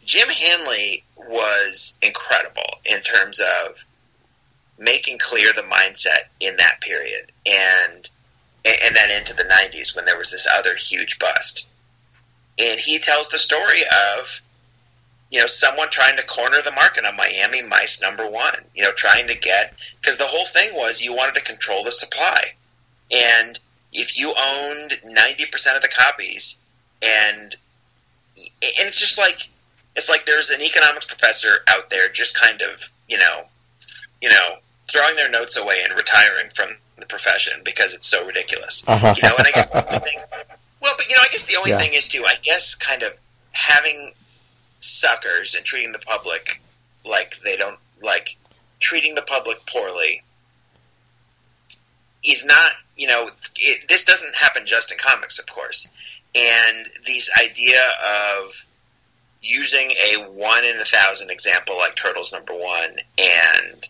Jim 0.05 0.29
Hanley 0.29 1.03
was 1.15 1.93
incredible 2.01 2.79
in 2.85 3.01
terms 3.01 3.39
of 3.39 3.75
making 4.77 5.19
clear 5.19 5.51
the 5.53 5.63
mindset 5.63 6.29
in 6.39 6.55
that 6.57 6.81
period 6.81 7.31
and 7.45 8.09
and 8.65 8.95
then 8.95 9.09
into 9.09 9.33
the 9.33 9.43
90s 9.43 9.95
when 9.95 10.05
there 10.05 10.17
was 10.17 10.31
this 10.31 10.47
other 10.51 10.75
huge 10.75 11.17
bust. 11.19 11.65
And 12.57 12.79
he 12.79 12.99
tells 12.99 13.29
the 13.29 13.37
story 13.37 13.83
of 13.83 14.27
you 15.29 15.39
know 15.39 15.47
someone 15.47 15.89
trying 15.91 16.17
to 16.17 16.23
corner 16.23 16.61
the 16.63 16.71
market 16.71 17.05
on 17.05 17.15
Miami 17.15 17.61
Mice 17.61 18.01
number 18.01 18.27
1, 18.27 18.53
you 18.75 18.83
know 18.83 18.91
trying 18.93 19.27
to 19.27 19.35
get 19.35 19.73
cuz 20.01 20.17
the 20.17 20.27
whole 20.27 20.47
thing 20.47 20.75
was 20.75 21.01
you 21.01 21.13
wanted 21.13 21.35
to 21.35 21.41
control 21.41 21.83
the 21.83 21.91
supply. 21.91 22.53
And 23.11 23.59
if 23.91 24.17
you 24.17 24.33
owned 24.35 24.99
90% 25.03 25.75
of 25.75 25.81
the 25.81 25.87
copies 25.87 26.55
and 27.01 27.55
and 28.35 28.87
it's 28.87 28.99
just 28.99 29.17
like 29.17 29.47
it's 29.95 30.09
like 30.09 30.25
there's 30.25 30.49
an 30.49 30.61
economics 30.61 31.05
professor 31.05 31.59
out 31.67 31.89
there 31.89 32.09
just 32.09 32.35
kind 32.35 32.61
of 32.61 32.79
you 33.07 33.17
know 33.17 33.45
you 34.21 34.29
know 34.29 34.57
throwing 34.89 35.15
their 35.15 35.29
notes 35.29 35.57
away 35.57 35.81
and 35.83 35.97
retiring 35.97 36.49
from 36.55 36.75
the 36.99 37.05
profession 37.05 37.61
because 37.65 37.93
it's 37.93 38.07
so 38.07 38.25
ridiculous 38.25 38.83
Uh-huh. 38.87 39.13
you 39.15 39.23
know 39.27 39.35
and 39.37 39.47
i 39.47 39.51
guess 39.51 39.69
the 39.69 39.85
only 39.87 39.99
thing 40.11 40.19
well 40.81 40.93
but 40.97 41.07
you 41.09 41.15
know 41.15 41.21
i 41.21 41.27
guess 41.31 41.45
the 41.45 41.55
only 41.57 41.71
Yeah. 41.71 41.77
thing 41.79 41.93
is 41.93 42.07
to 42.09 42.25
i 42.25 42.33
guess 42.43 42.75
kind 42.75 43.03
of 43.03 43.13
having 43.51 44.13
suckers 44.79 45.55
and 45.55 45.65
treating 45.65 45.91
the 45.91 45.99
public 45.99 46.61
like 47.05 47.35
they 47.43 47.55
don't 47.57 47.79
like 48.01 48.37
treating 48.79 49.15
the 49.15 49.21
public 49.23 49.57
poorly 49.65 50.23
is 52.23 52.43
not 52.45 52.73
you 52.95 53.07
know 53.07 53.29
it, 53.55 53.87
this 53.89 54.03
doesn't 54.03 54.35
happen 54.35 54.63
just 54.65 54.91
in 54.91 54.97
comics 54.97 55.39
of 55.39 55.45
course 55.47 55.87
and 56.35 56.87
these 57.07 57.29
idea 57.41 57.81
of 58.05 58.51
using 59.41 59.91
a 59.91 60.29
one 60.31 60.63
in 60.65 60.77
a 60.79 60.85
thousand 60.85 61.29
example 61.29 61.77
like 61.77 61.95
turtles 61.95 62.31
number 62.33 62.53
one 62.53 62.97
and 63.17 63.87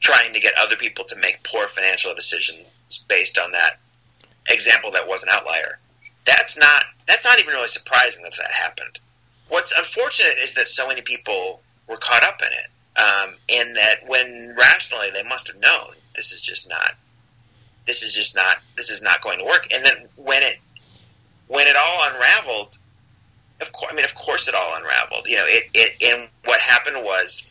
trying 0.00 0.32
to 0.32 0.40
get 0.40 0.54
other 0.58 0.76
people 0.76 1.04
to 1.04 1.16
make 1.16 1.42
poor 1.44 1.68
financial 1.68 2.14
decisions 2.14 2.66
based 3.08 3.38
on 3.38 3.52
that 3.52 3.78
example 4.48 4.90
that 4.92 5.06
was 5.06 5.22
an 5.22 5.28
outlier. 5.30 5.78
That's 6.26 6.56
not 6.56 6.84
that's 7.06 7.24
not 7.24 7.38
even 7.38 7.54
really 7.54 7.68
surprising 7.68 8.22
that 8.22 8.34
that 8.38 8.50
happened. 8.50 8.98
What's 9.48 9.72
unfortunate 9.76 10.38
is 10.42 10.54
that 10.54 10.68
so 10.68 10.86
many 10.86 11.02
people 11.02 11.60
were 11.88 11.96
caught 11.96 12.22
up 12.24 12.40
in 12.40 12.48
it 12.48 13.02
um, 13.02 13.34
and 13.48 13.76
that 13.76 14.06
when 14.06 14.54
rationally 14.56 15.10
they 15.12 15.24
must 15.24 15.48
have 15.48 15.60
known 15.60 15.94
this 16.14 16.32
is 16.32 16.40
just 16.40 16.68
not 16.68 16.94
this 17.86 18.02
is 18.02 18.14
just 18.14 18.36
not 18.36 18.58
this 18.76 18.90
is 18.90 19.02
not 19.02 19.22
going 19.22 19.38
to 19.38 19.44
work. 19.44 19.66
And 19.72 19.84
then 19.84 20.08
when 20.16 20.42
it 20.42 20.56
when 21.48 21.66
it 21.66 21.76
all 21.76 22.08
unraveled 22.10 22.78
of 23.60 23.72
course 23.72 23.92
I 23.92 23.94
mean 23.94 24.04
of 24.04 24.14
course 24.14 24.48
it 24.48 24.54
all 24.54 24.76
unraveled. 24.76 25.26
You 25.26 25.36
know 25.36 25.46
it, 25.46 25.64
it 25.74 26.02
and 26.02 26.28
what 26.44 26.60
happened 26.60 27.04
was 27.04 27.49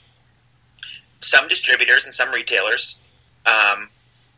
some 1.21 1.47
distributors 1.47 2.05
and 2.05 2.13
some 2.13 2.31
retailers 2.31 2.99
um, 3.45 3.89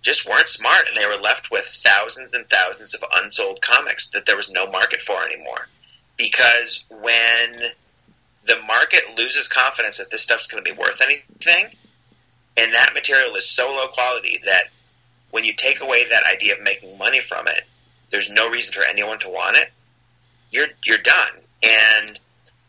just 0.02 0.28
weren't 0.28 0.48
smart 0.48 0.88
and 0.88 0.98
they 0.98 1.06
were 1.06 1.22
left 1.22 1.52
with 1.52 1.66
thousands 1.84 2.34
and 2.34 2.50
thousands 2.50 2.94
of 2.94 3.04
unsold 3.16 3.62
comics 3.62 4.10
that 4.12 4.26
there 4.26 4.38
was 4.38 4.50
no 4.50 4.70
market 4.70 5.02
for 5.02 5.24
anymore. 5.24 5.68
Because 6.18 6.84
when 6.90 7.56
the 8.48 8.60
market 8.68 9.04
loses 9.16 9.48
confidence 9.48 9.98
that 9.98 10.10
this 10.12 10.22
stuff's 10.22 10.48
going 10.48 10.64
to 10.64 10.72
be 10.72 10.78
worth 10.78 11.02
anything 11.02 11.76
and 12.58 12.74
that 12.74 12.94
material 12.94 13.36
is 13.36 13.50
so 13.50 13.70
low 13.70 13.88
quality 13.90 14.40
that 14.46 14.66
when 15.30 15.44
you 15.44 15.54
take 15.56 15.82
away 15.82 16.08
that 16.10 16.24
idea 16.24 16.54
of 16.56 16.62
making 16.64 16.98
money 16.98 17.22
from 17.22 17.48
it 17.48 17.64
there's 18.10 18.30
no 18.30 18.50
reason 18.50 18.74
for 18.74 18.84
anyone 18.84 19.20
to 19.20 19.30
want 19.30 19.56
it 19.56 19.70
you're 20.52 20.68
you're 20.86 21.00
done. 21.00 21.34
And 21.64 22.20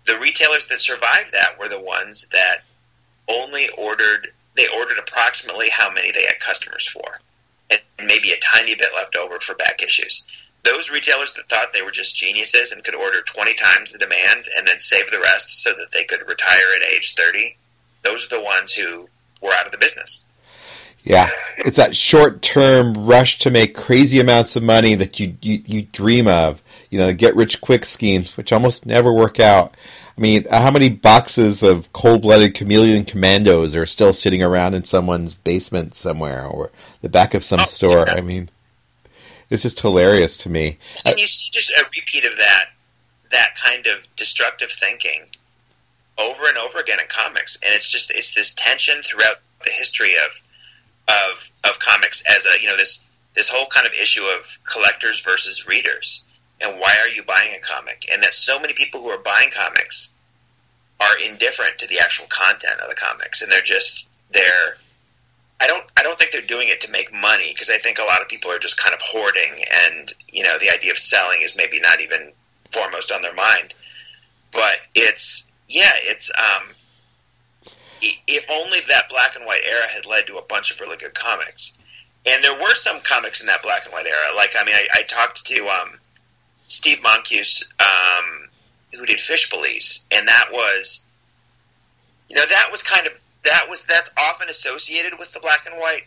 the 0.07 0.19
retailers 0.19 0.67
that 0.69 0.79
survived 0.79 1.33
that 1.33 1.59
were 1.59 1.69
the 1.69 1.81
ones 1.81 2.27
that 2.33 2.63
only 3.33 3.69
ordered 3.77 4.29
they 4.57 4.69
ordered 4.69 4.99
approximately 4.99 5.69
how 5.71 5.91
many 5.91 6.13
they 6.13 6.25
had 6.25 6.39
customers 6.41 6.89
for 6.93 7.15
and 7.71 7.81
maybe 8.07 8.33
a 8.33 8.41
tiny 8.55 8.75
bit 8.75 8.91
left 8.95 9.17
over 9.17 9.41
for 9.41 9.55
back 9.55 9.83
issues 9.83 10.25
those 10.65 10.91
retailers 10.91 11.35
that 11.35 11.49
thought 11.49 11.73
they 11.73 11.83
were 11.83 11.91
just 11.91 12.15
geniuses 12.15 12.71
and 12.71 12.85
could 12.85 12.95
order 12.95 13.23
20 13.23 13.55
times 13.55 13.93
the 13.93 13.99
demand 13.99 14.49
and 14.57 14.67
then 14.67 14.79
save 14.79 15.11
the 15.11 15.19
rest 15.19 15.63
so 15.63 15.71
that 15.71 15.91
they 15.93 16.05
could 16.05 16.27
retire 16.29 16.77
at 16.77 16.87
age 16.87 17.15
30 17.17 17.57
those 18.03 18.25
are 18.25 18.37
the 18.37 18.45
ones 18.45 18.73
who 18.73 19.09
were 19.41 19.53
out 19.53 19.67
of 19.67 19.73
the 19.73 19.79
business 19.79 20.25
Yeah, 21.05 21.31
it's 21.59 21.79
that 21.79 21.97
short-term 21.97 22.95
rush 22.95 23.41
to 23.41 23.51
make 23.51 23.75
crazy 23.75 24.21
amounts 24.21 24.55
of 24.55 24.63
money 24.63 24.95
that 24.95 25.19
you, 25.19 25.37
you 25.43 25.61
you 25.67 25.83
dream 25.83 26.29
of. 26.29 26.63
You 26.91 26.99
know, 26.99 27.13
get 27.13 27.35
rich 27.35 27.61
quick 27.61 27.85
schemes, 27.85 28.37
which 28.37 28.53
almost 28.53 28.87
never 28.87 29.13
work 29.13 29.41
out. 29.41 29.75
I 30.17 30.21
mean, 30.21 30.47
uh, 30.51 30.61
how 30.61 30.71
many 30.71 30.91
boxes 30.91 31.63
of 31.63 31.93
cold-blooded 31.93 32.55
chameleon 32.55 33.05
commandos 33.05 33.75
are 33.75 33.87
still 33.87 34.13
sitting 34.13 34.43
around 34.43 34.75
in 34.75 34.85
someone's 34.85 35.35
basement 35.35 35.95
somewhere 35.95 36.45
or 36.47 36.71
the 37.01 37.09
back 37.09 37.33
of 37.35 37.43
some 37.45 37.61
Oh, 37.61 37.65
store? 37.65 38.05
yeah. 38.07 38.15
I 38.15 38.21
mean, 38.21 38.51
it's 39.49 39.63
just 39.63 39.81
hilarious 39.81 40.37
to 40.39 40.51
me. 40.51 40.79
and 41.05 41.19
you 41.19 41.27
see 41.27 41.51
just 41.53 41.71
a 41.71 41.85
repeat 41.85 42.25
of 42.27 42.37
that 42.39 42.67
that 43.33 43.51
kind 43.65 43.87
of 43.87 43.99
destructive 44.17 44.71
thinking 44.79 45.23
over 46.19 46.47
and 46.47 46.59
over 46.59 46.79
again 46.79 47.01
in 47.01 47.07
comics 47.09 47.57
and 47.65 47.75
it's 47.75 47.91
just 47.91 48.11
it's 48.11 48.35
this 48.35 48.53
tension 48.59 49.01
throughout 49.03 49.39
the 49.65 49.71
history 49.71 50.13
of 50.17 50.31
of 51.09 51.71
of 51.73 51.79
comics 51.79 52.23
as 52.29 52.45
a 52.45 52.61
you 52.61 52.67
know 52.69 52.77
this 52.77 53.01
this 53.35 53.49
whole 53.49 53.67
kind 53.69 53.87
of 53.87 53.93
issue 53.95 54.23
of 54.25 54.45
collectors 54.71 55.21
versus 55.25 55.67
readers 55.67 56.23
and 56.63 56.79
why 56.79 56.97
are 56.99 57.09
you 57.09 57.23
buying 57.25 57.55
a 57.55 57.59
comic? 57.59 58.07
And 58.11 58.23
that 58.23 58.35
so 58.35 58.59
many 58.61 58.73
people 58.73 59.03
who 59.03 59.09
are 59.09 59.19
buying 59.19 59.51
comics 59.51 60.13
are 61.01 61.19
indifferent 61.19 61.79
to 61.79 61.87
the 61.89 61.99
actual 61.99 62.27
content 62.29 62.81
of 62.81 62.89
the 62.89 62.95
comics. 62.95 63.43
And 63.43 63.51
they're 63.51 63.61
just 63.63 64.07
they're 64.33 64.77
I 65.61 65.67
don't 65.67 65.85
I 65.97 66.03
don't 66.03 66.19
think 66.19 66.33
they're 66.33 66.41
doing 66.41 66.69
it 66.69 66.81
to 66.83 66.91
make 66.91 67.13
money 67.13 67.53
because 67.53 67.69
I 67.69 67.79
think 67.79 67.99
a 67.99 68.05
lot 68.05 68.23
of 68.23 68.29
people 68.29 68.51
are 68.51 68.59
just 68.59 68.77
kind 68.77 68.95
of 68.95 69.01
hoarding. 69.01 69.65
And 69.89 70.15
you 70.29 70.45
know 70.45 70.59
the 70.59 70.71
idea 70.71 70.93
of 70.93 70.99
selling 70.99 71.43
is 71.43 71.57
maybe 71.57 71.81
not 71.81 72.01
even 72.01 72.33
foremost 72.73 73.11
on 73.11 73.23
their 73.23 73.35
mind. 73.35 73.75
But 74.53 74.79
it's 74.95 75.47
yeah 75.69 75.93
it's 75.97 76.31
um 76.39 76.69
if 78.01 78.45
only 78.51 78.81
that 78.89 79.09
black 79.09 79.37
and 79.37 79.47
white 79.47 79.63
era 79.69 79.87
had 79.89 80.07
led 80.07 80.27
to 80.27 80.39
a 80.39 80.43
bunch 80.43 80.73
of 80.73 80.81
really 80.81 80.97
good 80.97 81.15
comics. 81.15 81.77
And 82.25 82.43
there 82.43 82.55
were 82.55 82.75
some 82.75 83.01
comics 83.01 83.41
in 83.41 83.47
that 83.49 83.63
black 83.63 83.85
and 83.85 83.93
white 83.93 84.07
era. 84.07 84.35
Like 84.37 84.55
I 84.59 84.65
mean 84.65 84.77
I, 84.77 84.87
I 84.95 85.03
talked 85.03 85.45
to 85.47 85.67
um 85.67 85.99
Steve 86.73 87.03
Moncuse 87.03 87.69
um 87.81 88.49
who 88.93 89.05
did 89.07 89.21
Fish 89.21 89.51
Police 89.51 90.07
and 90.11 90.27
that 90.29 90.49
was 90.53 91.03
you 92.29 92.37
know 92.37 92.47
that 92.49 92.69
was 92.71 92.83
kind 92.83 93.07
of 93.07 93.13
that 93.45 93.69
was 93.69 93.85
that's 93.85 94.11
often 94.17 94.49
associated 94.49 95.19
with 95.19 95.31
the 95.33 95.41
black 95.41 95.67
and 95.67 95.79
white 95.79 96.05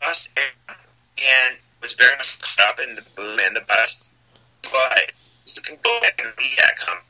bust 0.00 0.28
era 0.36 0.76
and 1.18 1.56
was 1.82 1.92
very 1.94 2.16
much 2.16 2.38
caught 2.40 2.68
up 2.68 2.80
in 2.80 2.94
the 2.94 3.02
boom 3.16 3.38
and 3.40 3.56
the 3.56 3.60
bust 3.62 4.04
but 4.62 5.12
you 5.46 5.62
can 5.62 5.76
go 5.82 6.00
back 6.00 6.20
and 6.22 6.28
read 6.38 6.56
that 6.58 6.78
comic 6.78 7.02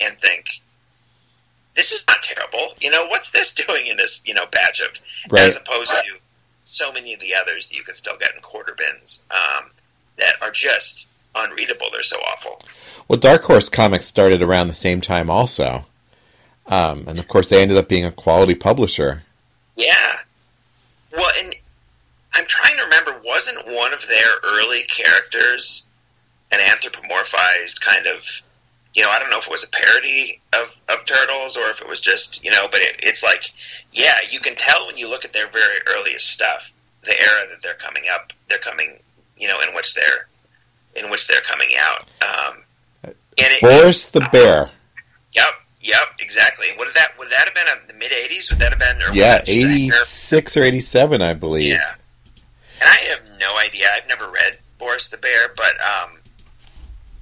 and 0.00 0.16
think 0.20 0.46
this 1.74 1.90
is 1.92 2.04
not 2.08 2.22
terrible 2.22 2.74
you 2.80 2.90
know 2.90 3.06
what's 3.06 3.30
this 3.30 3.52
doing 3.66 3.86
in 3.88 3.96
this 3.96 4.20
you 4.24 4.34
know 4.34 4.46
batch 4.52 4.80
of 4.80 4.90
Right. 5.30 5.48
as 5.48 5.56
opposed 5.56 5.90
to 5.90 6.02
so 6.64 6.92
many 6.92 7.12
of 7.14 7.20
the 7.20 7.34
others 7.34 7.66
that 7.68 7.74
you 7.76 7.82
can 7.82 7.94
still 7.94 8.16
get 8.18 8.34
in 8.36 8.40
quarter 8.42 8.74
bins 8.76 9.22
um, 9.30 9.70
that 10.18 10.34
are 10.40 10.52
just 10.52 11.06
unreadable 11.34 11.88
they're 11.92 12.02
so 12.02 12.16
awful 12.18 12.60
Well, 13.08 13.18
Dark 13.18 13.42
Horse 13.42 13.68
Comics 13.68 14.06
started 14.06 14.40
around 14.42 14.68
the 14.68 14.74
same 14.74 15.00
time, 15.00 15.30
also, 15.30 15.84
um, 16.66 17.04
and 17.08 17.18
of 17.18 17.26
course, 17.26 17.48
they 17.48 17.60
ended 17.60 17.76
up 17.76 17.88
being 17.88 18.04
a 18.04 18.12
quality 18.12 18.54
publisher. 18.54 19.24
Yeah. 19.76 20.18
Well, 21.12 21.30
and 21.40 21.56
I'm 22.32 22.46
trying 22.46 22.76
to 22.76 22.84
remember, 22.84 23.20
wasn't 23.24 23.66
one 23.66 23.92
of 23.92 24.00
their 24.08 24.30
early 24.44 24.84
characters 24.84 25.86
an 26.52 26.60
anthropomorphized 26.60 27.80
kind 27.80 28.06
of, 28.06 28.22
you 28.94 29.02
know, 29.02 29.10
I 29.10 29.18
don't 29.18 29.30
know 29.30 29.38
if 29.38 29.46
it 29.46 29.50
was 29.50 29.64
a 29.64 29.70
parody 29.70 30.40
of, 30.52 30.68
of 30.88 31.04
Turtles 31.06 31.56
or 31.56 31.70
if 31.70 31.80
it 31.80 31.88
was 31.88 32.00
just, 32.00 32.44
you 32.44 32.50
know, 32.50 32.68
but 32.70 32.80
it, 32.80 32.96
it's 33.02 33.22
like, 33.22 33.42
yeah, 33.92 34.16
you 34.30 34.40
can 34.40 34.54
tell 34.56 34.86
when 34.86 34.96
you 34.96 35.08
look 35.08 35.24
at 35.24 35.32
their 35.32 35.48
very 35.48 35.78
earliest 35.88 36.26
stuff, 36.30 36.70
the 37.04 37.18
era 37.20 37.46
that 37.50 37.62
they're 37.62 37.74
coming 37.74 38.04
up, 38.12 38.32
they're 38.48 38.58
coming, 38.58 38.98
you 39.36 39.48
know, 39.48 39.60
in 39.60 39.74
which 39.74 39.94
they're, 39.94 40.28
in 40.96 41.10
which 41.10 41.26
they're 41.26 41.40
coming 41.42 41.70
out. 41.78 42.04
Um, 42.22 42.62
and 43.04 43.14
it, 43.38 43.60
Boris 43.60 44.06
the 44.06 44.28
Bear. 44.32 44.70
yep, 45.32 45.48
yep, 45.80 46.08
exactly. 46.18 46.66
Would 46.78 46.88
that 46.94 47.18
would 47.18 47.30
that 47.30 47.46
have 47.46 47.54
been 47.54 47.66
a, 47.66 47.86
the 47.86 47.98
mid 47.98 48.12
'80s? 48.12 48.50
Would 48.50 48.58
that 48.58 48.70
have 48.70 48.78
been? 48.78 48.98
Yeah, 49.14 49.38
that 49.38 49.46
just 49.46 50.32
86 50.32 50.56
or 50.56 50.62
87, 50.62 51.22
I 51.22 51.34
believe. 51.34 51.74
Yeah. 51.74 51.94
And 52.80 52.88
I 52.88 52.96
have 53.10 53.20
no 53.38 53.56
idea. 53.58 53.86
I've 53.94 54.08
never 54.08 54.30
read 54.30 54.58
Boris 54.78 55.08
the 55.08 55.16
Bear, 55.16 55.52
but 55.56 55.74
um, 55.80 56.18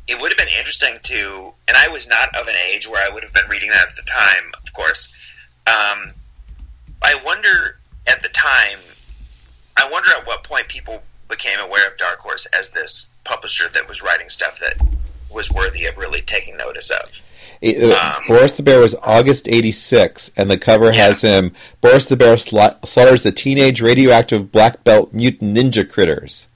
it 0.07 0.21
would 0.21 0.31
have 0.31 0.39
been 0.39 0.49
interesting 0.57 0.99
to. 1.05 1.53
And 1.67 1.77
I 1.77 1.89
was 1.89 2.09
not 2.09 2.35
of 2.35 2.49
an 2.49 2.55
age 2.73 2.89
where 2.89 3.05
I 3.05 3.13
would 3.13 3.23
have 3.23 3.33
been 3.33 3.49
reading 3.49 3.71
that 3.71 3.87
at 3.89 3.97
the 3.97 4.03
time, 4.11 4.53
of 4.67 4.73
course. 4.73 5.13
Um, 5.67 6.13
I 7.03 7.21
wonder 7.25 7.77
at 8.07 8.23
the 8.23 8.29
time. 8.31 8.79
I 9.77 9.89
wonder 9.89 10.11
at 10.11 10.27
what 10.27 10.43
point 10.43 10.67
people 10.69 11.03
became 11.29 11.61
aware 11.61 11.87
of 11.87 11.97
Dark 11.99 12.19
Horse 12.19 12.47
as 12.47 12.71
this 12.71 13.09
publisher 13.29 13.69
that 13.75 13.89
was 13.89 14.03
writing 14.03 14.29
stuff 14.29 14.59
that 14.61 14.77
was 15.31 15.51
worthy 15.51 15.87
of 15.87 15.97
really 15.97 16.23
taking 16.23 16.57
notice 16.57 16.91
of. 16.91 17.11
It, 17.61 17.83
uh, 17.83 18.17
um, 18.17 18.25
Boris 18.27 18.53
the 18.53 18.63
Bear 18.63 18.81
was 18.81 18.95
August 19.03 19.49
'86, 19.49 20.31
and 20.37 20.51
the 20.51 20.59
cover 20.59 20.87
yeah. 20.87 21.07
has 21.07 21.21
him. 21.21 21.53
Boris 21.81 22.07
the 22.07 22.17
Bear 22.17 22.37
slaughters 22.37 23.23
the 23.23 23.33
teenage 23.33 23.81
radioactive 23.81 24.53
black 24.53 24.85
belt 24.85 25.13
mutant 25.13 25.57
ninja 25.57 25.89
critters. 25.89 26.47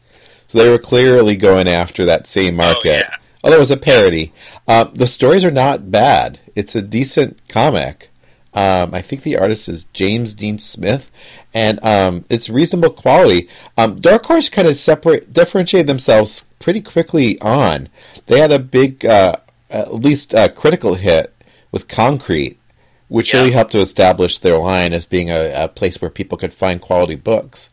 So 0.47 0.59
they 0.59 0.69
were 0.69 0.79
clearly 0.79 1.37
going 1.37 1.67
after 1.67 2.05
that 2.05 2.27
same 2.27 2.61
oh, 2.61 2.65
market. 2.65 2.89
Oh, 2.91 3.09
yeah. 3.11 3.17
Although 3.43 3.57
it 3.57 3.61
was 3.61 3.71
a 3.73 3.77
parody, 3.77 4.33
um, 4.69 4.93
the 4.95 5.07
stories 5.07 5.45
are 5.45 5.51
not 5.51 5.91
bad. 5.91 6.39
It's 6.55 6.77
a 6.77 6.83
decent 6.83 7.41
comic. 7.49 8.11
Um, 8.55 8.95
I 8.95 9.01
think 9.01 9.23
the 9.23 9.39
artist 9.39 9.69
is 9.69 9.85
James 9.95 10.35
Dean 10.35 10.59
Smith, 10.59 11.11
and 11.55 11.83
um, 11.83 12.27
it's 12.29 12.51
reasonable 12.51 12.91
quality. 12.91 13.49
Um, 13.79 13.97
Dark 13.97 14.27
Horse 14.27 14.51
kind 14.51 14.69
of 14.69 14.77
separate 14.77 15.33
differentiate 15.33 15.87
themselves 15.87 16.45
pretty 16.63 16.81
quickly 16.81 17.39
on. 17.41 17.89
They 18.27 18.39
had 18.39 18.53
a 18.53 18.59
big, 18.59 19.05
uh, 19.05 19.37
at 19.69 19.93
least 19.93 20.33
a 20.33 20.49
critical 20.49 20.95
hit 20.95 21.35
with 21.73 21.89
Concrete, 21.89 22.59
which 23.09 23.35
yeah. 23.35 23.41
really 23.41 23.51
helped 23.51 23.73
to 23.73 23.81
establish 23.81 24.39
their 24.39 24.57
line 24.57 24.95
as 24.95 25.05
being 25.05 25.31
a, 25.31 25.65
a, 25.65 25.69
place 25.69 26.01
where 26.01 26.11
people 26.11 26.39
could 26.39 26.55
find 26.55 26.81
quality 26.81 27.17
books. 27.17 27.69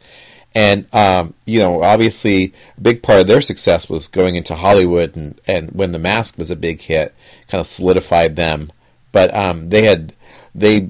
And 0.56 0.94
um, 0.94 1.36
you 1.46 1.60
know, 1.60 1.84
obviously, 1.84 2.54
a 2.78 2.82
big 2.82 3.04
part 3.04 3.22
of 3.22 3.28
their 3.28 3.40
success 3.40 3.88
was 3.88 4.08
going 4.08 4.36
into 4.36 4.56
Hollywood, 4.56 5.16
and, 5.16 5.40
and 5.46 5.72
when 5.72 5.92
The 5.92 6.00
Mask 6.00 6.38
was 6.40 6.50
a 6.50 6.56
big 6.56 6.82
hit, 6.82 7.14
kind 7.48 7.62
of 7.62 7.68
solidified 7.68 8.36
them. 8.36 8.72
But 9.12 9.34
um, 9.34 9.70
they 9.70 9.84
had 9.84 10.14
they 10.56 10.90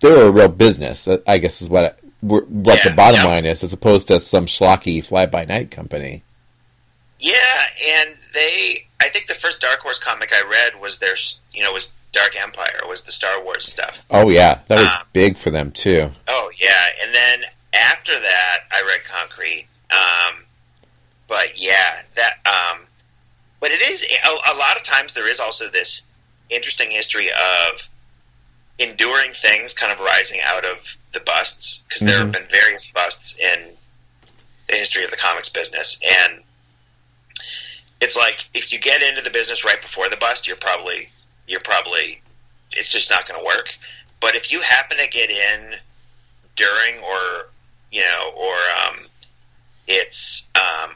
they 0.00 0.10
were 0.10 0.26
a 0.26 0.30
real 0.30 0.48
business. 0.48 1.08
I 1.26 1.38
guess 1.38 1.62
is 1.62 1.70
what 1.70 1.98
what 2.20 2.46
yeah, 2.50 2.90
the 2.90 2.94
bottom 2.94 3.22
yeah. 3.22 3.26
line 3.26 3.46
is, 3.46 3.64
as 3.64 3.72
opposed 3.72 4.08
to 4.08 4.20
some 4.20 4.44
schlocky 4.44 5.02
fly 5.02 5.24
by 5.24 5.46
night 5.46 5.70
company. 5.70 6.22
Yeah, 7.22 7.62
and 8.00 8.16
they. 8.34 8.84
I 9.00 9.08
think 9.08 9.28
the 9.28 9.34
first 9.34 9.60
Dark 9.60 9.78
Horse 9.78 10.00
comic 10.00 10.32
I 10.32 10.42
read 10.42 10.80
was 10.80 10.98
their, 10.98 11.14
you 11.54 11.62
know, 11.62 11.72
was 11.72 11.88
Dark 12.12 12.34
Empire, 12.36 12.80
was 12.88 13.02
the 13.02 13.12
Star 13.12 13.42
Wars 13.42 13.64
stuff. 13.64 13.96
Oh 14.10 14.28
yeah, 14.28 14.58
that 14.66 14.78
was 14.78 14.92
um, 14.92 15.06
big 15.12 15.38
for 15.38 15.50
them 15.50 15.70
too. 15.70 16.10
Oh 16.26 16.50
yeah, 16.60 16.86
and 17.00 17.14
then 17.14 17.44
after 17.72 18.12
that, 18.20 18.56
I 18.72 18.82
read 18.82 19.04
Concrete. 19.04 19.68
Um, 19.92 20.42
but 21.28 21.56
yeah, 21.60 22.02
that. 22.16 22.44
Um, 22.44 22.80
but 23.60 23.70
it 23.70 23.82
is 23.82 24.02
a, 24.02 24.52
a 24.52 24.56
lot 24.56 24.76
of 24.76 24.82
times 24.82 25.14
there 25.14 25.30
is 25.30 25.38
also 25.38 25.70
this 25.70 26.02
interesting 26.50 26.90
history 26.90 27.30
of 27.30 27.80
enduring 28.80 29.32
things 29.32 29.74
kind 29.74 29.92
of 29.92 30.00
rising 30.00 30.40
out 30.42 30.64
of 30.64 30.78
the 31.14 31.20
busts 31.20 31.84
because 31.86 32.00
mm-hmm. 32.00 32.08
there 32.08 32.18
have 32.18 32.26
mm-hmm. 32.32 32.42
been 32.42 32.50
various 32.50 32.90
busts 32.92 33.36
in 33.38 33.76
the 34.68 34.74
history 34.76 35.04
of 35.04 35.12
the 35.12 35.16
comics 35.16 35.48
business 35.48 36.00
and 36.02 36.42
it's 38.02 38.16
like 38.16 38.48
if 38.52 38.72
you 38.72 38.80
get 38.80 39.00
into 39.00 39.22
the 39.22 39.30
business 39.30 39.64
right 39.64 39.80
before 39.80 40.08
the 40.08 40.16
bust 40.16 40.46
you're 40.46 40.56
probably 40.56 41.08
you're 41.46 41.60
probably 41.60 42.20
it's 42.72 42.88
just 42.88 43.08
not 43.08 43.26
going 43.28 43.38
to 43.38 43.46
work 43.46 43.68
but 44.20 44.34
if 44.34 44.50
you 44.50 44.60
happen 44.60 44.98
to 44.98 45.06
get 45.08 45.30
in 45.30 45.74
during 46.56 47.00
or 47.02 47.48
you 47.92 48.00
know 48.00 48.32
or 48.36 48.54
um, 48.84 49.06
it's 49.86 50.48
um, 50.56 50.90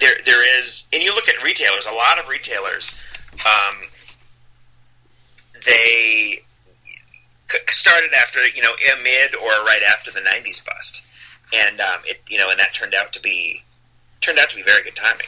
there 0.00 0.14
there 0.24 0.60
is 0.60 0.84
and 0.92 1.02
you 1.02 1.12
look 1.14 1.28
at 1.28 1.42
retailers 1.42 1.86
a 1.86 1.92
lot 1.92 2.18
of 2.18 2.28
retailers 2.28 2.94
um, 3.44 3.76
they 5.66 6.42
started 7.70 8.12
after 8.12 8.46
you 8.48 8.62
know 8.62 8.72
mid 9.02 9.34
or 9.34 9.50
right 9.64 9.82
after 9.88 10.10
the 10.10 10.20
'90s 10.20 10.64
bust, 10.64 11.02
and 11.52 11.80
um, 11.80 12.00
it 12.04 12.20
you 12.28 12.38
know 12.38 12.50
and 12.50 12.60
that 12.60 12.74
turned 12.74 12.94
out 12.94 13.12
to 13.12 13.20
be 13.20 13.62
turned 14.20 14.38
out 14.38 14.50
to 14.50 14.56
be 14.56 14.62
very 14.62 14.82
good 14.84 14.96
timing. 14.96 15.26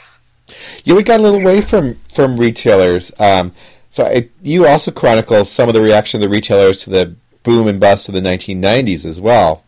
Yeah, 0.85 0.95
we 0.95 1.03
got 1.03 1.21
a 1.21 1.23
little 1.23 1.41
away 1.41 1.61
from 1.61 1.99
from 2.13 2.37
retailers. 2.37 3.13
Um, 3.19 3.53
so 3.91 4.07
I, 4.07 4.29
you 4.43 4.67
also 4.67 4.93
chronicle 4.93 5.45
some 5.45 5.69
of 5.69 5.75
the 5.75 5.83
reaction 5.83 6.19
of 6.19 6.23
the 6.23 6.35
retailers 6.35 6.85
to 6.85 6.91
the 6.91 7.15
boom 7.43 7.67
and 7.67 7.81
bust 7.81 8.09
of 8.09 8.15
the 8.15 8.21
1990s 8.21 9.05
as 9.05 9.21
well, 9.21 9.65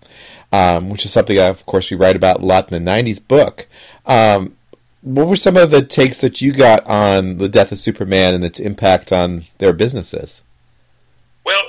um, 0.53 0.91
which 0.91 1.05
is 1.05 1.13
something, 1.13 1.39
I, 1.39 1.47
of 1.47 1.67
course, 1.67 1.91
we 1.91 1.97
write 1.97 2.17
about 2.17 2.41
a 2.41 2.47
lot 2.47 2.71
in 2.71 2.85
the 2.85 2.91
90s 2.91 3.27
book. 3.27 3.67
Um, 4.07 4.57
what 5.01 5.27
were 5.27 5.37
some 5.37 5.57
of 5.57 5.71
the 5.71 5.83
takes 5.83 6.19
that 6.19 6.41
you 6.41 6.53
got 6.53 6.87
on 6.87 7.39
the 7.39 7.49
death 7.49 7.73
of 7.73 7.79
Superman 7.79 8.35
and 8.35 8.45
its 8.45 8.61
impact 8.61 9.13
on 9.13 9.45
their 9.59 9.73
businesses? 9.73 10.43
Well, 11.45 11.63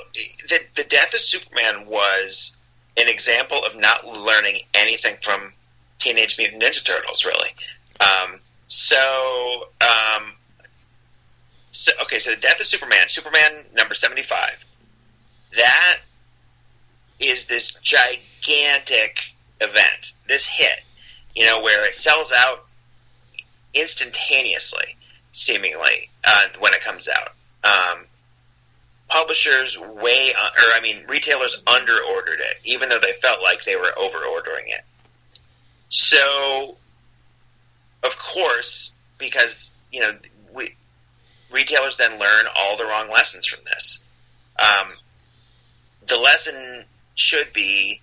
the, 0.48 0.60
the 0.76 0.84
death 0.84 1.12
of 1.12 1.20
Superman 1.20 1.86
was 1.86 2.56
an 2.96 3.08
example 3.08 3.64
of 3.64 3.74
not 3.74 4.06
learning 4.06 4.60
anything 4.72 5.16
from 5.22 5.52
Teenage 5.98 6.38
Mutant 6.38 6.62
Ninja 6.62 6.84
Turtles, 6.84 7.24
really. 7.24 7.50
Um, 8.00 8.38
so, 8.66 9.68
um, 9.80 10.32
so, 11.70 11.92
okay, 12.02 12.18
so 12.18 12.30
the 12.30 12.40
death 12.40 12.60
of 12.60 12.66
Superman, 12.66 13.08
Superman 13.08 13.64
number 13.74 13.94
75, 13.94 14.50
that 15.56 15.98
is 17.20 17.46
this 17.46 17.76
gigantic 17.82 19.18
event, 19.60 20.12
this 20.28 20.46
hit, 20.46 20.80
you 21.34 21.46
know, 21.46 21.62
where 21.62 21.86
it 21.86 21.94
sells 21.94 22.32
out 22.32 22.66
instantaneously, 23.72 24.96
seemingly, 25.32 26.10
uh, 26.24 26.46
when 26.58 26.74
it 26.74 26.82
comes 26.82 27.08
out. 27.08 27.30
Um, 27.64 28.06
publishers 29.08 29.78
way, 29.78 30.32
or 30.32 30.74
I 30.74 30.80
mean, 30.82 31.04
retailers 31.08 31.56
under 31.66 31.96
ordered 32.14 32.40
it, 32.40 32.56
even 32.64 32.88
though 32.88 33.00
they 33.00 33.14
felt 33.20 33.42
like 33.42 33.64
they 33.64 33.76
were 33.76 33.96
over 33.96 34.18
ordering 34.18 34.68
it. 34.68 34.84
So, 35.88 36.76
of 38.04 38.12
course, 38.18 38.94
because 39.18 39.70
you 39.90 40.00
know, 40.00 40.12
we 40.54 40.74
retailers 41.50 41.96
then 41.96 42.18
learn 42.18 42.46
all 42.54 42.76
the 42.76 42.84
wrong 42.84 43.10
lessons 43.10 43.46
from 43.46 43.64
this. 43.64 44.02
Um, 44.58 44.92
the 46.06 46.16
lesson 46.16 46.84
should 47.14 47.52
be 47.52 48.00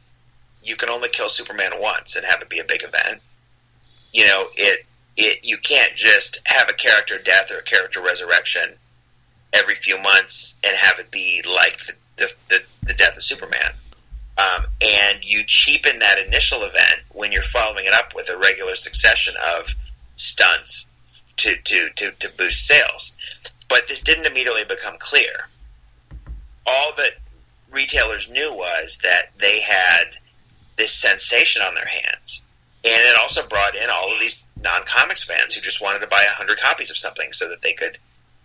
you 0.63 0.75
can 0.75 0.89
only 0.89 1.09
kill 1.09 1.29
Superman 1.29 1.73
once 1.79 2.15
and 2.15 2.25
have 2.25 2.41
it 2.41 2.49
be 2.49 2.59
a 2.59 2.63
big 2.63 2.83
event. 2.83 3.21
You 4.11 4.25
know, 4.25 4.47
it 4.55 4.85
it 5.17 5.39
you 5.43 5.57
can't 5.57 5.95
just 5.95 6.39
have 6.45 6.69
a 6.69 6.73
character 6.73 7.17
death 7.19 7.51
or 7.51 7.59
a 7.59 7.63
character 7.63 8.01
resurrection 8.01 8.75
every 9.53 9.75
few 9.75 9.97
months 9.99 10.55
and 10.63 10.75
have 10.75 10.99
it 10.99 11.11
be 11.11 11.41
like 11.45 11.77
the 12.17 12.27
the, 12.49 12.59
the, 12.83 12.93
death 12.93 13.17
of 13.17 13.23
Superman. 13.23 13.73
Um, 14.37 14.65
and 14.79 15.19
you 15.21 15.43
cheapen 15.45 15.99
that 15.99 16.17
initial 16.17 16.63
event 16.63 17.01
when 17.11 17.31
you're 17.31 17.43
following 17.51 17.85
it 17.85 17.93
up 17.93 18.15
with 18.15 18.29
a 18.29 18.37
regular 18.37 18.75
succession 18.75 19.35
of 19.57 19.65
stunts 20.21 20.89
to, 21.37 21.55
to, 21.55 21.89
to, 21.95 22.11
to 22.11 22.29
boost 22.37 22.67
sales. 22.67 23.15
But 23.67 23.87
this 23.87 24.01
didn't 24.01 24.25
immediately 24.25 24.63
become 24.65 24.97
clear. 24.99 25.47
All 26.65 26.93
that 26.97 27.13
retailers 27.71 28.29
knew 28.29 28.53
was 28.53 28.97
that 29.03 29.29
they 29.39 29.61
had 29.61 30.05
this 30.77 30.93
sensation 30.93 31.61
on 31.61 31.75
their 31.75 31.85
hands. 31.85 32.41
And 32.83 33.01
it 33.01 33.17
also 33.19 33.47
brought 33.47 33.75
in 33.75 33.89
all 33.89 34.13
of 34.13 34.19
these 34.19 34.43
non 34.61 34.83
comics 34.85 35.23
fans 35.23 35.53
who 35.53 35.61
just 35.61 35.81
wanted 35.81 35.99
to 35.99 36.07
buy 36.07 36.23
a 36.23 36.35
hundred 36.35 36.59
copies 36.59 36.89
of 36.89 36.97
something 36.97 37.31
so 37.33 37.47
that 37.49 37.61
they 37.61 37.73
could, 37.73 37.97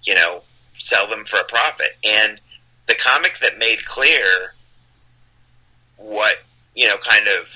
you 0.02 0.14
know, 0.14 0.42
sell 0.78 1.08
them 1.08 1.24
for 1.24 1.38
a 1.38 1.44
profit. 1.44 1.96
And 2.04 2.40
the 2.86 2.94
comic 2.94 3.38
that 3.40 3.58
made 3.58 3.84
clear 3.84 4.54
what, 5.96 6.36
you 6.74 6.86
know, 6.86 6.98
kind 6.98 7.26
of 7.26 7.46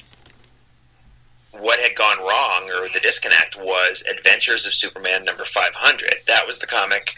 what 1.53 1.80
had 1.80 1.96
gone 1.96 2.18
wrong 2.18 2.70
or 2.70 2.88
the 2.88 3.01
disconnect 3.01 3.57
was 3.57 4.03
Adventures 4.09 4.66
of 4.66 4.74
Superman 4.74 5.24
number 5.24 5.44
500. 5.44 6.14
That 6.26 6.46
was 6.46 6.59
the 6.59 6.66
comic 6.66 7.11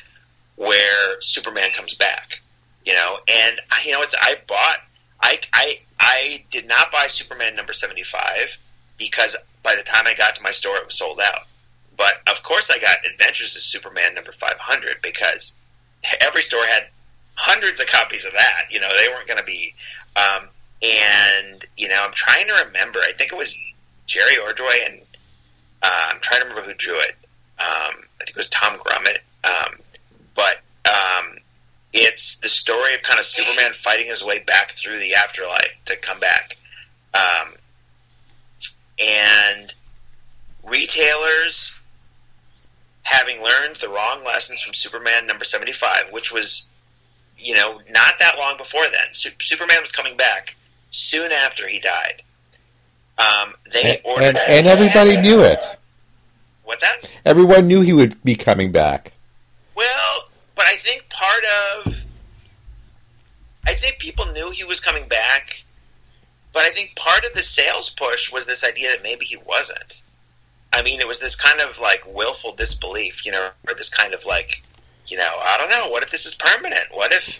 where 0.57 1.21
Superman 1.21 1.71
comes 1.73 1.95
back, 1.95 2.41
you 2.85 2.93
know, 2.93 3.19
and 3.29 3.61
you 3.85 3.93
know, 3.93 4.03
it's, 4.03 4.15
I 4.21 4.37
bought, 4.47 4.79
I, 5.21 5.41
I, 5.53 5.81
I 6.01 6.45
did 6.51 6.67
not 6.67 6.93
buy 6.93 7.07
Superman 7.09 7.55
number 7.57 7.73
75 7.73 8.49
because 8.99 9.37
by 9.63 9.77
the 9.77 9.83
time 9.83 10.07
I 10.07 10.15
got 10.15 10.35
to 10.37 10.43
my 10.43 10.51
store, 10.51 10.77
it 10.77 10.87
was 10.87 10.99
sold 10.99 11.21
out. 11.21 11.47
But 11.97 12.15
of 12.27 12.43
course, 12.43 12.71
I 12.71 12.79
got 12.79 12.97
Adventures 13.13 13.55
of 13.55 13.63
Superman 13.63 14.15
number 14.15 14.33
500 14.33 14.97
because 15.03 15.53
every 16.21 16.43
store 16.43 16.65
had 16.65 16.89
hundreds 17.35 17.81
of 17.81 17.87
copies 17.87 18.25
of 18.25 18.33
that. 18.33 18.65
You 18.71 18.81
know, 18.81 18.89
they 18.89 19.09
weren't 19.09 19.27
going 19.27 19.39
to 19.39 19.45
be. 19.45 19.75
Um, 20.17 20.49
and 20.83 21.65
you 21.77 21.89
know, 21.89 22.03
I'm 22.03 22.13
trying 22.13 22.49
to 22.49 22.65
remember. 22.67 22.99
I 23.01 23.13
think 23.17 23.33
it 23.33 23.37
was 23.37 23.57
Jerry 24.07 24.39
Ordway, 24.39 24.81
and 24.87 25.01
uh, 25.83 26.11
I'm 26.11 26.21
trying 26.21 26.43
to 26.43 26.49
remember 26.49 26.69
who 26.69 26.75
drew 26.75 26.99
it. 26.99 27.17
Um, 27.59 28.05
I 28.21 28.25
think 28.25 28.31
it 28.31 28.37
was 28.37 28.49
Tom 28.49 28.79
Grummett. 28.79 29.19
Um, 29.45 29.79
but 30.35 30.57
um, 30.85 31.39
it's 31.93 32.39
the 32.39 32.49
story 32.49 32.95
of 32.95 33.03
kind 33.03 33.19
of 33.19 33.27
Superman 33.27 33.73
fighting 33.83 34.07
his 34.09 34.25
way 34.25 34.41
back 34.41 34.73
through 34.73 34.99
the 34.99 35.15
afterlife 35.15 35.73
to 35.87 35.97
come 35.97 36.21
back. 36.21 36.57
Um, 37.15 37.55
and 38.99 39.75
retailers 40.65 41.73
having 43.03 43.43
learned 43.43 43.77
the 43.81 43.89
wrong 43.89 44.25
lessons 44.25 44.63
from 44.63 44.75
Superman 44.75 45.27
number 45.27 45.45
75, 45.45 46.13
which 46.13 46.33
was, 46.33 46.67
you 47.37 47.55
know, 47.55 47.81
not 47.91 48.15
that 48.21 48.39
long 48.39 48.57
before 48.57 48.85
then. 48.85 49.13
Su- 49.13 49.31
Superman 49.41 49.79
was 49.81 49.93
coming 49.93 50.17
back 50.17 50.55
soon 50.91 51.33
after 51.33 51.67
he 51.67 51.81
died. 51.81 52.23
Um, 53.19 53.55
they 53.73 53.97
and, 53.97 54.01
ordered 54.05 54.25
and, 54.25 54.39
and 54.39 54.67
everybody 54.67 55.17
knew 55.17 55.41
it. 55.43 55.65
What's 56.65 56.83
that? 56.83 57.11
Everyone 57.25 57.67
knew 57.67 57.81
he 57.83 57.93
would 57.93 58.23
be 58.25 58.35
coming 58.35 58.73
back. 58.73 59.13
Well, 59.75 60.25
but 60.57 60.67
I 60.67 60.77
think 60.79 61.09
part 61.11 61.43
of 61.45 61.95
I 63.67 63.75
think 63.75 63.99
people 63.99 64.27
knew 64.33 64.51
he 64.51 64.65
was 64.65 64.81
coming 64.81 65.07
back, 65.09 65.63
but 66.53 66.63
I 66.63 66.73
think 66.73 66.97
part 66.97 67.25
of 67.25 67.33
the 67.35 67.43
sales 67.43 67.91
push 67.91 68.33
was 68.33 68.47
this 68.47 68.65
idea 68.65 68.91
that 68.91 69.03
maybe 69.03 69.25
he 69.25 69.37
wasn't. 69.47 70.01
I 70.73 70.83
mean, 70.83 71.01
it 71.01 71.07
was 71.07 71.21
this 71.21 71.37
kind 71.37 71.61
of 71.61 71.79
like 71.79 72.03
willful 72.07 72.55
disbelief, 72.57 73.25
you 73.25 73.33
know, 73.33 73.51
or 73.69 73.75
this 73.75 73.91
kind 73.91 74.15
of 74.15 74.25
like, 74.25 74.63
you 75.07 75.17
know, 75.19 75.37
I 75.43 75.59
don't 75.59 75.69
know, 75.71 75.91
what 75.91 76.03
if 76.03 76.11
this 76.11 76.27
is 76.27 76.35
permanent? 76.35 76.87
What 76.93 77.13
if? 77.13 77.39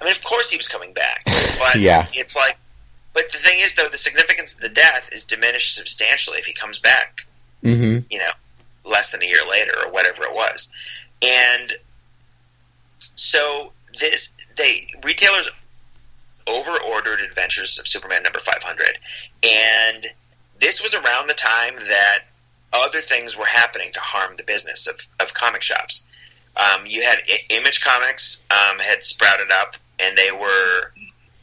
I 0.00 0.04
mean, 0.04 0.14
of 0.14 0.22
course 0.22 0.50
he 0.50 0.56
was 0.56 0.68
coming 0.68 0.92
back, 0.92 1.22
but 1.58 1.76
Yeah. 1.76 2.06
it's 2.12 2.36
like, 2.36 2.56
but 3.14 3.24
the 3.32 3.38
thing 3.38 3.60
is, 3.60 3.74
though, 3.74 3.88
the 3.88 3.98
significance 3.98 4.52
of 4.52 4.60
the 4.60 4.68
death 4.68 5.08
is 5.12 5.24
diminished 5.24 5.74
substantially 5.76 6.38
if 6.38 6.44
he 6.44 6.52
comes 6.54 6.78
back 6.78 7.26
hmm 7.62 7.98
you 8.10 8.18
know, 8.18 8.32
less 8.84 9.10
than 9.10 9.22
a 9.22 9.26
year 9.26 9.40
later 9.50 9.72
or 9.84 9.90
whatever 9.90 10.24
it 10.24 10.34
was. 10.34 10.68
And 11.22 11.72
so 13.16 13.72
this 13.98 14.28
they 14.58 14.88
retailers 15.02 15.48
over 16.46 16.76
ordered 16.82 17.20
Adventures 17.20 17.78
of 17.78 17.88
Superman 17.88 18.22
number 18.22 18.40
500 18.40 18.98
and 19.42 20.06
this 20.60 20.82
was 20.82 20.94
around 20.94 21.26
the 21.28 21.34
time 21.34 21.76
that 21.88 22.24
other 22.72 23.00
things 23.00 23.36
were 23.36 23.46
happening 23.46 23.92
to 23.92 24.00
harm 24.00 24.36
the 24.36 24.42
business 24.42 24.86
of, 24.86 24.96
of 25.20 25.32
comic 25.34 25.62
shops. 25.62 26.02
Um, 26.56 26.86
you 26.86 27.02
had 27.02 27.18
I- 27.28 27.40
Image 27.50 27.80
Comics 27.80 28.42
um, 28.50 28.78
had 28.78 29.04
sprouted 29.04 29.50
up, 29.50 29.74
and 29.98 30.16
they 30.16 30.30
were 30.32 30.92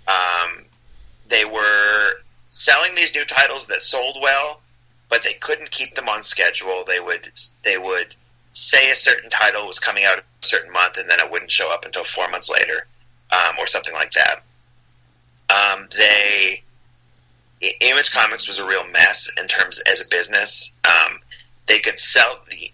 um, 0.08 0.66
they 1.32 1.46
were 1.46 2.12
selling 2.50 2.94
these 2.94 3.16
new 3.16 3.26
titles 3.26 3.66
that 3.68 3.82
sold 3.82 4.18
well, 4.22 4.62
but 5.10 5.24
they 5.24 5.34
couldn't 5.34 5.72
keep 5.72 5.96
them 5.96 6.10
on 6.10 6.22
schedule. 6.22 6.84
They 6.86 7.00
would 7.00 7.32
they 7.64 7.78
would 7.78 8.14
say 8.54 8.92
a 8.92 8.96
certain 8.96 9.30
title 9.30 9.66
was 9.66 9.80
coming 9.80 10.04
out 10.04 10.20
a 10.20 10.24
certain 10.42 10.72
month, 10.72 10.98
and 10.98 11.10
then 11.10 11.20
it 11.20 11.32
wouldn't 11.32 11.50
show 11.50 11.72
up 11.72 11.86
until 11.86 12.04
four 12.04 12.30
months 12.30 12.50
later, 12.50 12.86
um, 13.32 13.56
or 13.58 13.66
something 13.66 13.94
like 13.94 14.12
that. 14.12 14.44
Um, 15.50 15.88
they 15.98 16.62
Image 17.80 18.12
Comics 18.12 18.48
was 18.48 18.60
a 18.60 18.68
real 18.68 18.86
mess 18.88 19.30
in 19.38 19.48
terms 19.48 19.80
as 19.80 20.02
a 20.02 20.08
business. 20.08 20.76
Um, 20.86 21.20
they 21.68 21.80
could 21.80 22.00
sell 22.00 22.42
the 22.50 22.72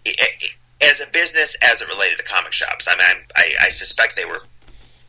as 0.80 1.00
a 1.00 1.06
business 1.12 1.56
as 1.62 1.80
it 1.80 1.88
related 1.88 2.18
to 2.18 2.24
comic 2.24 2.52
shops. 2.52 2.88
I 2.88 2.96
mean, 2.96 3.24
I, 3.36 3.66
I 3.66 3.68
suspect 3.68 4.16
they 4.16 4.24
were 4.24 4.42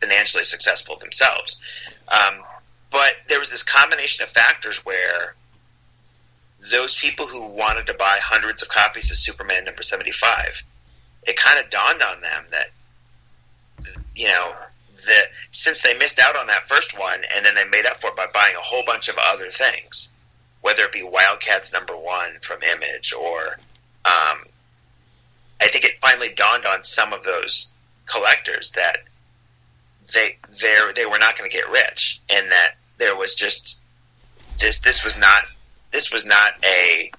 financially 0.01 0.43
successful 0.43 0.97
themselves, 0.97 1.59
um, 2.07 2.43
but 2.91 3.13
there 3.27 3.39
was 3.39 3.49
this 3.49 3.63
combination 3.63 4.23
of 4.23 4.29
factors 4.29 4.77
where 4.85 5.35
those 6.71 6.95
people 6.95 7.27
who 7.27 7.45
wanted 7.45 7.85
to 7.87 7.93
buy 7.93 8.19
hundreds 8.21 8.61
of 8.61 8.69
copies 8.69 9.11
of 9.11 9.17
Superman 9.17 9.65
number 9.65 9.83
seventy 9.83 10.11
five, 10.11 10.53
it 11.23 11.37
kind 11.37 11.59
of 11.59 11.69
dawned 11.69 12.01
on 12.01 12.21
them 12.21 12.45
that 12.51 12.67
you 14.15 14.27
know 14.27 14.53
that 15.07 15.25
since 15.51 15.81
they 15.81 15.97
missed 15.97 16.19
out 16.19 16.35
on 16.35 16.47
that 16.47 16.67
first 16.67 16.97
one, 16.97 17.21
and 17.33 17.45
then 17.45 17.55
they 17.55 17.65
made 17.65 17.85
up 17.85 18.01
for 18.01 18.07
it 18.07 18.15
by 18.15 18.27
buying 18.33 18.55
a 18.55 18.61
whole 18.61 18.83
bunch 18.85 19.07
of 19.07 19.15
other 19.17 19.49
things, 19.49 20.09
whether 20.61 20.83
it 20.83 20.91
be 20.91 21.03
Wildcats 21.03 21.71
number 21.71 21.95
one 21.95 22.37
from 22.41 22.61
Image 22.63 23.13
or, 23.13 23.59
um, 24.05 24.45
I 25.61 25.69
think 25.71 25.85
it 25.85 25.99
finally 26.01 26.29
dawned 26.29 26.65
on 26.65 26.83
some 26.83 27.13
of 27.13 27.23
those 27.23 27.71
collectors 28.05 28.71
that 28.75 28.99
they 30.13 30.37
they 30.59 30.75
they 30.95 31.05
were 31.05 31.19
not 31.19 31.37
going 31.37 31.49
to 31.49 31.55
get 31.55 31.69
rich, 31.69 32.19
and 32.29 32.51
that 32.51 32.75
there 32.99 33.15
was 33.15 33.33
just 33.33 33.77
this 34.59 34.79
this 34.79 35.03
was 35.03 35.17
not 35.17 35.43
this 35.91 36.11
was 36.11 36.25
not 36.25 36.53
a 36.63 37.11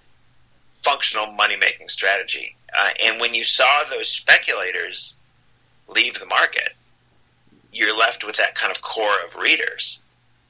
functional 0.84 1.32
money 1.32 1.56
making 1.56 1.88
strategy. 1.88 2.54
Uh, 2.76 2.90
and 3.04 3.20
when 3.20 3.34
you 3.34 3.42
saw 3.42 3.82
those 3.90 4.08
speculators 4.08 5.14
leave 5.88 6.14
the 6.20 6.26
market, 6.26 6.74
you're 7.72 7.96
left 7.96 8.24
with 8.24 8.36
that 8.36 8.54
kind 8.54 8.74
of 8.74 8.80
core 8.80 9.16
of 9.26 9.34
readers. 9.34 9.98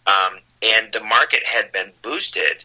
Um, 0.07 0.41
and 0.63 0.93
the 0.93 1.01
market 1.01 1.45
had 1.45 1.73
been 1.73 1.93
boosted 2.03 2.65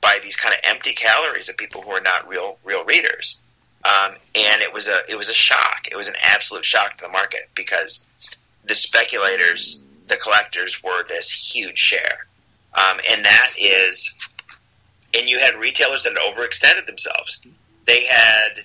by 0.00 0.18
these 0.22 0.36
kind 0.36 0.54
of 0.54 0.60
empty 0.64 0.94
calories 0.94 1.48
of 1.48 1.56
people 1.56 1.82
who 1.82 1.90
are 1.90 2.00
not 2.00 2.28
real 2.28 2.58
real 2.64 2.84
readers. 2.84 3.38
Um, 3.84 4.16
and 4.34 4.62
it 4.62 4.72
was 4.72 4.88
a 4.88 5.00
it 5.08 5.16
was 5.16 5.28
a 5.28 5.34
shock. 5.34 5.86
It 5.90 5.96
was 5.96 6.08
an 6.08 6.16
absolute 6.22 6.64
shock 6.64 6.98
to 6.98 7.04
the 7.04 7.10
market 7.10 7.48
because 7.54 8.04
the 8.64 8.74
speculators, 8.74 9.82
the 10.08 10.16
collectors, 10.16 10.82
were 10.82 11.04
this 11.06 11.30
huge 11.30 11.78
share, 11.78 12.26
um, 12.74 13.00
and 13.10 13.24
that 13.24 13.50
is, 13.58 14.12
and 15.14 15.28
you 15.28 15.38
had 15.38 15.54
retailers 15.56 16.04
that 16.04 16.14
overextended 16.14 16.86
themselves. 16.86 17.40
They 17.86 18.04
had 18.04 18.64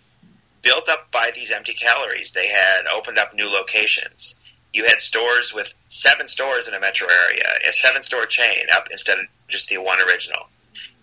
built 0.62 0.90
up 0.90 1.12
by 1.12 1.32
these 1.34 1.52
empty 1.52 1.74
calories. 1.74 2.32
They 2.32 2.48
had 2.48 2.86
opened 2.94 3.18
up 3.18 3.34
new 3.34 3.48
locations. 3.48 4.36
You 4.74 4.86
had 4.86 5.02
stores 5.02 5.54
with 5.54 5.74
seven 5.90 6.28
stores 6.28 6.68
in 6.68 6.74
a 6.74 6.80
metro 6.80 7.08
area, 7.28 7.46
a 7.68 7.74
seven 7.74 8.04
store 8.04 8.26
chain 8.26 8.68
up 8.74 8.88
instead 8.92 9.20
of 9.20 9.26
just 9.50 9.70
the 9.70 9.78
one 9.80 10.00
original. 10.02 10.48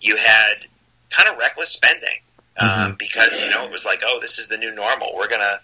You 0.00 0.16
had 0.16 0.66
kind 1.10 1.28
of 1.28 1.38
reckless 1.38 1.70
spending 1.70 2.20
um, 2.58 2.96
because 2.98 3.40
you 3.40 3.50
know 3.50 3.64
it 3.64 3.72
was 3.72 3.84
like, 3.84 4.02
oh, 4.04 4.18
this 4.20 4.38
is 4.38 4.48
the 4.48 4.56
new 4.56 4.74
normal. 4.74 5.14
We're 5.14 5.28
gonna 5.28 5.60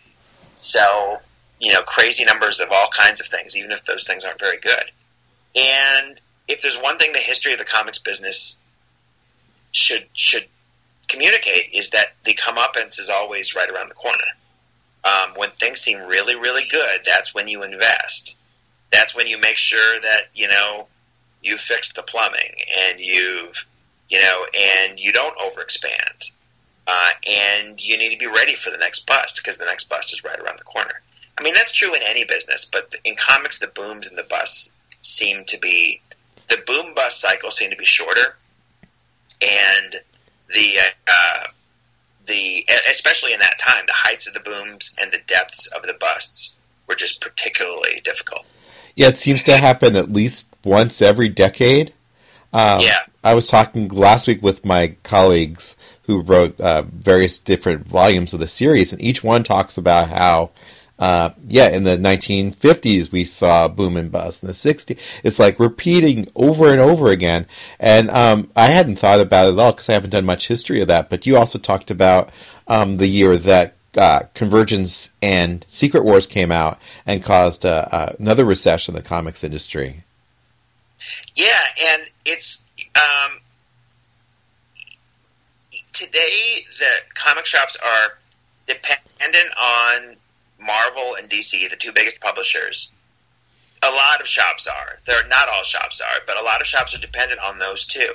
sell 0.55 1.23
you 1.61 1.73
know 1.73 1.83
crazy 1.83 2.25
numbers 2.25 2.61
of 2.61 2.71
all 2.71 2.89
kinds 2.89 3.21
of 3.21 3.27
things, 3.27 3.57
even 3.57 3.71
if 3.71 3.85
those 3.85 4.05
things 4.05 4.25
aren't 4.25 4.41
very 4.41 4.59
good. 4.59 4.91
And 5.55 6.21
if 6.49 6.63
there's 6.63 6.79
one 6.79 6.99
thing 6.99 7.13
the 7.13 7.19
history 7.19 7.53
of 7.53 7.59
the 7.59 7.65
comics 7.65 7.99
business 7.99 8.57
should 9.73 10.07
should 10.13 10.47
communicate 11.09 11.73
is 11.73 11.91
that 11.91 12.15
the 12.25 12.35
comeuppance 12.35 12.99
is 12.99 13.09
always 13.09 13.55
right 13.55 13.71
around 13.71 13.89
the 13.89 13.95
corner. 13.95 14.25
Um, 15.05 15.35
when 15.37 15.51
things 15.61 15.81
seem 15.81 15.99
really, 16.01 16.35
really 16.35 16.67
good, 16.71 17.03
that's 17.05 17.35
when 17.35 17.47
you 17.47 17.63
invest. 17.63 18.39
That's 18.91 19.15
when 19.15 19.27
you 19.27 19.39
make 19.39 19.57
sure 19.59 20.01
that 20.01 20.29
you 20.35 20.49
know 20.49 20.89
you 21.43 21.57
fixed 21.59 21.95
the 21.95 22.03
plumbing 22.03 22.55
and 22.89 23.01
you've 23.01 23.55
you 24.09 24.21
know 24.21 24.47
and 24.59 24.99
you 24.99 25.13
don't 25.13 25.37
overexpand. 25.39 26.31
Uh, 26.87 27.09
and 27.27 27.81
you 27.81 27.97
need 27.97 28.11
to 28.11 28.19
be 28.19 28.27
ready 28.27 28.55
for 28.55 28.71
the 28.71 28.77
next 28.77 29.07
bust 29.07 29.41
because 29.43 29.57
the 29.57 29.65
next 29.65 29.89
bust 29.89 30.13
is 30.13 30.23
right 30.23 30.39
around 30.39 30.59
the 30.59 30.65
corner. 30.65 31.01
I 31.39 31.43
mean 31.43 31.55
that's 31.55 31.73
true 31.73 31.95
in 31.95 32.03
any 32.03 32.25
business, 32.25 32.69
but 32.71 32.95
in 33.05 33.17
comics, 33.17 33.59
the 33.59 33.67
booms 33.69 34.07
and 34.07 34.17
the 34.17 34.23
busts 34.25 34.73
seem 35.03 35.45
to 35.47 35.59
be 35.59 36.01
the 36.49 36.59
boom 36.67 36.95
bust 36.95 37.21
cycle 37.21 37.51
seem 37.51 37.71
to 37.71 37.77
be 37.77 37.85
shorter, 37.85 38.37
and 39.41 40.01
the 40.53 40.79
uh, 41.07 41.47
the 42.27 42.67
especially 42.91 43.33
in 43.33 43.41
that 43.41 43.59
time, 43.59 43.85
the 43.87 43.93
heights 43.93 44.27
of 44.27 44.35
the 44.35 44.41
booms 44.41 44.95
and 44.99 45.13
the 45.13 45.21
depths 45.27 45.67
of 45.69 45.83
the 45.83 45.95
busts 45.95 46.55
were 46.87 46.95
just 46.95 47.21
particularly 47.21 48.01
difficult. 48.05 48.45
Yeah, 48.95 49.09
it 49.09 49.19
seems 49.19 49.43
to 49.45 49.57
happen 49.57 49.97
at 49.97 50.13
least 50.13 50.55
once 50.65 51.03
every 51.03 51.29
decade. 51.29 51.93
Um, 52.53 52.81
Yeah. 52.81 53.01
I 53.25 53.35
was 53.35 53.47
talking 53.47 53.89
last 53.89 54.27
week 54.27 54.43
with 54.43 54.65
my 54.65 54.97
colleagues 55.03 55.77
who 56.03 56.21
wrote 56.21 56.61
uh, 56.61 56.83
various 56.83 57.39
different 57.39 57.87
volumes 57.87 58.35
of 58.35 58.41
the 58.41 58.47
series, 58.47 58.93
and 58.93 59.01
each 59.01 59.25
one 59.25 59.43
talks 59.43 59.79
about 59.79 60.11
how, 60.11 60.51
uh, 60.99 61.31
yeah, 61.49 61.69
in 61.69 61.83
the 61.83 61.97
1950s 61.97 63.11
we 63.11 63.25
saw 63.25 63.67
boom 63.69 63.97
and 63.97 64.13
bust. 64.13 64.43
In 64.43 64.47
the 64.47 64.53
60s, 64.53 64.99
it's 65.25 65.39
like 65.39 65.59
repeating 65.59 66.29
over 66.35 66.71
and 66.71 66.81
over 66.81 67.09
again. 67.09 67.47
And 67.81 68.11
um, 68.11 68.51
I 68.55 68.67
hadn't 68.67 68.97
thought 68.97 69.21
about 69.21 69.49
it 69.49 69.55
at 69.55 69.59
all 69.59 69.73
because 69.73 69.89
I 69.89 69.95
haven't 69.95 70.11
done 70.11 70.25
much 70.25 70.49
history 70.49 70.81
of 70.81 70.89
that. 70.89 71.11
But 71.11 71.27
you 71.27 71.37
also 71.37 71.59
talked 71.59 71.91
about 71.91 72.31
um, 72.69 72.99
the 72.99 73.09
year 73.09 73.37
that 73.37 73.75
uh, 73.97 74.23
Convergence 74.35 75.11
and 75.23 75.65
Secret 75.69 76.05
Wars 76.05 76.27
came 76.27 76.53
out 76.53 76.81
and 77.07 77.23
caused 77.23 77.67
uh, 77.67 77.87
uh, 77.91 78.13
another 78.19 78.45
recession 78.45 78.95
in 78.95 79.03
the 79.03 79.09
comics 79.09 79.43
industry. 79.45 80.05
Yeah, 81.35 81.61
and 81.81 82.03
it's 82.25 82.61
um, 82.95 83.39
today 85.93 86.65
the 86.79 86.91
comic 87.15 87.47
shops 87.47 87.77
are 87.83 88.19
dependent 88.67 89.53
on 89.61 90.17
Marvel 90.65 91.15
and 91.17 91.29
DC, 91.29 91.69
the 91.71 91.77
two 91.77 91.93
biggest 91.93 92.21
publishers. 92.21 92.91
A 93.83 93.91
lot 93.91 94.21
of 94.21 94.27
shops 94.27 94.67
are. 94.67 94.99
They're 95.07 95.27
not 95.29 95.49
all 95.49 95.65
shops 95.65 96.01
are, 96.01 96.21
but 96.27 96.39
a 96.39 96.43
lot 96.43 96.61
of 96.61 96.67
shops 96.67 96.95
are 96.95 97.01
dependent 97.01 97.41
on 97.41 97.59
those 97.59 97.85
two. 97.87 98.15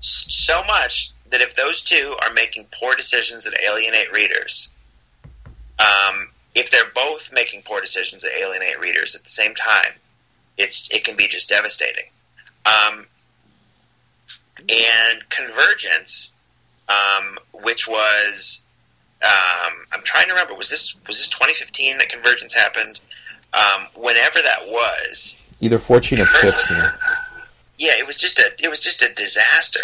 So 0.00 0.62
much 0.64 1.12
that 1.30 1.40
if 1.40 1.54
those 1.56 1.80
two 1.80 2.16
are 2.20 2.32
making 2.32 2.66
poor 2.78 2.94
decisions 2.94 3.44
that 3.44 3.54
alienate 3.60 4.12
readers, 4.12 4.70
um, 5.78 6.28
if 6.54 6.70
they're 6.70 6.90
both 6.94 7.32
making 7.32 7.62
poor 7.62 7.80
decisions 7.80 8.22
that 8.22 8.32
alienate 8.36 8.80
readers 8.80 9.14
at 9.14 9.22
the 9.22 9.30
same 9.30 9.54
time, 9.54 9.94
it's 10.56 10.88
it 10.90 11.04
can 11.04 11.16
be 11.16 11.28
just 11.28 11.48
devastating. 11.48 12.04
Um, 12.66 13.06
and 14.68 15.28
Convergence, 15.28 16.30
um, 16.88 17.38
which 17.52 17.88
was 17.88 18.60
um, 19.24 19.72
I'm 19.92 20.02
trying 20.04 20.26
to 20.26 20.32
remember 20.32 20.54
was 20.54 20.68
this 20.70 20.94
was 21.06 21.16
this 21.18 21.28
2015 21.28 21.98
that 21.98 22.08
Convergence 22.08 22.52
happened? 22.54 23.00
Um, 23.52 23.86
whenever 23.96 24.42
that 24.42 24.66
was, 24.66 25.36
Either 25.60 25.78
14 25.78 26.20
or 26.20 26.26
15. 26.26 26.76
yeah, 27.78 27.92
it 27.96 28.06
was 28.06 28.16
just 28.16 28.38
a 28.38 28.50
it 28.58 28.68
was 28.68 28.80
just 28.80 29.02
a 29.02 29.12
disaster. 29.14 29.80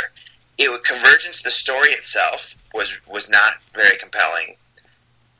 It 0.58 0.70
was 0.70 0.80
Convergence. 0.82 1.42
The 1.42 1.50
story 1.50 1.92
itself 1.92 2.54
was 2.74 2.90
was 3.08 3.28
not 3.28 3.54
very 3.74 3.96
compelling. 3.98 4.56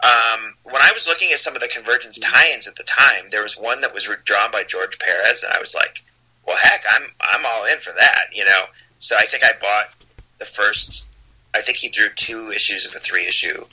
um, 0.03 0.55
when 0.63 0.81
I 0.81 0.93
was 0.95 1.07
looking 1.07 1.31
at 1.33 1.41
some 1.41 1.55
of 1.55 1.61
the 1.61 1.69
Convergence 1.69 2.19
tie-ins 2.19 2.67
at 2.67 2.77
the 2.77 2.85
time, 2.85 3.29
there 3.31 3.43
was 3.43 3.57
one 3.57 3.81
that 3.83 3.93
was 3.93 4.09
drawn 4.25 4.51
by 4.51 4.65
George 4.65 4.99
Perez, 4.99 5.43
and 5.43 5.53
I 5.53 5.59
was 5.61 5.75
like, 5.75 6.01
"Well, 6.47 6.57
heck, 6.57 6.83
I'm 6.89 7.03
I'm 7.21 7.45
all 7.45 7.65
in 7.67 7.81
for 7.81 7.93
that," 7.99 8.27
you 8.33 8.45
know. 8.45 8.63
So 8.99 9.17
I 9.17 9.27
think 9.27 9.45
I 9.45 9.53
bought 9.61 9.91
the 10.39 10.47
first. 10.47 11.05
I 11.53 11.63
think 11.63 11.79
he 11.79 11.89
drew 11.91 12.09
two 12.15 12.51
issues 12.53 12.87
of 12.87 12.95
a 12.95 13.01
three-issue. 13.01 13.65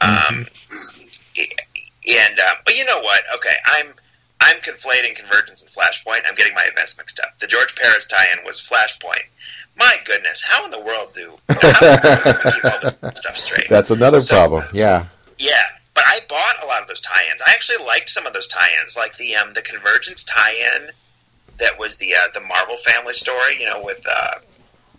Um, 0.00 0.46
and 2.08 2.40
uh, 2.40 2.54
but 2.64 2.76
you 2.76 2.84
know 2.84 3.00
what? 3.00 3.22
Okay, 3.36 3.54
I'm 3.66 3.88
I'm 4.40 4.56
conflating 4.58 5.14
Convergence 5.16 5.62
and 5.62 5.70
Flashpoint. 5.70 6.22
I'm 6.28 6.34
getting 6.34 6.54
my 6.54 6.64
events 6.72 6.96
mixed 6.96 7.20
up. 7.20 7.38
The 7.40 7.46
George 7.46 7.74
Perez 7.76 8.06
tie-in 8.06 8.44
was 8.44 8.60
Flashpoint. 8.60 9.24
My 9.78 9.96
goodness, 10.04 10.42
how 10.46 10.64
in 10.64 10.70
the 10.70 10.80
world 10.80 11.10
do, 11.14 11.32
keep 11.48 12.64
all 12.64 12.80
this 12.80 12.94
stuff 13.18 13.36
straight? 13.36 13.68
That's 13.68 13.90
another 13.90 14.20
So- 14.20 14.34
problem. 14.34 14.64
Yeah. 14.72 15.06
Yeah, 15.38 15.54
but 15.94 16.04
I 16.06 16.20
bought 16.28 16.62
a 16.62 16.66
lot 16.66 16.82
of 16.82 16.88
those 16.88 17.00
tie-ins. 17.00 17.40
I 17.46 17.52
actually 17.52 17.82
liked 17.86 18.10
some 18.10 18.26
of 18.26 18.34
those 18.34 18.46
tie-ins, 18.48 18.94
like 18.94 19.16
the 19.16 19.36
um, 19.36 19.54
the 19.54 19.62
Convergence 19.62 20.22
tie-in 20.24 20.90
that 21.58 21.78
was 21.78 21.96
the 21.96 22.14
uh, 22.14 22.18
the 22.34 22.40
Marvel 22.40 22.76
Family 22.86 23.14
story. 23.14 23.58
You 23.58 23.66
know, 23.66 23.82
with 23.82 24.04
uh, 24.06 24.34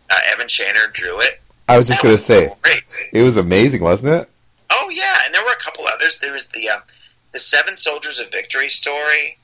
uh, 0.10 0.16
Evan 0.32 0.48
Shaner 0.48 0.92
drew 0.94 1.20
it. 1.20 1.40
I 1.70 1.78
was 1.78 1.86
just 1.88 2.00
That 2.02 2.04
going 2.08 2.16
to 2.16 2.22
say, 2.22 2.50
great. 2.64 2.84
it 3.14 3.22
was 3.22 3.38
amazing, 3.38 3.82
wasn't 3.82 4.14
it? 4.14 4.30
Oh 4.72 4.90
yeah, 4.90 5.20
and 5.26 5.34
there 5.34 5.44
were 5.44 5.52
a 5.52 5.64
couple 5.64 5.86
others. 5.86 6.18
There 6.20 6.34
was 6.34 6.48
the 6.48 6.70
uh, 6.70 6.80
the 7.34 7.40
Seven 7.40 7.76
Soldiers 7.78 8.20
of 8.20 8.32
Victory 8.32 8.70
story. 8.70 9.38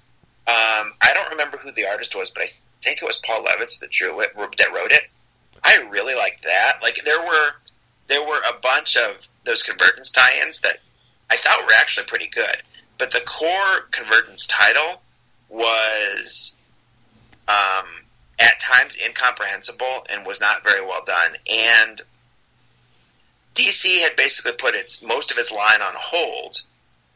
Um, 0.47 0.93
I 1.01 1.11
don't 1.13 1.29
remember 1.29 1.57
who 1.57 1.71
the 1.73 1.85
artist 1.85 2.15
was, 2.15 2.31
but 2.31 2.43
I 2.43 2.49
think 2.83 3.01
it 3.01 3.05
was 3.05 3.19
Paul 3.25 3.43
Levitz 3.43 3.79
that 3.79 3.91
drew 3.91 4.21
it, 4.21 4.31
that 4.35 4.73
wrote 4.73 4.91
it. 4.91 5.03
I 5.63 5.75
really 5.89 6.15
liked 6.15 6.43
that. 6.45 6.79
Like 6.81 7.01
there 7.03 7.19
were 7.19 7.51
there 8.07 8.25
were 8.25 8.41
a 8.47 8.59
bunch 8.61 8.95
of 8.95 9.17
those 9.43 9.63
Convergence 9.63 10.09
tie-ins 10.09 10.61
that 10.61 10.79
I 11.29 11.37
thought 11.37 11.65
were 11.65 11.73
actually 11.73 12.05
pretty 12.07 12.29
good. 12.29 12.57
But 12.97 13.11
the 13.11 13.21
core 13.21 13.87
Convergence 13.91 14.45
title 14.47 15.01
was 15.49 16.53
um, 17.47 17.85
at 18.39 18.59
times 18.59 18.95
incomprehensible 19.03 20.05
and 20.09 20.25
was 20.25 20.39
not 20.39 20.63
very 20.63 20.81
well 20.81 21.03
done. 21.05 21.35
And 21.49 22.01
DC 23.57 23.99
had 24.01 24.15
basically 24.15 24.53
put 24.53 24.75
its 24.75 25.01
most 25.01 25.31
of 25.31 25.37
its 25.37 25.51
line 25.51 25.81
on 25.81 25.93
hold 25.95 26.61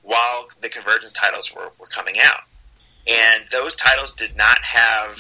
while 0.04 0.48
the 0.62 0.70
Convergence 0.70 1.12
titles 1.12 1.52
were, 1.56 1.72
were 1.80 1.88
coming 1.88 2.16
out. 2.22 2.42
And 3.08 3.44
those 3.52 3.76
titles 3.76 4.14
did 4.14 4.36
not 4.36 4.60
have, 4.62 5.18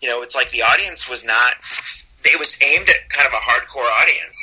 you 0.00 0.08
know, 0.08 0.22
it's 0.22 0.34
like 0.34 0.50
the 0.50 0.62
audience 0.62 1.08
was 1.08 1.24
not, 1.24 1.54
it 2.24 2.38
was 2.38 2.56
aimed 2.62 2.88
at 2.88 3.08
kind 3.10 3.26
of 3.26 3.32
a 3.32 3.36
hardcore 3.36 3.90
audience. 4.00 4.38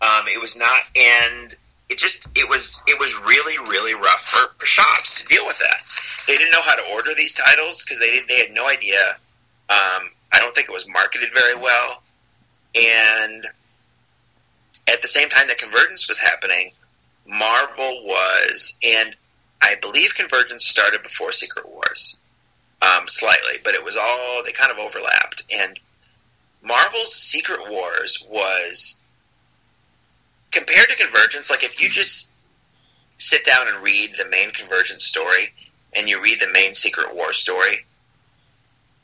Um, 0.00 0.28
it 0.28 0.40
was 0.40 0.56
not, 0.56 0.82
and 0.96 1.54
it 1.88 1.98
just, 1.98 2.26
it 2.36 2.48
was, 2.48 2.80
it 2.86 2.98
was 2.98 3.16
really, 3.18 3.58
really 3.68 3.94
rough 3.94 4.22
for, 4.30 4.50
for 4.58 4.66
shops 4.66 5.20
to 5.20 5.26
deal 5.26 5.46
with 5.46 5.58
that. 5.58 5.78
They 6.26 6.36
didn't 6.36 6.52
know 6.52 6.62
how 6.62 6.76
to 6.76 6.82
order 6.92 7.14
these 7.14 7.34
titles 7.34 7.82
because 7.84 7.98
they, 7.98 8.10
did- 8.10 8.28
they 8.28 8.38
had 8.38 8.52
no 8.52 8.66
idea. 8.66 9.16
Um, 9.70 10.10
I 10.32 10.38
don't 10.38 10.54
think 10.54 10.68
it 10.68 10.72
was 10.72 10.86
marketed 10.88 11.30
very 11.34 11.54
well. 11.54 12.02
And 12.74 13.46
at 14.88 15.02
the 15.02 15.08
same 15.08 15.28
time 15.28 15.48
that 15.48 15.58
Convergence 15.58 16.08
was 16.08 16.18
happening, 16.18 16.72
Marvel 17.26 18.04
was, 18.04 18.76
and 18.82 19.14
I 19.62 19.74
believe 19.80 20.14
Convergence 20.14 20.66
started 20.66 21.02
before 21.02 21.32
Secret 21.32 21.68
Wars, 21.68 22.18
um, 22.80 23.06
slightly, 23.06 23.58
but 23.62 23.74
it 23.74 23.84
was 23.84 23.96
all 23.96 24.42
they 24.44 24.52
kind 24.52 24.72
of 24.72 24.78
overlapped. 24.78 25.42
And 25.50 25.78
Marvel's 26.62 27.14
Secret 27.14 27.68
Wars 27.70 28.24
was 28.28 28.94
compared 30.52 30.88
to 30.88 30.96
Convergence. 30.96 31.50
Like 31.50 31.64
if 31.64 31.80
you 31.80 31.88
just 31.88 32.30
sit 33.18 33.44
down 33.44 33.68
and 33.68 33.82
read 33.82 34.14
the 34.16 34.28
main 34.28 34.52
Convergence 34.52 35.04
story, 35.04 35.52
and 35.92 36.08
you 36.08 36.22
read 36.22 36.40
the 36.40 36.48
main 36.52 36.74
Secret 36.74 37.14
War 37.14 37.32
story, 37.32 37.84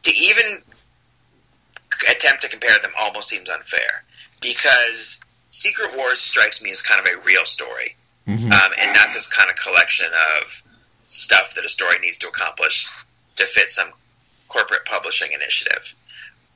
to 0.05 0.15
even 0.15 0.63
attempt 2.09 2.43
to 2.43 2.49
compare 2.49 2.79
them 2.81 2.93
almost 2.99 3.29
seems 3.29 3.49
unfair 3.49 4.05
because 4.41 5.19
Secret 5.55 5.97
Wars 5.97 6.21
strikes 6.21 6.61
me 6.61 6.71
as 6.71 6.83
kind 6.83 7.01
of 7.01 7.07
a 7.07 7.25
real 7.25 7.45
story 7.45 7.97
Mm-hmm. 8.27 8.51
um, 8.53 8.73
and 8.79 8.95
not 8.95 9.09
this 9.13 9.29
kind 9.29 9.51
of 9.51 9.57
collection 9.57 10.07
of 10.07 10.51
stuff 11.09 11.55
that 11.57 11.65
a 11.65 11.69
story 11.69 11.99
needs 12.01 12.17
to 12.19 12.29
accomplish 12.29 12.89
to 13.37 13.47
fit 13.49 13.71
some 13.71 13.91
corporate 14.49 14.87
publishing 14.87 15.33
initiative. 15.33 15.83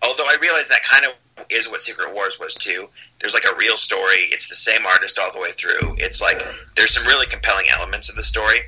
Although 0.00 0.24
I 0.24 0.36
realize 0.40 0.66
that 0.68 0.82
kind 0.82 1.04
of 1.04 1.12
is 1.50 1.68
what 1.68 1.82
Secret 1.82 2.14
Wars 2.14 2.38
was 2.40 2.54
too. 2.54 2.88
There's 3.20 3.34
like 3.34 3.44
a 3.44 3.54
real 3.56 3.76
story. 3.76 4.28
It's 4.30 4.48
the 4.48 4.54
same 4.54 4.86
artist 4.86 5.18
all 5.18 5.30
the 5.30 5.38
way 5.40 5.52
through. 5.52 5.96
It's 5.98 6.22
like 6.22 6.40
there's 6.74 6.94
some 6.94 7.04
really 7.04 7.26
compelling 7.26 7.66
elements 7.68 8.08
of 8.08 8.16
the 8.16 8.22
story. 8.22 8.60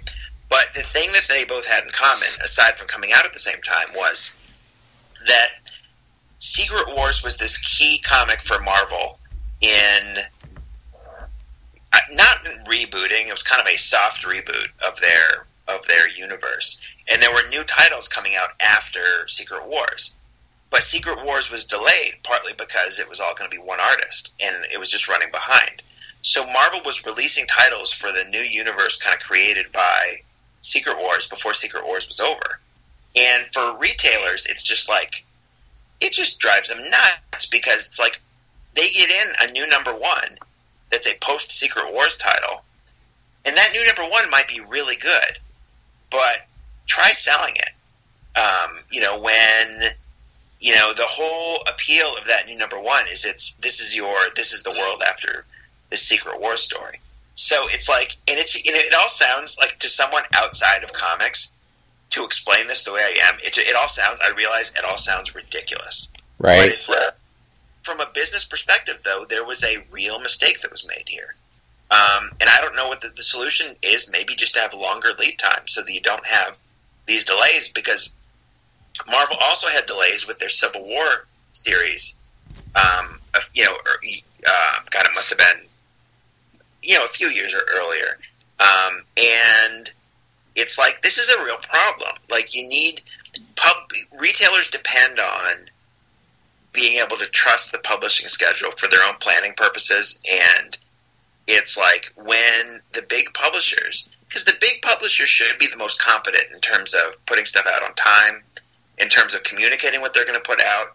But 0.50 0.66
the 0.74 0.82
thing 0.92 1.12
that 1.12 1.24
they 1.26 1.44
both 1.44 1.64
had 1.64 1.84
in 1.84 1.90
common, 1.92 2.28
aside 2.44 2.76
from 2.76 2.86
coming 2.86 3.12
out 3.12 3.24
at 3.24 3.32
the 3.32 3.38
same 3.38 3.62
time, 3.62 3.94
was 3.96 4.30
that 5.26 5.70
Secret 6.38 6.94
Wars 6.94 7.22
was 7.22 7.38
this 7.38 7.56
key 7.56 7.98
comic 8.00 8.42
for 8.42 8.60
Marvel 8.60 9.19
in 9.60 10.18
uh, 11.92 11.98
not 12.12 12.44
rebooting. 12.68 13.28
It 13.28 13.32
was 13.32 13.42
kind 13.42 13.60
of 13.60 13.66
a 13.66 13.76
soft 13.76 14.24
reboot 14.24 14.68
of 14.86 14.98
their 15.00 15.46
of 15.68 15.86
their 15.86 16.08
universe, 16.08 16.80
and 17.08 17.22
there 17.22 17.32
were 17.32 17.48
new 17.48 17.64
titles 17.64 18.08
coming 18.08 18.34
out 18.34 18.50
after 18.60 19.28
Secret 19.28 19.66
Wars. 19.66 20.14
But 20.70 20.84
Secret 20.84 21.24
Wars 21.24 21.50
was 21.50 21.64
delayed 21.64 22.14
partly 22.22 22.52
because 22.56 22.98
it 22.98 23.08
was 23.08 23.18
all 23.18 23.34
going 23.34 23.50
to 23.50 23.56
be 23.56 23.62
one 23.62 23.80
artist, 23.80 24.32
and 24.40 24.64
it 24.72 24.78
was 24.78 24.90
just 24.90 25.08
running 25.08 25.30
behind. 25.30 25.82
So 26.22 26.46
Marvel 26.46 26.80
was 26.84 27.04
releasing 27.04 27.46
titles 27.46 27.92
for 27.92 28.12
the 28.12 28.24
new 28.24 28.42
universe, 28.42 28.96
kind 28.98 29.14
of 29.14 29.20
created 29.20 29.72
by 29.72 30.20
Secret 30.60 30.98
Wars 30.98 31.26
before 31.26 31.54
Secret 31.54 31.84
Wars 31.84 32.06
was 32.06 32.20
over. 32.20 32.60
And 33.16 33.46
for 33.52 33.76
retailers, 33.78 34.46
it's 34.46 34.62
just 34.62 34.88
like 34.88 35.24
it 36.00 36.12
just 36.12 36.38
drives 36.38 36.68
them 36.68 36.88
nuts 36.88 37.46
because 37.46 37.86
it's 37.86 37.98
like 37.98 38.20
they 38.74 38.90
get 38.90 39.10
in 39.10 39.32
a 39.40 39.52
new 39.52 39.66
number 39.68 39.94
one 39.94 40.38
that's 40.90 41.06
a 41.06 41.14
post 41.20 41.52
Secret 41.52 41.92
Wars 41.92 42.16
title, 42.16 42.62
and 43.44 43.56
that 43.56 43.72
new 43.72 43.84
number 43.86 44.10
one 44.10 44.28
might 44.30 44.48
be 44.48 44.60
really 44.60 44.96
good, 44.96 45.38
but 46.10 46.46
try 46.86 47.12
selling 47.12 47.56
it. 47.56 48.38
Um, 48.38 48.78
you 48.90 49.00
know, 49.00 49.18
when 49.20 49.90
you 50.60 50.74
know 50.74 50.92
the 50.94 51.06
whole 51.06 51.62
appeal 51.68 52.16
of 52.16 52.26
that 52.26 52.46
new 52.46 52.56
number 52.56 52.80
one 52.80 53.06
is 53.08 53.24
it's 53.24 53.54
this 53.62 53.80
is 53.80 53.94
your 53.94 54.16
this 54.36 54.52
is 54.52 54.62
the 54.62 54.70
world 54.70 55.02
after 55.02 55.44
the 55.90 55.96
Secret 55.96 56.40
War 56.40 56.56
story. 56.56 57.00
So 57.34 57.68
it's 57.68 57.88
like, 57.88 58.16
and 58.28 58.38
it's 58.38 58.54
know, 58.54 58.78
it 58.78 58.92
all 58.94 59.08
sounds 59.08 59.56
like 59.58 59.78
to 59.80 59.88
someone 59.88 60.24
outside 60.34 60.84
of 60.84 60.92
comics 60.92 61.52
to 62.10 62.24
explain 62.24 62.66
this 62.66 62.84
the 62.84 62.92
way 62.92 63.02
I 63.02 63.28
am. 63.28 63.38
It 63.42 63.56
it 63.58 63.74
all 63.74 63.88
sounds. 63.88 64.18
I 64.20 64.30
realize 64.32 64.70
it 64.76 64.84
all 64.84 64.98
sounds 64.98 65.34
ridiculous. 65.34 66.08
But 66.38 66.48
Right. 66.48 66.72
it's, 66.72 66.88
uh, 66.88 67.10
from 67.90 68.00
a 68.00 68.06
business 68.12 68.44
perspective, 68.44 69.00
though, 69.04 69.24
there 69.28 69.44
was 69.44 69.64
a 69.64 69.82
real 69.90 70.20
mistake 70.20 70.60
that 70.60 70.70
was 70.70 70.86
made 70.86 71.08
here. 71.08 71.34
Um, 71.90 72.30
and 72.40 72.48
I 72.48 72.60
don't 72.60 72.76
know 72.76 72.88
what 72.88 73.00
the, 73.00 73.08
the 73.08 73.22
solution 73.22 73.74
is. 73.82 74.08
Maybe 74.08 74.36
just 74.36 74.54
to 74.54 74.60
have 74.60 74.72
longer 74.74 75.08
lead 75.18 75.38
time 75.38 75.62
so 75.66 75.82
that 75.82 75.92
you 75.92 76.00
don't 76.00 76.24
have 76.24 76.56
these 77.06 77.24
delays 77.24 77.68
because 77.68 78.12
Marvel 79.08 79.36
also 79.40 79.66
had 79.66 79.86
delays 79.86 80.24
with 80.24 80.38
their 80.38 80.48
Civil 80.48 80.84
War 80.86 81.26
series. 81.50 82.14
Um, 82.76 83.18
you 83.54 83.64
know, 83.64 83.72
or, 83.72 84.00
uh, 84.46 84.74
God, 84.90 85.06
it 85.06 85.14
must 85.14 85.30
have 85.30 85.38
been, 85.38 85.66
you 86.82 86.96
know, 86.96 87.04
a 87.04 87.08
few 87.08 87.26
years 87.26 87.52
or 87.52 87.62
earlier. 87.74 88.18
Um, 88.60 89.02
and 89.16 89.90
it's 90.54 90.78
like 90.78 91.02
this 91.02 91.18
is 91.18 91.28
a 91.28 91.42
real 91.42 91.56
problem. 91.56 92.12
Like 92.28 92.54
you 92.54 92.68
need 92.68 93.02
pub 93.56 93.76
retailers 94.16 94.68
depend 94.68 95.18
on 95.18 95.70
being 96.72 96.98
able 96.98 97.18
to 97.18 97.26
trust 97.26 97.72
the 97.72 97.78
publishing 97.78 98.28
schedule 98.28 98.70
for 98.72 98.88
their 98.88 99.06
own 99.06 99.14
planning 99.20 99.52
purposes. 99.56 100.20
And 100.30 100.76
it's 101.46 101.76
like 101.76 102.12
when 102.16 102.80
the 102.92 103.02
big 103.02 103.32
publishers 103.34 104.08
because 104.28 104.44
the 104.44 104.54
big 104.60 104.80
publishers 104.82 105.28
should 105.28 105.58
be 105.58 105.66
the 105.66 105.76
most 105.76 105.98
competent 105.98 106.44
in 106.54 106.60
terms 106.60 106.94
of 106.94 107.14
putting 107.26 107.44
stuff 107.44 107.66
out 107.66 107.82
on 107.82 107.92
time 107.94 108.42
in 108.98 109.08
terms 109.08 109.34
of 109.34 109.42
communicating 109.42 110.00
what 110.00 110.14
they're 110.14 110.24
going 110.24 110.40
to 110.40 110.48
put 110.48 110.62
out 110.62 110.94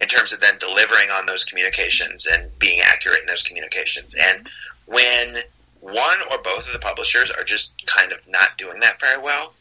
in 0.00 0.06
terms 0.06 0.32
of 0.32 0.40
then 0.40 0.56
delivering 0.60 1.10
on 1.10 1.26
those 1.26 1.42
communications 1.42 2.26
and 2.26 2.56
being 2.60 2.80
accurate 2.80 3.18
in 3.20 3.26
those 3.26 3.42
communications. 3.42 4.14
And 4.14 4.48
when 4.84 5.38
one 5.80 6.18
or 6.30 6.38
both 6.44 6.66
of 6.66 6.72
the 6.72 6.78
publishers 6.78 7.30
are 7.32 7.42
just 7.42 7.72
kind 7.86 8.12
of 8.12 8.18
not 8.28 8.56
doing 8.56 8.78
that 8.80 9.00
very 9.00 9.20
well 9.20 9.52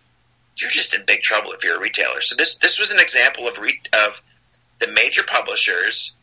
you're 0.58 0.72
just 0.72 0.94
in 0.94 1.04
big 1.06 1.22
trouble 1.22 1.52
if 1.52 1.64
you're 1.64 1.78
a 1.78 1.80
retailer. 1.80 2.22
So 2.22 2.36
this 2.36 2.58
this 2.60 2.80
was 2.80 2.92
an 2.92 3.00
example 3.00 3.48
of 3.48 3.58
re- 3.58 3.82
of 3.94 4.22
the 4.80 4.88
major 4.88 5.24
publishers 5.24 6.14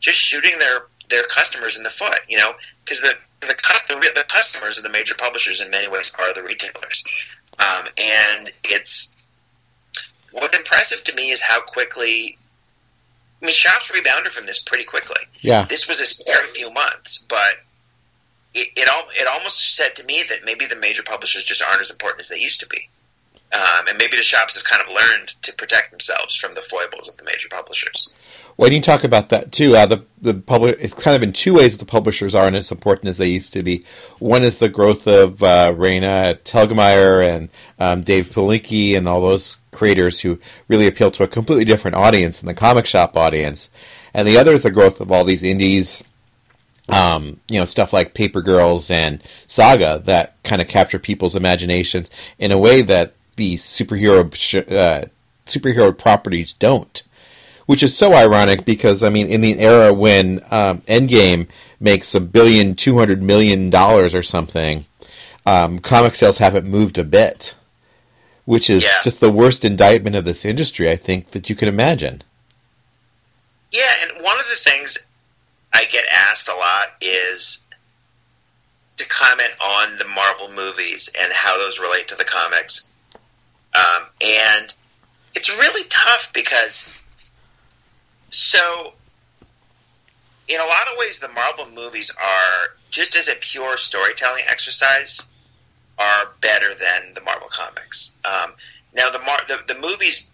just 0.00 0.18
shooting 0.18 0.58
their 0.58 0.82
their 1.08 1.24
customers 1.26 1.76
in 1.76 1.82
the 1.82 1.90
foot, 1.90 2.20
you 2.28 2.36
know, 2.36 2.54
because 2.84 3.00
the 3.00 3.14
the, 3.40 3.54
cus- 3.54 3.82
the 3.88 3.94
the 4.14 4.24
customers 4.28 4.78
of 4.78 4.84
the 4.84 4.90
major 4.90 5.14
publishers 5.14 5.60
in 5.60 5.70
many 5.70 5.88
ways 5.88 6.12
are 6.18 6.32
the 6.34 6.42
retailers, 6.42 7.04
um, 7.58 7.86
and 7.98 8.52
it's 8.64 9.14
what's 10.32 10.56
impressive 10.56 11.02
to 11.04 11.14
me 11.14 11.30
is 11.30 11.40
how 11.40 11.60
quickly. 11.60 12.36
I 13.40 13.46
mean, 13.46 13.54
shops 13.54 13.90
rebounded 13.92 14.32
from 14.32 14.46
this 14.46 14.62
pretty 14.62 14.84
quickly. 14.84 15.20
Yeah. 15.40 15.64
This 15.64 15.88
was 15.88 15.98
a 15.98 16.04
scary 16.04 16.52
few 16.54 16.70
months, 16.72 17.24
but 17.28 17.54
it, 18.54 18.68
it, 18.76 18.88
al- 18.88 19.08
it 19.18 19.26
almost 19.26 19.74
said 19.74 19.96
to 19.96 20.04
me 20.04 20.22
that 20.28 20.44
maybe 20.44 20.66
the 20.66 20.76
major 20.76 21.02
publishers 21.02 21.42
just 21.42 21.60
aren't 21.60 21.80
as 21.80 21.90
important 21.90 22.20
as 22.20 22.28
they 22.28 22.38
used 22.38 22.60
to 22.60 22.68
be. 22.68 22.88
Um, 23.52 23.86
and 23.88 23.98
maybe 23.98 24.16
the 24.16 24.22
shops 24.22 24.54
have 24.54 24.64
kind 24.64 24.80
of 24.80 24.88
learned 24.88 25.34
to 25.42 25.52
protect 25.52 25.90
themselves 25.90 26.34
from 26.34 26.54
the 26.54 26.62
foibles 26.62 27.08
of 27.08 27.18
the 27.18 27.24
major 27.24 27.48
publishers. 27.50 28.08
Well, 28.56 28.72
you 28.72 28.80
talk 28.80 29.04
about 29.04 29.28
that 29.30 29.52
too. 29.52 29.76
Uh, 29.76 29.86
the 29.86 30.04
the 30.20 30.34
public 30.34 30.78
it's 30.80 30.94
kind 30.94 31.16
of 31.16 31.22
in 31.22 31.32
two 31.32 31.54
ways. 31.54 31.76
The 31.76 31.84
publishers 31.84 32.34
aren't 32.34 32.56
as 32.56 32.70
important 32.70 33.08
as 33.08 33.18
they 33.18 33.28
used 33.28 33.52
to 33.54 33.62
be. 33.62 33.84
One 34.18 34.42
is 34.42 34.58
the 34.58 34.68
growth 34.68 35.06
of 35.06 35.42
uh, 35.42 35.72
Raina 35.72 36.38
Telgemeier 36.42 37.28
and 37.28 37.48
um, 37.78 38.02
Dav 38.02 38.26
Pilkey 38.26 38.96
and 38.96 39.08
all 39.08 39.20
those 39.20 39.58
creators 39.70 40.20
who 40.20 40.38
really 40.68 40.86
appeal 40.86 41.10
to 41.12 41.24
a 41.24 41.28
completely 41.28 41.64
different 41.64 41.96
audience 41.96 42.40
than 42.40 42.46
the 42.46 42.54
comic 42.54 42.86
shop 42.86 43.16
audience. 43.16 43.70
And 44.14 44.28
the 44.28 44.38
other 44.38 44.52
is 44.52 44.62
the 44.62 44.70
growth 44.70 45.00
of 45.00 45.10
all 45.10 45.24
these 45.24 45.42
indies, 45.42 46.04
um, 46.90 47.40
you 47.48 47.58
know, 47.58 47.64
stuff 47.64 47.92
like 47.92 48.14
Paper 48.14 48.42
Girls 48.42 48.90
and 48.90 49.22
Saga 49.46 50.02
that 50.04 50.42
kind 50.42 50.60
of 50.60 50.68
capture 50.68 50.98
people's 50.98 51.34
imaginations 51.34 52.10
in 52.38 52.52
a 52.52 52.58
way 52.58 52.82
that 52.82 53.14
these 53.36 53.62
superhero 53.62 54.22
uh, 54.70 55.06
superhero 55.46 55.96
properties 55.96 56.52
don't 56.52 57.02
which 57.66 57.82
is 57.82 57.96
so 57.96 58.12
ironic 58.12 58.64
because 58.64 59.02
I 59.02 59.08
mean, 59.08 59.28
in 59.28 59.40
the 59.40 59.58
era 59.58 59.92
when 59.92 60.40
um, 60.50 60.80
Endgame 60.82 61.48
makes 61.80 62.14
a 62.14 62.20
billion, 62.20 62.74
two 62.74 62.98
hundred 62.98 63.22
million 63.22 63.70
dollars 63.70 64.14
or 64.14 64.22
something, 64.22 64.84
um, 65.46 65.78
comic 65.78 66.14
sales 66.14 66.38
haven't 66.38 66.66
moved 66.66 66.98
a 66.98 67.04
bit, 67.04 67.54
which 68.44 68.68
is 68.68 68.84
Yeah. 68.84 69.00
just 69.02 69.20
the 69.20 69.32
worst 69.32 69.64
indictment 69.64 70.16
of 70.16 70.24
this 70.24 70.44
industry 70.44 70.90
I 70.90 70.96
think 70.96 71.28
that 71.30 71.48
you 71.48 71.56
can 71.56 71.68
imagine. 71.68 72.22
Yeah, 73.70 73.94
and 74.02 74.22
one 74.22 74.38
of 74.38 74.46
the 74.46 74.70
things 74.70 74.98
I 75.72 75.84
get 75.86 76.04
asked 76.12 76.48
a 76.48 76.54
lot 76.54 76.88
is 77.00 77.60
to 78.98 79.06
comment 79.06 79.52
on 79.60 79.96
the 79.96 80.04
Marvel 80.04 80.50
movies 80.50 81.08
and 81.18 81.32
how 81.32 81.56
those 81.56 81.78
relate 81.78 82.08
to 82.08 82.16
the 82.16 82.24
comics. 82.24 82.88
Um, 83.74 84.06
and 84.20 84.72
it's 85.34 85.48
really 85.48 85.84
tough 85.88 86.28
because, 86.34 86.84
so, 88.30 88.92
in 90.48 90.60
a 90.60 90.64
lot 90.64 90.88
of 90.92 90.98
ways, 90.98 91.18
the 91.18 91.28
Marvel 91.28 91.66
movies 91.74 92.10
are, 92.10 92.76
just 92.90 93.16
as 93.16 93.28
a 93.28 93.34
pure 93.36 93.76
storytelling 93.76 94.44
exercise, 94.46 95.22
are 95.98 96.32
better 96.40 96.74
than 96.74 97.14
the 97.14 97.20
Marvel 97.22 97.48
comics. 97.50 98.12
Um, 98.24 98.52
now, 98.94 99.10
the, 99.10 99.20
Mar- 99.20 99.40
the, 99.48 99.58
the 99.66 99.80
movies 99.80 100.26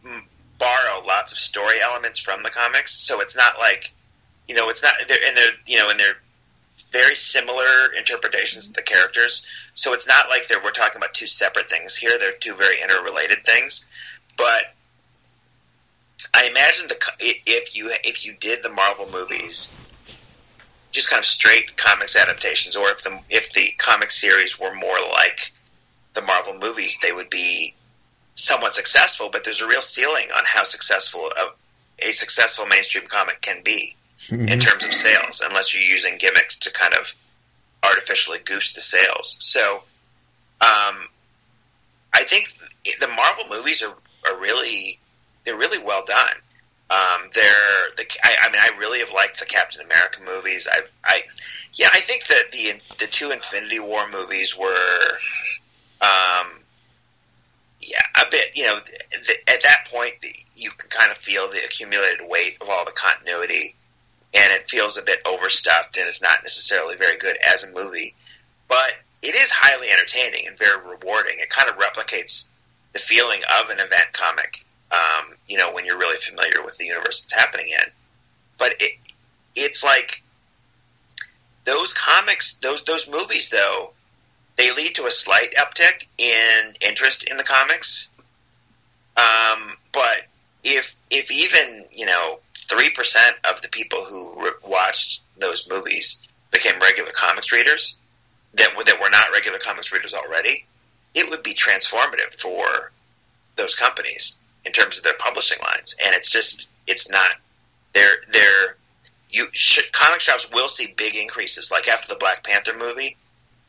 borrow 0.59 1.05
lots 1.07 1.33
of 1.33 1.39
story 1.39 1.81
elements 1.81 2.19
from 2.19 2.43
the 2.43 2.51
comics, 2.51 3.07
so 3.07 3.21
it's 3.21 3.37
not 3.37 3.59
like, 3.59 3.93
you 4.49 4.55
know, 4.55 4.69
it's 4.69 4.83
not, 4.83 4.95
they're, 5.07 5.19
and 5.27 5.37
they're, 5.37 5.53
you 5.67 5.79
know, 5.79 5.91
and 5.91 6.01
they're 6.01 6.17
very 6.93 7.15
similar 7.15 7.93
interpretations 7.97 8.69
of 8.69 8.75
the 8.75 8.83
characters. 8.83 9.45
So 9.75 9.93
it's 9.93 10.07
not 10.07 10.29
like 10.29 10.47
we're 10.63 10.71
talking 10.71 10.97
about 10.97 11.15
two 11.15 11.27
separate 11.27 11.69
things 11.69 11.97
here. 11.97 12.19
They're 12.19 12.33
two 12.33 12.55
very 12.55 12.81
interrelated 12.81 13.45
things. 13.45 13.87
But 14.37 14.75
I 16.35 16.47
imagine 16.47 16.89
the 16.89 16.99
if 17.21 17.77
you 17.77 17.91
if 18.05 18.25
you 18.25 18.35
did 18.41 18.63
the 18.63 18.69
Marvel 18.69 19.09
movies, 19.11 19.69
just 20.91 21.11
kind 21.11 21.21
of 21.21 21.27
straight 21.27 21.77
comics 21.77 22.17
adaptations, 22.17 22.77
or 22.77 22.89
if 22.91 23.03
the 23.03 23.21
if 23.29 23.53
the 23.53 23.73
comic 23.79 24.11
series 24.11 24.59
were 24.59 24.75
more 24.75 24.99
like 25.11 25.53
the 26.15 26.23
Marvel 26.23 26.59
movies, 26.59 26.97
they 27.03 27.13
would 27.13 27.31
be 27.31 27.75
somewhat 28.35 28.75
successful. 28.75 29.29
But 29.31 29.45
there's 29.45 29.61
a 29.61 29.67
real 29.67 29.83
ceiling 29.83 30.29
on 30.35 30.45
how 30.45 30.65
successful 30.65 31.31
a, 31.37 32.09
a 32.09 32.13
successful 32.13 32.67
mainstream 32.67 33.07
comic 33.07 33.41
can 33.43 33.63
be 33.63 33.97
in 34.31 34.61
terms 34.61 34.85
of 34.85 34.93
sales, 34.93 35.43
unless 35.45 35.73
you're 35.73 35.83
using 35.83 36.19
gimmicks 36.19 36.59
to 36.59 36.73
kind 36.73 36.95
of 36.95 37.07
artificially 37.83 38.39
goose 38.45 38.73
the 38.75 38.81
sales. 38.81 39.37
So, 39.41 39.83
um, 40.61 41.09
I 42.15 42.25
think 42.29 42.49
the 43.01 43.09
Marvel 43.09 43.45
movies 43.49 43.83
are, 43.83 43.95
are 44.31 44.41
really 44.41 44.99
they're 45.45 45.57
really 45.57 45.83
well 45.83 46.05
done. 46.05 46.37
Um, 46.91 47.31
they're 47.35 47.91
the 47.97 48.05
I, 48.25 48.37
I 48.43 48.51
mean 48.51 48.61
I 48.61 48.77
really 48.79 49.01
have 49.01 49.11
liked 49.11 49.39
the 49.39 49.47
Captain 49.47 49.83
America 49.83 50.21
movies. 50.25 50.67
I 50.71 50.81
I 51.05 51.23
yeah 51.75 51.89
I 51.93 52.01
think 52.01 52.25
that 52.29 52.51
the 52.53 52.81
the 52.99 53.07
two 53.07 53.31
Infinity 53.31 53.81
War 53.81 54.09
movies 54.11 54.57
were 54.57 55.19
um, 56.01 56.61
yeah 57.81 58.03
a 58.17 58.31
bit 58.31 58.55
you 58.55 58.65
know 58.65 58.81
th- 59.27 59.41
at 59.49 59.63
that 59.63 59.87
point 59.91 60.15
the, 60.23 60.35
you 60.55 60.71
can 60.71 60.89
kind 60.91 61.11
of 61.11 61.19
feel 61.19 61.51
the 61.51 61.65
accumulated 61.65 62.21
weight 62.29 62.57
of 62.61 62.69
all 62.69 62.85
the 62.85 62.93
continuity 62.93 63.75
and 64.35 64.53
it 64.53 64.69
feels 64.69 64.97
a 64.97 65.03
bit 65.03 65.21
overstuffed 65.25 65.97
and 65.97 66.09
it's 66.09 66.23
not 66.23 66.43
necessarily 66.43 66.97
very 66.97 67.17
good 67.19 67.37
as 67.53 67.65
a 67.65 67.71
movie 67.71 68.15
but 68.69 68.93
it 69.23 69.35
is 69.35 69.51
highly 69.51 69.91
entertaining 69.91 70.47
and 70.47 70.57
very 70.57 70.81
rewarding. 70.87 71.39
It 71.39 71.51
kind 71.51 71.69
of 71.69 71.77
replicates 71.77 72.45
the 72.93 73.01
feeling 73.01 73.41
of 73.61 73.71
an 73.71 73.81
event 73.81 74.13
comic 74.13 74.65
um, 74.91 75.35
you 75.47 75.59
know 75.59 75.73
when 75.73 75.85
you're 75.85 75.99
really 75.99 76.19
familiar 76.21 76.65
with 76.65 76.77
the 76.79 76.87
universe 76.87 77.23
it's 77.23 77.33
happening 77.33 77.69
in. 77.69 77.91
But 78.59 78.73
it 78.81 78.93
it's 79.55 79.83
like 79.83 80.23
those 81.65 81.93
comics 81.93 82.57
those 82.63 82.83
those 82.85 83.09
movies 83.09 83.51
though 83.51 83.91
they 84.57 84.73
lead 84.75 84.95
to 84.97 85.07
a 85.07 85.11
slight 85.11 85.55
uptick 85.57 86.07
in 86.17 86.75
interest 86.81 87.25
in 87.25 87.37
the 87.37 87.45
comics. 87.45 88.09
Um, 89.17 89.77
but 89.93 90.23
if 90.65 90.87
if 91.11 91.31
even 91.31 91.85
you 91.93 92.07
know 92.07 92.39
three 92.69 92.91
percent 92.91 93.37
of 93.45 93.61
the 93.63 93.69
people 93.69 94.05
who 94.05 94.43
re- 94.43 94.51
watched 94.65 95.21
those 95.39 95.69
movies 95.71 96.21
became 96.51 96.81
regular 96.81 97.13
comics 97.13 97.53
readers 97.53 97.97
that 98.55 98.71
that 98.87 99.01
were 99.01 99.11
not 99.11 99.31
regular 99.33 99.59
comics 99.59 99.93
readers 99.93 100.15
already, 100.15 100.65
it 101.15 101.29
would 101.29 101.43
be 101.43 101.55
transformative 101.55 102.35
for 102.41 102.93
those 103.57 103.75
companies 103.75 104.37
in 104.65 104.73
terms 104.73 104.99
of 104.99 105.05
their 105.05 105.17
publishing 105.19 105.59
lines. 105.63 105.95
And 106.05 106.15
it's 106.15 106.31
just 106.31 106.69
it's 106.87 107.11
not 107.11 107.33
they're 107.95 108.17
they're 108.33 108.77
you 109.31 109.47
sh- 109.53 109.91
comic 109.93 110.21
shops 110.21 110.47
will 110.53 110.69
see 110.69 110.95
big 110.97 111.15
increases 111.15 111.71
like 111.71 111.89
after 111.89 112.09
the 112.09 112.19
Black 112.19 112.45
Panther 112.45 112.77
movie. 112.77 113.17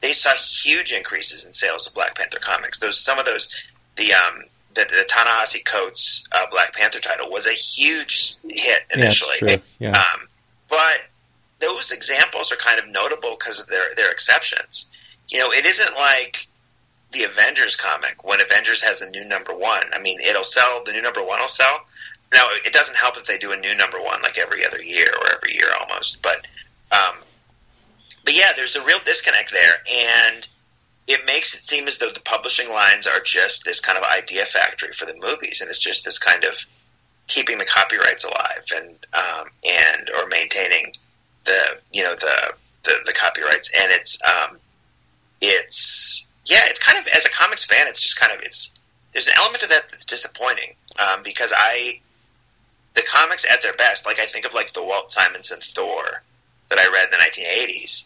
They 0.02 0.14
saw 0.14 0.34
huge 0.34 0.94
increases 0.94 1.44
in 1.44 1.52
sales 1.54 1.88
of 1.88 1.94
Black 1.94 2.16
Panther 2.16 2.40
comics. 2.40 2.80
Those 2.80 3.00
some 3.00 3.20
of 3.20 3.26
those 3.26 3.54
the 3.98 4.14
um 4.14 4.44
the, 4.76 4.86
the 4.86 5.06
Ta-Nehisi 5.10 5.66
Coates 5.66 6.28
uh, 6.32 6.46
Black 6.52 6.74
Panther 6.74 7.00
title 7.00 7.30
was 7.32 7.46
a 7.48 7.52
huge 7.54 8.36
hit 8.48 8.84
Yeah, 8.90 8.98
initially. 9.04 9.30
it's 9.32 9.40
true. 9.40 9.58
Yeah. 9.80 9.92
Um, 9.98 10.28
but 10.70 11.02
those 11.60 11.92
examples 11.92 12.52
are 12.52 12.56
kind 12.58 12.80
of 12.80 12.88
notable 12.88 13.36
because 13.38 13.60
of 13.60 13.68
their 13.68 13.94
their 13.96 14.12
exceptions. 14.12 14.90
You 15.28 15.40
know, 15.40 15.52
it 15.52 15.66
isn't 15.66 15.94
like 15.96 16.38
the 17.12 17.24
Avengers 17.24 17.76
comic 17.76 18.24
when 18.24 18.40
Avengers 18.42 18.82
has 18.84 19.02
a 19.02 19.10
new 19.10 19.26
number 19.26 19.54
one. 19.54 19.88
I 19.94 20.00
mean, 20.00 20.20
it'll 20.22 20.44
sell. 20.44 20.84
The 20.86 20.92
new 20.94 21.02
number 21.02 21.24
one 21.24 21.40
will 21.40 21.48
sell. 21.48 21.82
Now, 22.32 22.48
it 22.64 22.72
doesn't 22.74 22.96
help 22.96 23.18
if 23.18 23.26
they 23.26 23.40
do 23.40 23.52
a 23.52 23.58
new 23.58 23.76
number 23.76 24.00
one 24.00 24.22
like 24.22 24.38
every 24.38 24.64
other 24.66 24.82
year 24.82 25.08
or 25.20 25.34
every 25.34 25.54
year 25.54 25.70
almost. 25.82 26.20
But, 26.22 26.46
um, 26.92 27.16
but 28.24 28.36
yeah, 28.36 28.52
there's 28.56 28.76
a 28.76 28.86
real 28.86 29.00
disconnect 29.04 29.52
there, 29.52 29.74
and 29.92 30.48
it 31.10 31.26
makes 31.26 31.56
it 31.56 31.64
seem 31.64 31.88
as 31.88 31.98
though 31.98 32.12
the 32.14 32.22
publishing 32.22 32.70
lines 32.70 33.08
are 33.08 33.20
just 33.20 33.66
this 33.66 33.80
kind 33.80 33.98
of 33.98 34.04
idea 34.04 34.46
factory 34.46 34.94
for 34.94 35.08
the 35.08 35.16
movies, 35.16 35.60
and 35.60 35.68
it's 35.70 35.80
just 35.80 36.06
this 36.06 36.20
kind 36.20 36.46
of 36.46 36.54
keeping 37.28 37.58
the 37.58 37.66
copyrights 37.66 38.24
alive 38.24 38.64
and 38.76 38.96
um, 39.14 39.50
and 39.64 40.12
or 40.12 40.28
maintaining 40.28 40.94
the 41.46 41.60
you 41.92 42.04
know 42.04 42.16
the 42.16 42.54
the, 42.84 42.94
the 43.06 43.14
copyrights, 43.14 43.72
and 43.76 43.92
it's 43.92 44.20
um, 44.22 44.60
it's 45.42 46.28
yeah, 46.46 46.62
it's 46.68 46.80
kind 46.80 47.00
of 47.00 47.08
as 47.08 47.26
a 47.26 47.30
comics 47.30 47.66
fan, 47.66 47.88
it's 47.88 48.02
just 48.02 48.20
kind 48.20 48.32
of 48.32 48.44
it's 48.44 48.72
there's 49.12 49.26
an 49.26 49.34
element 49.36 49.64
of 49.64 49.70
that 49.70 49.90
that's 49.90 50.06
disappointing 50.06 50.76
um, 51.00 51.24
because 51.24 51.52
I 51.56 52.02
the 52.94 53.02
comics 53.12 53.46
at 53.50 53.64
their 53.64 53.74
best, 53.74 54.06
like 54.06 54.20
I 54.20 54.28
think 54.28 54.46
of 54.46 54.54
like 54.54 54.74
the 54.74 54.84
Walt 54.84 55.12
Simonson 55.12 55.60
Thor 55.74 56.22
that 56.70 56.78
I 56.78 56.88
read 56.94 57.06
in 57.06 57.12
the 57.12 57.18
1980s, 57.18 58.04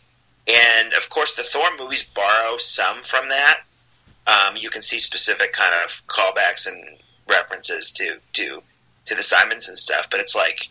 and 0.48 0.94
of 0.94 1.10
course 1.10 1.34
the 1.36 1.44
Thor 1.44 1.68
movies 1.78 2.04
borrow 2.16 2.58
some 2.58 3.04
from 3.04 3.30
that. 3.30 3.62
Um, 4.26 4.56
you 4.56 4.70
can 4.70 4.82
see 4.82 5.00
specific 5.00 5.54
kind 5.54 5.74
of 5.84 5.92
callbacks 6.08 6.66
and 6.68 6.98
references 7.28 7.92
to 7.92 8.20
to 8.34 8.62
to 9.06 9.16
the 9.16 9.24
Simonson 9.24 9.76
stuff, 9.76 10.08
but 10.10 10.20
it's 10.20 10.36
like, 10.36 10.70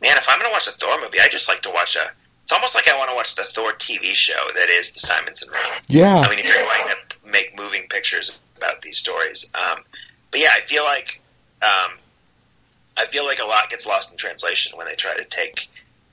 man, 0.00 0.16
if 0.16 0.24
I'm 0.28 0.38
going 0.38 0.50
to 0.50 0.52
watch 0.52 0.66
a 0.66 0.72
Thor 0.72 1.00
movie, 1.00 1.20
I 1.20 1.28
just 1.28 1.48
like 1.48 1.62
to 1.62 1.70
watch 1.70 1.96
a. 1.96 2.10
It's 2.42 2.50
almost 2.50 2.74
like 2.74 2.88
I 2.88 2.98
want 2.98 3.08
to 3.10 3.14
watch 3.14 3.36
the 3.36 3.44
Thor 3.44 3.72
TV 3.74 4.14
show 4.14 4.50
that 4.56 4.68
is 4.68 4.90
the 4.90 4.98
Simonson 4.98 5.48
run. 5.50 5.60
yeah. 5.86 6.18
I 6.18 6.28
mean, 6.28 6.40
if 6.40 6.46
you're 6.46 6.56
going 6.56 6.88
to 6.88 7.30
make 7.30 7.56
moving 7.56 7.86
pictures 7.88 8.36
about 8.56 8.82
these 8.82 8.98
stories, 8.98 9.46
um, 9.54 9.84
but 10.32 10.40
yeah, 10.40 10.50
I 10.52 10.66
feel 10.66 10.82
like 10.82 11.20
um, 11.62 11.98
I 12.96 13.06
feel 13.06 13.24
like 13.24 13.38
a 13.38 13.44
lot 13.44 13.70
gets 13.70 13.86
lost 13.86 14.10
in 14.10 14.16
translation 14.16 14.76
when 14.76 14.86
they 14.86 14.96
try 14.96 15.14
to 15.16 15.24
take. 15.24 15.68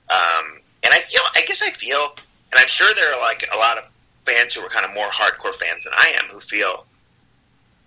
Um, 0.08 0.60
and 0.82 0.94
I 0.94 1.00
feel, 1.10 1.22
I 1.34 1.42
guess 1.46 1.62
I 1.62 1.72
feel, 1.72 2.14
and 2.52 2.60
I'm 2.60 2.68
sure 2.68 2.94
there 2.94 3.14
are 3.14 3.20
like 3.20 3.48
a 3.52 3.56
lot 3.56 3.78
of 3.78 3.84
fans 4.26 4.54
who 4.54 4.60
are 4.62 4.68
kind 4.68 4.84
of 4.84 4.92
more 4.94 5.08
hardcore 5.08 5.54
fans 5.54 5.84
than 5.84 5.92
I 5.94 6.14
am 6.20 6.28
who 6.28 6.40
feel 6.40 6.86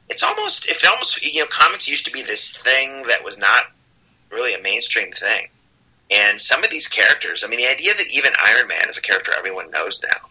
it's 0.09 0.23
almost, 0.23 0.67
if 0.67 0.77
it 0.77 0.85
almost, 0.85 1.23
you 1.23 1.41
know, 1.41 1.47
comics 1.49 1.87
used 1.87 2.05
to 2.05 2.11
be 2.11 2.23
this 2.23 2.57
thing 2.57 3.03
that 3.07 3.23
was 3.23 3.37
not 3.37 3.63
really 4.31 4.53
a 4.53 4.61
mainstream 4.61 5.11
thing. 5.13 5.47
And 6.11 6.39
some 6.39 6.63
of 6.63 6.69
these 6.69 6.87
characters, 6.87 7.43
I 7.43 7.47
mean, 7.47 7.59
the 7.59 7.67
idea 7.67 7.95
that 7.95 8.07
even 8.07 8.33
Iron 8.45 8.67
Man 8.67 8.89
is 8.89 8.97
a 8.97 9.01
character 9.01 9.31
everyone 9.37 9.71
knows 9.71 10.01
now, 10.03 10.29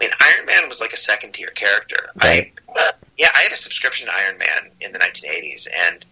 I 0.00 0.04
mean, 0.04 0.10
Iron 0.20 0.46
Man 0.46 0.68
was 0.68 0.80
like 0.80 0.92
a 0.92 0.96
second 0.96 1.32
tier 1.32 1.50
character. 1.50 2.10
Right. 2.22 2.52
I, 2.74 2.92
yeah, 3.18 3.28
I 3.34 3.42
had 3.42 3.52
a 3.52 3.56
subscription 3.56 4.06
to 4.06 4.14
Iron 4.14 4.38
Man 4.38 4.70
in 4.80 4.92
the 4.92 4.98
1980s, 4.98 5.68
and 5.88 6.04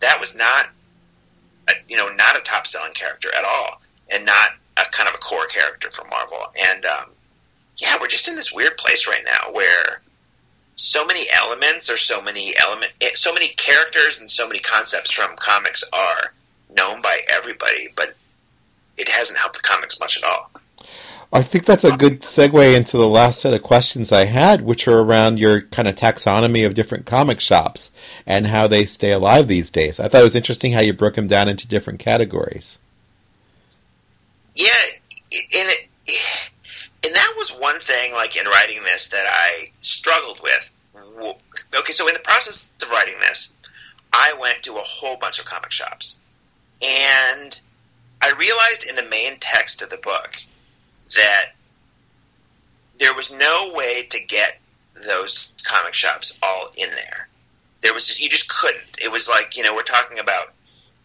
that 0.00 0.18
was 0.18 0.34
not, 0.34 0.70
a, 1.68 1.74
you 1.86 1.96
know, 1.96 2.08
not 2.08 2.36
a 2.36 2.40
top 2.40 2.66
selling 2.66 2.94
character 2.94 3.28
at 3.36 3.44
all, 3.44 3.82
and 4.08 4.24
not 4.24 4.52
a 4.86 4.90
kind 4.90 5.08
of 5.08 5.14
a 5.14 5.18
core 5.18 5.46
character 5.46 5.90
for 5.90 6.06
Marvel. 6.08 6.38
And 6.68 6.84
um, 6.84 7.10
yeah, 7.76 7.96
we're 8.00 8.08
just 8.08 8.28
in 8.28 8.36
this 8.36 8.52
weird 8.52 8.76
place 8.76 9.06
right 9.06 9.24
now 9.24 9.52
where 9.52 10.02
so 10.76 11.04
many 11.04 11.28
elements 11.32 11.90
or 11.90 11.96
so 11.96 12.22
many 12.22 12.54
element, 12.58 12.92
eh, 13.00 13.10
so 13.14 13.32
many 13.32 13.48
characters 13.48 14.18
and 14.18 14.30
so 14.30 14.46
many 14.46 14.60
concepts 14.60 15.10
from 15.10 15.36
comics 15.36 15.84
are 15.92 16.32
known 16.74 17.02
by 17.02 17.20
everybody, 17.28 17.88
but 17.96 18.14
it 18.96 19.08
hasn't 19.08 19.38
helped 19.38 19.56
the 19.56 19.62
comics 19.62 20.00
much 20.00 20.16
at 20.16 20.24
all. 20.24 20.50
I 21.32 21.42
think 21.42 21.64
that's 21.64 21.84
a 21.84 21.96
good 21.96 22.22
segue 22.22 22.74
into 22.74 22.96
the 22.96 23.06
last 23.06 23.40
set 23.40 23.54
of 23.54 23.62
questions 23.62 24.10
I 24.10 24.24
had, 24.24 24.62
which 24.62 24.88
are 24.88 24.98
around 24.98 25.38
your 25.38 25.60
kind 25.60 25.86
of 25.86 25.94
taxonomy 25.94 26.66
of 26.66 26.74
different 26.74 27.06
comic 27.06 27.38
shops 27.38 27.92
and 28.26 28.48
how 28.48 28.66
they 28.66 28.84
stay 28.84 29.12
alive 29.12 29.46
these 29.46 29.70
days. 29.70 30.00
I 30.00 30.08
thought 30.08 30.22
it 30.22 30.24
was 30.24 30.34
interesting 30.34 30.72
how 30.72 30.80
you 30.80 30.92
broke 30.92 31.14
them 31.14 31.28
down 31.28 31.48
into 31.48 31.68
different 31.68 32.00
categories. 32.00 32.78
Yeah, 34.60 34.72
and 35.32 35.70
it, 35.70 35.88
and 37.02 37.16
that 37.16 37.34
was 37.38 37.50
one 37.50 37.80
thing, 37.80 38.12
like 38.12 38.36
in 38.36 38.44
writing 38.44 38.82
this, 38.84 39.08
that 39.08 39.26
I 39.26 39.70
struggled 39.80 40.40
with. 40.42 41.32
Okay, 41.74 41.92
so 41.94 42.06
in 42.08 42.12
the 42.12 42.20
process 42.20 42.66
of 42.82 42.90
writing 42.90 43.14
this, 43.20 43.54
I 44.12 44.34
went 44.38 44.62
to 44.64 44.74
a 44.74 44.82
whole 44.82 45.16
bunch 45.16 45.38
of 45.38 45.46
comic 45.46 45.72
shops, 45.72 46.18
and 46.82 47.58
I 48.20 48.32
realized 48.32 48.84
in 48.84 48.96
the 48.96 49.02
main 49.02 49.38
text 49.40 49.80
of 49.80 49.88
the 49.88 49.96
book 49.96 50.36
that 51.16 51.52
there 52.98 53.14
was 53.14 53.30
no 53.30 53.72
way 53.74 54.02
to 54.10 54.20
get 54.20 54.58
those 55.06 55.52
comic 55.64 55.94
shops 55.94 56.38
all 56.42 56.70
in 56.76 56.90
there. 56.90 57.28
There 57.80 57.94
was 57.94 58.04
just, 58.04 58.20
you 58.20 58.28
just 58.28 58.50
couldn't. 58.50 58.98
It 59.00 59.10
was 59.10 59.26
like 59.26 59.56
you 59.56 59.62
know 59.62 59.74
we're 59.74 59.84
talking 59.84 60.18
about 60.18 60.52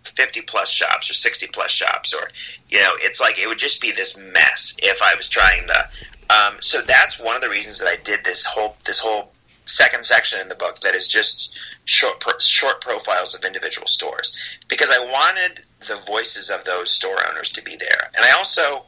fifty 0.09 0.41
plus 0.41 0.69
shops 0.69 1.09
or 1.09 1.13
sixty 1.13 1.47
plus 1.47 1.71
shops, 1.71 2.13
or 2.13 2.29
you 2.69 2.79
know 2.79 2.93
it's 2.99 3.19
like 3.19 3.37
it 3.37 3.47
would 3.47 3.57
just 3.57 3.81
be 3.81 3.91
this 3.91 4.17
mess 4.17 4.75
if 4.79 5.01
I 5.01 5.15
was 5.15 5.27
trying 5.27 5.67
to. 5.67 5.89
Um, 6.27 6.57
so 6.59 6.81
that's 6.81 7.19
one 7.19 7.35
of 7.35 7.41
the 7.41 7.49
reasons 7.49 7.77
that 7.79 7.87
I 7.87 7.97
did 7.97 8.23
this 8.23 8.45
whole 8.45 8.75
this 8.85 8.99
whole 8.99 9.31
second 9.65 10.05
section 10.05 10.39
in 10.39 10.47
the 10.47 10.55
book 10.55 10.81
that 10.81 10.95
is 10.95 11.07
just 11.07 11.51
short 11.85 12.23
short 12.39 12.81
profiles 12.81 13.35
of 13.35 13.43
individual 13.43 13.87
stores 13.87 14.35
because 14.67 14.89
I 14.89 14.99
wanted 14.99 15.61
the 15.87 16.01
voices 16.07 16.49
of 16.49 16.65
those 16.65 16.91
store 16.91 17.17
owners 17.29 17.51
to 17.51 17.61
be 17.61 17.75
there, 17.75 18.11
and 18.15 18.25
I 18.25 18.31
also 18.31 18.85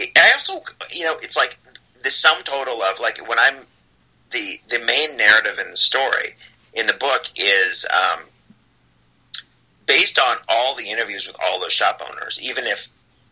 I 0.00 0.32
also, 0.34 0.62
you 0.90 1.04
know, 1.04 1.16
it's 1.18 1.36
like 1.36 1.56
the 2.02 2.10
sum 2.10 2.42
total 2.44 2.82
of 2.82 2.98
like 3.00 3.26
when 3.28 3.38
I'm 3.38 3.66
the 4.32 4.60
the 4.70 4.78
main 4.80 5.16
narrative 5.16 5.58
in 5.58 5.70
the 5.70 5.76
story 5.76 6.34
in 6.74 6.86
the 6.86 6.92
book 6.92 7.22
is 7.36 7.86
um, 7.90 8.20
based 9.86 10.18
on 10.18 10.36
all 10.48 10.74
the 10.74 10.88
interviews 10.88 11.26
with 11.26 11.36
all 11.44 11.60
those 11.60 11.72
shop 11.72 12.00
owners, 12.06 12.38
even 12.42 12.66
if 12.66 12.86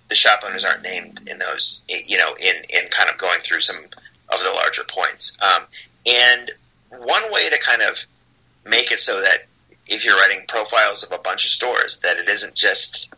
the 0.08 0.14
shop 0.14 0.42
owners 0.46 0.64
aren't 0.64 0.82
named 0.82 1.20
in 1.26 1.38
those, 1.38 1.82
you 1.88 2.18
know, 2.18 2.34
in 2.34 2.56
in 2.68 2.88
kind 2.90 3.10
of 3.10 3.18
going 3.18 3.40
through 3.40 3.60
some 3.60 3.76
of 4.28 4.40
the 4.42 4.50
larger 4.50 4.84
points. 4.84 5.36
Um, 5.40 5.64
and 6.06 6.50
one 6.90 7.32
way 7.32 7.50
to 7.50 7.58
kind 7.58 7.82
of 7.82 7.96
make 8.64 8.92
it 8.92 9.00
so 9.00 9.20
that 9.20 9.46
if 9.86 10.04
you're 10.04 10.16
writing 10.16 10.44
profiles 10.48 11.02
of 11.02 11.12
a 11.12 11.18
bunch 11.18 11.44
of 11.44 11.50
stores, 11.50 11.98
that 12.02 12.18
it 12.18 12.28
isn't 12.28 12.54
just 12.54 13.12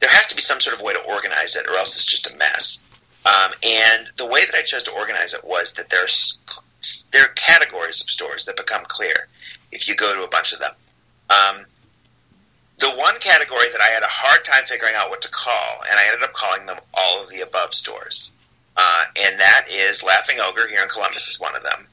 there 0.00 0.10
has 0.10 0.26
to 0.26 0.34
be 0.34 0.40
some 0.42 0.60
sort 0.60 0.76
of 0.76 0.82
way 0.82 0.92
to 0.92 1.00
organize 1.00 1.56
it, 1.56 1.66
or 1.66 1.76
else 1.76 1.94
it's 1.94 2.04
just 2.04 2.26
a 2.26 2.36
mess. 2.36 2.82
Um, 3.26 3.52
and 3.62 4.10
the 4.18 4.26
way 4.26 4.44
that 4.44 4.54
I 4.54 4.62
chose 4.62 4.82
to 4.84 4.90
organize 4.90 5.32
it 5.32 5.44
was 5.44 5.72
that 5.72 5.88
there's 5.88 6.38
there 7.12 7.22
are 7.22 7.32
categories 7.34 8.02
of 8.02 8.10
stores 8.10 8.44
that 8.44 8.56
become 8.56 8.84
clear 8.86 9.28
if 9.72 9.88
you 9.88 9.96
go 9.96 10.14
to 10.14 10.24
a 10.24 10.28
bunch 10.28 10.52
of 10.52 10.58
them. 10.58 10.72
Um, 11.30 11.66
the 12.78 12.90
one 12.90 13.18
category 13.20 13.70
that 13.70 13.80
I 13.80 13.88
had 13.88 14.02
a 14.02 14.08
hard 14.08 14.44
time 14.44 14.64
figuring 14.66 14.94
out 14.94 15.10
what 15.10 15.22
to 15.22 15.28
call, 15.28 15.82
and 15.88 15.98
I 15.98 16.06
ended 16.06 16.22
up 16.22 16.32
calling 16.32 16.66
them 16.66 16.78
all 16.92 17.22
of 17.22 17.30
the 17.30 17.40
above 17.40 17.74
stores, 17.74 18.32
uh, 18.76 19.04
and 19.16 19.38
that 19.38 19.66
is 19.70 20.02
Laughing 20.02 20.38
Ogre 20.40 20.68
here 20.68 20.82
in 20.82 20.88
Columbus 20.88 21.28
is 21.28 21.40
one 21.40 21.54
of 21.54 21.62
them. 21.62 21.86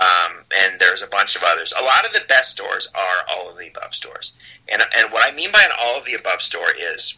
Um, 0.00 0.38
and 0.50 0.80
there's 0.80 1.02
a 1.02 1.06
bunch 1.06 1.36
of 1.36 1.42
others. 1.44 1.72
A 1.78 1.82
lot 1.82 2.04
of 2.04 2.12
the 2.12 2.26
best 2.28 2.50
stores 2.50 2.88
are 2.92 3.24
all 3.30 3.48
of 3.48 3.56
the 3.56 3.68
above 3.68 3.94
stores. 3.94 4.32
And, 4.68 4.82
and 4.96 5.12
what 5.12 5.24
I 5.24 5.34
mean 5.34 5.52
by 5.52 5.62
an 5.62 5.70
all 5.78 5.96
of 5.96 6.04
the 6.04 6.14
above 6.14 6.42
store 6.42 6.74
is 6.76 7.16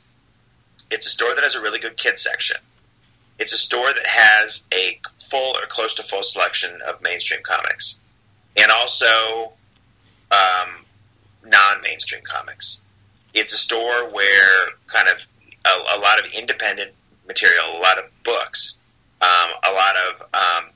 it's 0.91 1.07
a 1.07 1.11
store 1.11 1.35
that 1.35 1.43
has 1.43 1.55
a 1.55 1.63
really 1.63 1.79
good 1.79 1.97
kids 1.97 2.23
section. 2.23 2.59
It's 3.39 3.55
a 3.55 3.59
store 3.59 3.93
that 3.95 4.07
has 4.07 4.65
a 4.73 5.01
full 5.31 5.57
or 5.57 5.67
close 5.67 5.95
to 5.95 6.03
full 6.03 6.23
selection 6.23 6.81
of 6.87 7.01
mainstream 7.01 7.41
comics, 7.43 7.99
and 8.57 8.71
also 8.71 9.53
um, 10.31 10.84
non-mainstream 11.45 12.23
comics. 12.23 12.81
It's 13.33 13.53
a 13.53 13.59
store 13.59 14.11
where 14.11 14.69
kind 14.87 15.09
of 15.09 15.19
a, 15.65 15.97
a 15.97 15.99
lot 15.99 16.19
of 16.19 16.31
independent 16.33 16.93
material, 17.27 17.79
a 17.79 17.81
lot 17.81 17.99
of 17.99 18.05
books, 18.25 18.79
um, 19.21 19.51
a 19.65 19.73
lot 19.73 19.95
of. 19.97 20.23
Um, 20.35 20.71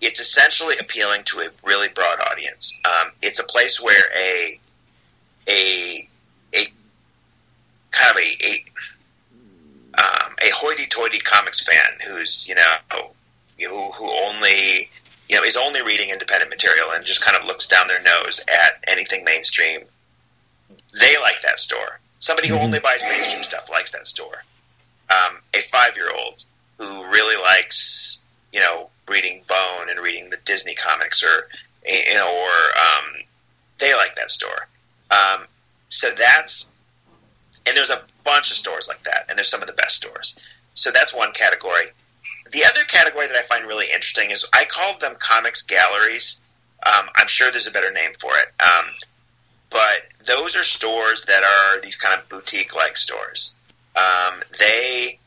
it's 0.00 0.20
essentially 0.20 0.76
appealing 0.78 1.24
to 1.24 1.40
a 1.40 1.48
really 1.64 1.88
broad 1.88 2.20
audience. 2.30 2.74
Um, 2.84 3.12
it's 3.22 3.38
a 3.38 3.44
place 3.44 3.80
where 3.80 4.04
a 4.14 4.60
a 5.48 6.08
a 6.54 6.66
kind 7.90 8.10
of 8.10 8.16
a, 8.16 8.38
a 8.44 8.64
um, 9.96 10.34
a 10.42 10.50
hoity-toity 10.50 11.20
comics 11.20 11.64
fan 11.64 11.98
who's 12.06 12.46
you 12.48 12.54
know 12.54 12.76
who 13.58 13.92
who 13.92 14.10
only 14.10 14.90
you 15.28 15.36
know 15.36 15.44
is 15.44 15.56
only 15.56 15.82
reading 15.82 16.10
independent 16.10 16.50
material 16.50 16.90
and 16.90 17.04
just 17.04 17.20
kind 17.20 17.36
of 17.36 17.46
looks 17.46 17.66
down 17.66 17.86
their 17.88 18.02
nose 18.02 18.40
at 18.48 18.84
anything 18.86 19.24
mainstream. 19.24 19.80
They 21.00 21.18
like 21.18 21.36
that 21.42 21.60
store. 21.60 22.00
Somebody 22.18 22.48
who 22.48 22.54
mm-hmm. 22.54 22.64
only 22.64 22.80
buys 22.80 23.02
mainstream 23.02 23.42
stuff 23.42 23.68
likes 23.70 23.90
that 23.92 24.06
store. 24.06 24.44
Um, 25.10 25.38
a 25.52 25.62
five-year-old 25.70 26.44
who 26.78 27.04
really 27.06 27.40
likes 27.40 28.22
you 28.52 28.60
know 28.60 28.88
reading 29.08 29.42
Bone 29.48 29.90
and 29.90 30.00
reading 30.00 30.30
the 30.30 30.38
Disney 30.44 30.74
comics 30.74 31.22
or 31.22 31.48
you 31.86 32.14
know 32.14 32.28
or 32.28 32.78
um, 32.78 33.24
they 33.78 33.94
like 33.94 34.16
that 34.16 34.30
store. 34.30 34.68
Um, 35.10 35.46
so 35.88 36.10
that's 36.16 36.66
and 37.66 37.76
there's 37.76 37.90
a 37.90 38.02
bunch 38.24 38.50
of 38.50 38.56
stores 38.56 38.88
like 38.88 39.02
that, 39.04 39.26
and 39.28 39.38
they're 39.38 39.44
some 39.44 39.62
of 39.62 39.66
the 39.66 39.74
best 39.74 39.96
stores. 39.96 40.36
So 40.74 40.90
that's 40.90 41.14
one 41.14 41.32
category. 41.32 41.86
The 42.52 42.64
other 42.64 42.84
category 42.84 43.26
that 43.26 43.36
I 43.36 43.42
find 43.46 43.66
really 43.66 43.86
interesting 43.86 44.30
is 44.30 44.44
I 44.52 44.64
call 44.64 44.98
them 44.98 45.16
comics 45.18 45.62
galleries. 45.62 46.40
Um, 46.84 47.08
I'm 47.16 47.28
sure 47.28 47.50
there's 47.50 47.66
a 47.66 47.70
better 47.70 47.92
name 47.92 48.12
for 48.20 48.32
it. 48.36 48.48
Um, 48.62 48.86
but 49.74 50.06
those 50.24 50.54
are 50.54 50.62
stores 50.62 51.24
that 51.26 51.42
are 51.42 51.80
these 51.80 51.96
kind 51.96 52.18
of 52.18 52.28
boutique 52.28 52.76
like 52.76 52.96
stores. 52.96 53.54
Um, 53.96 54.40
they 54.60 55.18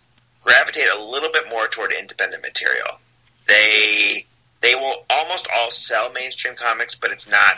gravitate 0.41 0.88
a 0.88 1.04
little 1.04 1.30
bit 1.34 1.50
more 1.50 1.68
toward 1.68 1.91
independent 1.91 2.41
material. 2.41 2.98
They 3.45 4.26
they 4.62 4.74
will 4.74 5.06
almost 5.10 5.48
all 5.54 5.70
sell 5.70 6.14
mainstream 6.14 6.56
comics, 6.56 6.95
but 6.95 7.12
it's 7.12 7.30
not 7.30 7.58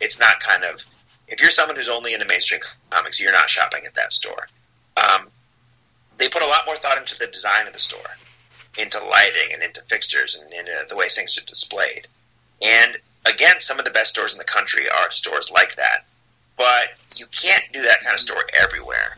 it's 0.00 0.18
not 0.18 0.40
kind 0.40 0.64
of 0.64 0.80
if 1.28 1.38
you're 1.38 1.50
someone 1.50 1.76
who's 1.76 1.90
only 1.90 2.14
into 2.14 2.26
mainstream 2.26 2.62
comics, 2.90 3.20
you're 3.20 3.30
not 3.30 3.50
shopping 3.50 3.84
at 3.84 3.94
that 3.94 4.14
store. 4.14 4.48
Um, 4.96 5.28
they 6.16 6.30
put 6.30 6.42
a 6.42 6.46
lot 6.46 6.62
more 6.64 6.78
thought 6.78 6.96
into 6.96 7.18
the 7.18 7.26
design 7.26 7.66
of 7.66 7.74
the 7.74 7.78
store, 7.78 8.16
into 8.78 8.98
lighting 9.04 9.52
and 9.52 9.62
into 9.62 9.82
fixtures 9.90 10.34
and 10.40 10.50
into 10.50 10.72
the 10.88 10.96
way 10.96 11.10
things 11.10 11.36
are 11.36 11.44
displayed. 11.44 12.08
And 12.62 12.96
again, 13.26 13.60
some 13.60 13.78
of 13.78 13.84
the 13.84 13.90
best 13.90 14.10
stores 14.10 14.32
in 14.32 14.38
the 14.38 14.44
country 14.44 14.88
are 14.88 15.10
stores 15.10 15.50
like 15.52 15.76
that. 15.76 16.06
But 16.56 16.90
you 17.16 17.26
can't 17.26 17.64
do 17.72 17.82
that 17.82 18.02
kind 18.02 18.14
of 18.14 18.20
store 18.20 18.44
everywhere. 18.54 19.16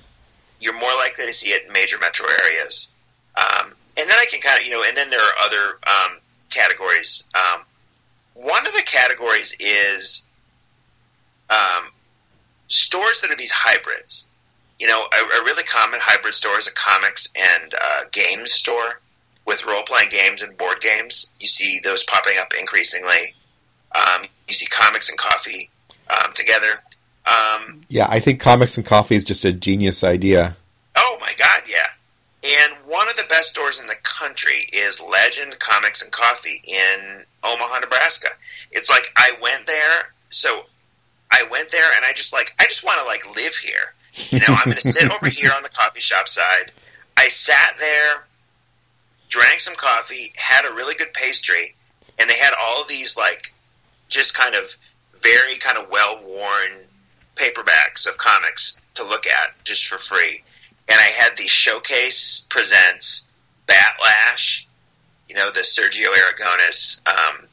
You're 0.60 0.78
more 0.78 0.94
likely 0.94 1.26
to 1.26 1.32
see 1.32 1.52
it 1.52 1.66
in 1.66 1.72
major 1.72 1.98
metro 1.98 2.26
areas. 2.44 2.88
Um, 3.36 3.74
and 3.96 4.08
then 4.10 4.18
I 4.18 4.26
can 4.30 4.40
kind 4.40 4.58
of, 4.58 4.66
you 4.66 4.72
know, 4.72 4.82
and 4.82 4.96
then 4.96 5.10
there 5.10 5.20
are 5.20 5.38
other 5.40 5.78
um, 5.86 6.18
categories. 6.50 7.24
Um, 7.34 7.62
one 8.34 8.66
of 8.66 8.72
the 8.72 8.82
categories 8.82 9.54
is 9.58 10.24
um, 11.50 11.90
stores 12.68 13.20
that 13.20 13.30
are 13.30 13.36
these 13.36 13.50
hybrids. 13.50 14.26
You 14.78 14.88
know, 14.88 15.02
a, 15.02 15.40
a 15.40 15.44
really 15.44 15.62
common 15.64 16.00
hybrid 16.02 16.34
store 16.34 16.58
is 16.58 16.66
a 16.66 16.72
comics 16.72 17.28
and 17.36 17.74
uh, 17.74 18.00
games 18.10 18.52
store 18.52 19.00
with 19.46 19.64
role 19.64 19.82
playing 19.82 20.10
games 20.10 20.42
and 20.42 20.56
board 20.56 20.80
games. 20.80 21.30
You 21.38 21.46
see 21.46 21.80
those 21.82 22.02
popping 22.04 22.38
up 22.38 22.52
increasingly. 22.58 23.34
Um, 23.94 24.26
you 24.48 24.54
see 24.54 24.66
comics 24.66 25.08
and 25.08 25.18
coffee 25.18 25.70
um, 26.10 26.32
together. 26.34 26.82
Um, 27.26 27.82
yeah, 27.88 28.06
I 28.08 28.20
think 28.20 28.40
comics 28.40 28.76
and 28.76 28.86
coffee 28.86 29.16
is 29.16 29.24
just 29.24 29.44
a 29.44 29.52
genius 29.52 30.04
idea. 30.04 30.56
Oh 30.96 31.16
my 31.20 31.32
god, 31.38 31.62
yeah. 31.66 31.86
And 32.42 32.74
one 32.86 33.08
of 33.08 33.16
the 33.16 33.24
best 33.28 33.50
stores 33.50 33.80
in 33.80 33.86
the 33.86 33.96
country 34.02 34.68
is 34.72 35.00
Legend 35.00 35.58
Comics 35.58 36.02
and 36.02 36.12
Coffee 36.12 36.60
in 36.64 37.24
Omaha, 37.42 37.80
Nebraska. 37.80 38.28
It's 38.70 38.90
like 38.90 39.06
I 39.16 39.32
went 39.40 39.66
there, 39.66 40.12
so 40.28 40.64
I 41.30 41.44
went 41.50 41.70
there 41.70 41.90
and 41.96 42.04
I 42.04 42.12
just 42.12 42.32
like 42.32 42.52
I 42.58 42.66
just 42.66 42.84
want 42.84 42.98
to 42.98 43.04
like 43.04 43.24
live 43.34 43.54
here. 43.56 43.94
You 44.30 44.40
know, 44.40 44.54
I'm 44.54 44.64
going 44.66 44.76
to 44.80 44.92
sit 44.92 45.10
over 45.10 45.28
here 45.28 45.50
on 45.56 45.62
the 45.62 45.70
coffee 45.70 46.00
shop 46.00 46.28
side. 46.28 46.72
I 47.16 47.28
sat 47.30 47.76
there 47.78 48.24
drank 49.34 49.60
some 49.60 49.74
coffee, 49.74 50.32
had 50.36 50.64
a 50.64 50.74
really 50.74 50.94
good 50.94 51.12
pastry, 51.12 51.74
and 52.18 52.28
they 52.28 52.38
had 52.38 52.52
all 52.60 52.86
these 52.86 53.16
like 53.16 53.52
just 54.08 54.34
kind 54.34 54.54
of 54.54 54.64
very 55.22 55.58
kind 55.58 55.78
of 55.78 55.90
well 55.90 56.20
worn 56.22 56.70
paperbacks 57.36 58.06
of 58.06 58.16
comics 58.18 58.78
to 58.94 59.04
look 59.04 59.26
at 59.26 59.54
just 59.64 59.86
for 59.86 59.98
free. 59.98 60.42
And 60.88 60.98
I 61.00 61.04
had 61.04 61.36
the 61.36 61.48
Showcase 61.48 62.46
Presents 62.50 63.26
Bat 63.66 63.96
Lash, 64.02 64.66
you 65.28 65.34
know, 65.34 65.50
the 65.50 65.60
Sergio 65.60 66.08
Aragonés 66.12 67.00
um, 67.08 67.46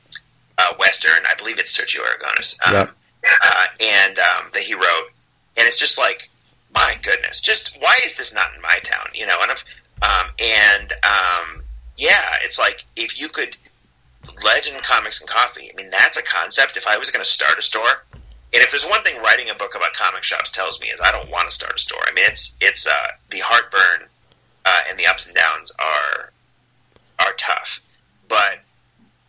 uh, 0.57 0.73
Western. 0.77 1.25
I 1.29 1.35
believe 1.35 1.57
it's 1.59 1.75
Sergio 1.77 2.01
Aragonés. 2.01 2.57
Um, 2.67 2.73
Yep. 2.73 2.89
uh, 3.43 3.65
and 3.79 4.19
um, 4.19 4.45
that 4.53 4.63
he 4.63 4.73
wrote. 4.73 5.09
And 5.57 5.67
it's 5.67 5.77
just 5.79 5.97
like, 5.97 6.29
my 6.73 6.95
goodness, 7.03 7.41
just 7.41 7.75
why 7.79 7.97
is 8.05 8.15
this 8.15 8.33
not 8.33 8.53
in 8.55 8.61
my 8.61 8.79
town? 8.83 9.07
You 9.13 9.25
know, 9.25 9.37
and 9.41 9.51
I've, 9.51 9.63
um, 10.01 10.31
and 10.39 10.93
um, 11.03 11.63
yeah, 11.97 12.37
it's 12.43 12.57
like 12.57 12.83
if 12.95 13.19
you 13.19 13.29
could 13.29 13.55
legend 14.43 14.81
comics 14.83 15.19
and 15.19 15.29
coffee. 15.29 15.71
I 15.71 15.75
mean, 15.75 15.89
that's 15.89 16.17
a 16.17 16.21
concept. 16.21 16.77
If 16.77 16.87
I 16.87 16.97
was 16.97 17.09
going 17.11 17.23
to 17.23 17.29
start 17.29 17.57
a 17.57 17.61
store, 17.61 18.03
and 18.53 18.61
if 18.61 18.71
there's 18.71 18.85
one 18.85 19.03
thing 19.03 19.17
writing 19.21 19.49
a 19.49 19.55
book 19.55 19.75
about 19.75 19.93
comic 19.93 20.23
shops 20.23 20.51
tells 20.51 20.79
me 20.81 20.87
is 20.87 20.99
I 21.01 21.11
don't 21.11 21.29
want 21.29 21.49
to 21.49 21.55
start 21.55 21.73
a 21.75 21.79
store. 21.79 22.01
I 22.07 22.13
mean, 22.13 22.25
it's 22.27 22.55
it's 22.59 22.85
uh, 22.85 23.07
the 23.29 23.39
heartburn 23.39 24.07
uh, 24.65 24.81
and 24.89 24.97
the 24.99 25.07
ups 25.07 25.27
and 25.27 25.35
downs 25.35 25.71
are 25.79 26.31
are 27.19 27.33
tough. 27.37 27.79
But 28.27 28.59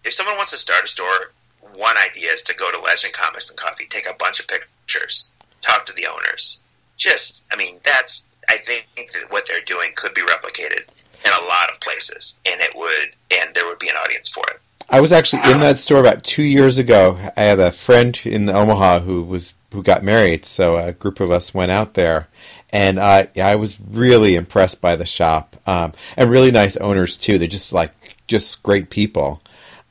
if 0.04 0.14
someone 0.14 0.36
wants 0.36 0.52
to 0.52 0.58
start 0.58 0.84
a 0.84 0.88
store, 0.88 1.32
one 1.76 1.96
idea 1.96 2.32
is 2.32 2.42
to 2.42 2.54
go 2.54 2.70
to 2.70 2.78
Legend 2.78 3.12
Comics 3.14 3.48
and 3.48 3.58
Coffee, 3.58 3.86
take 3.88 4.06
a 4.06 4.14
bunch 4.14 4.40
of 4.40 4.46
pictures, 4.48 5.28
talk 5.60 5.86
to 5.86 5.92
the 5.92 6.06
owners. 6.06 6.60
Just, 6.96 7.42
I 7.50 7.56
mean, 7.56 7.80
that's 7.84 8.24
I 8.48 8.58
think 8.58 9.12
that 9.12 9.30
what 9.30 9.46
they're 9.46 9.64
doing 9.64 9.92
could 9.96 10.14
be 10.14 10.22
replicated 10.22 10.88
in 11.24 11.32
a 11.32 11.44
lot 11.46 11.70
of 11.70 11.80
places, 11.80 12.34
and 12.44 12.60
it 12.60 12.74
would, 12.74 13.14
and 13.30 13.54
there 13.54 13.66
would 13.66 13.78
be 13.78 13.88
an 13.88 13.96
audience 13.96 14.28
for 14.28 14.44
it. 14.48 14.60
I 14.90 15.00
was 15.00 15.12
actually 15.12 15.50
in 15.50 15.60
that 15.60 15.78
store 15.78 16.00
about 16.00 16.24
two 16.24 16.42
years 16.42 16.78
ago. 16.78 17.18
I 17.36 17.42
had 17.42 17.60
a 17.60 17.70
friend 17.70 18.18
in 18.24 18.48
Omaha 18.48 19.00
who 19.00 19.22
was 19.22 19.54
who 19.72 19.82
got 19.82 20.04
married, 20.04 20.44
so 20.44 20.76
a 20.76 20.92
group 20.92 21.20
of 21.20 21.30
us 21.30 21.54
went 21.54 21.70
out 21.70 21.94
there, 21.94 22.28
and 22.70 22.98
I 22.98 23.28
I 23.36 23.56
was 23.56 23.78
really 23.80 24.34
impressed 24.34 24.80
by 24.80 24.96
the 24.96 25.06
shop, 25.06 25.56
um, 25.66 25.92
and 26.16 26.30
really 26.30 26.50
nice 26.50 26.76
owners 26.76 27.16
too. 27.16 27.38
They're 27.38 27.48
just 27.48 27.72
like 27.72 27.92
just 28.26 28.62
great 28.62 28.90
people. 28.90 29.40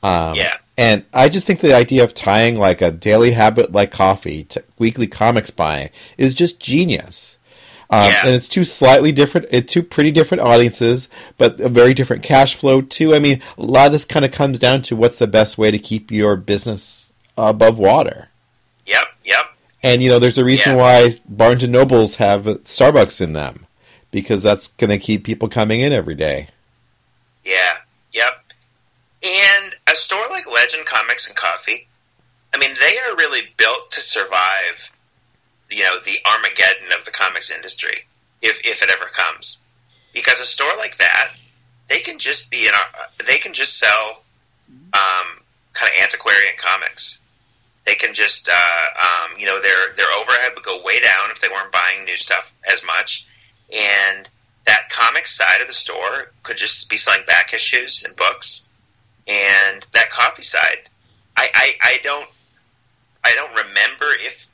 Um, 0.02 0.34
Yeah. 0.36 0.56
And 0.78 1.04
I 1.12 1.28
just 1.28 1.46
think 1.46 1.60
the 1.60 1.74
idea 1.74 2.02
of 2.02 2.14
tying 2.14 2.56
like 2.56 2.80
a 2.80 2.90
daily 2.90 3.32
habit 3.32 3.72
like 3.72 3.90
coffee 3.90 4.44
to 4.44 4.64
weekly 4.78 5.06
comics 5.06 5.50
buying 5.50 5.90
is 6.16 6.34
just 6.34 6.60
genius. 6.60 7.36
Um, 7.90 8.06
Yeah. 8.10 8.26
And 8.26 8.34
it's 8.34 8.48
two 8.48 8.64
slightly 8.64 9.12
different, 9.12 9.46
it's 9.50 9.72
two 9.72 9.82
pretty 9.82 10.10
different 10.10 10.42
audiences, 10.42 11.08
but 11.38 11.60
a 11.60 11.68
very 11.68 11.94
different 11.94 12.22
cash 12.22 12.54
flow 12.54 12.80
too. 12.80 13.14
I 13.14 13.18
mean, 13.18 13.42
a 13.58 13.62
lot 13.62 13.86
of 13.86 13.92
this 13.92 14.04
kind 14.04 14.24
of 14.24 14.30
comes 14.32 14.58
down 14.58 14.82
to 14.82 14.96
what's 14.96 15.16
the 15.16 15.26
best 15.26 15.58
way 15.58 15.70
to 15.70 15.78
keep 15.78 16.10
your 16.10 16.36
business 16.36 17.12
above 17.36 17.78
water. 17.78 18.28
Yep, 18.86 19.04
yep. 19.24 19.46
And 19.82 20.02
you 20.02 20.08
know, 20.08 20.18
there's 20.18 20.38
a 20.38 20.44
reason 20.44 20.72
Yeah. 20.76 20.78
why 20.78 21.10
Barnes 21.28 21.62
and 21.64 21.72
Nobles 21.72 22.16
have 22.16 22.44
Starbucks 22.44 23.20
in 23.20 23.32
them 23.34 23.66
because 24.10 24.42
that's 24.42 24.68
going 24.68 24.90
to 24.90 24.98
keep 24.98 25.24
people 25.24 25.48
coming 25.48 25.80
in 25.80 25.92
every 25.92 26.14
day. 26.14 26.48
Yeah, 27.44 27.78
yep. 28.12 28.44
And 29.22 29.74
a 29.90 29.94
store 29.94 30.26
like 30.30 30.46
Legend 30.46 30.84
Comics 30.86 31.26
and 31.28 31.36
Coffee, 31.36 31.88
I 32.54 32.58
mean, 32.58 32.74
they 32.80 32.98
are 32.98 33.16
really 33.16 33.42
built 33.56 33.90
to 33.92 34.00
survive, 34.02 34.90
you 35.72 35.82
know, 35.84 35.98
the 36.04 36.18
Armageddon 36.30 36.92
of 36.98 37.04
the 37.04 37.10
comics 37.10 37.50
industry, 37.50 38.04
if 38.40 38.58
if 38.64 38.82
it 38.82 38.90
ever 38.90 39.10
comes. 39.16 39.58
Because 40.12 40.40
a 40.40 40.46
store 40.46 40.76
like 40.76 40.98
that, 40.98 41.32
they 41.88 42.00
can 42.00 42.18
just 42.18 42.50
be 42.50 42.66
in 42.66 42.74
a, 42.74 43.24
they 43.24 43.38
can 43.38 43.54
just 43.54 43.78
sell 43.78 44.22
um, 44.92 45.40
kind 45.72 45.90
of 45.90 46.02
antiquarian 46.02 46.54
comics. 46.62 47.18
They 47.84 47.94
can 47.94 48.14
just, 48.14 48.48
uh, 48.48 48.52
um, 48.52 49.38
you 49.38 49.46
know, 49.46 49.60
their 49.60 49.94
their 49.96 50.10
overhead 50.16 50.52
would 50.54 50.64
go 50.64 50.82
way 50.82 51.00
down 51.00 51.30
if 51.30 51.40
they 51.40 51.48
weren't 51.48 51.72
buying 51.72 52.04
new 52.04 52.16
stuff 52.16 52.44
as 52.70 52.82
much, 52.84 53.26
and 53.72 54.28
that 54.66 54.88
comic 54.90 55.26
side 55.26 55.60
of 55.60 55.66
the 55.66 55.74
store 55.74 56.30
could 56.44 56.56
just 56.56 56.88
be 56.88 56.96
selling 56.96 57.24
back 57.26 57.52
issues 57.52 58.04
and 58.06 58.14
books, 58.16 58.68
and 59.26 59.84
that 59.94 60.10
coffee 60.10 60.42
side, 60.42 60.88
I, 61.36 61.48
I, 61.54 61.72
I 61.80 61.98
don't 62.04 62.28
I 63.24 63.34
don't 63.34 63.50
remember 63.50 64.06
if 64.20 64.46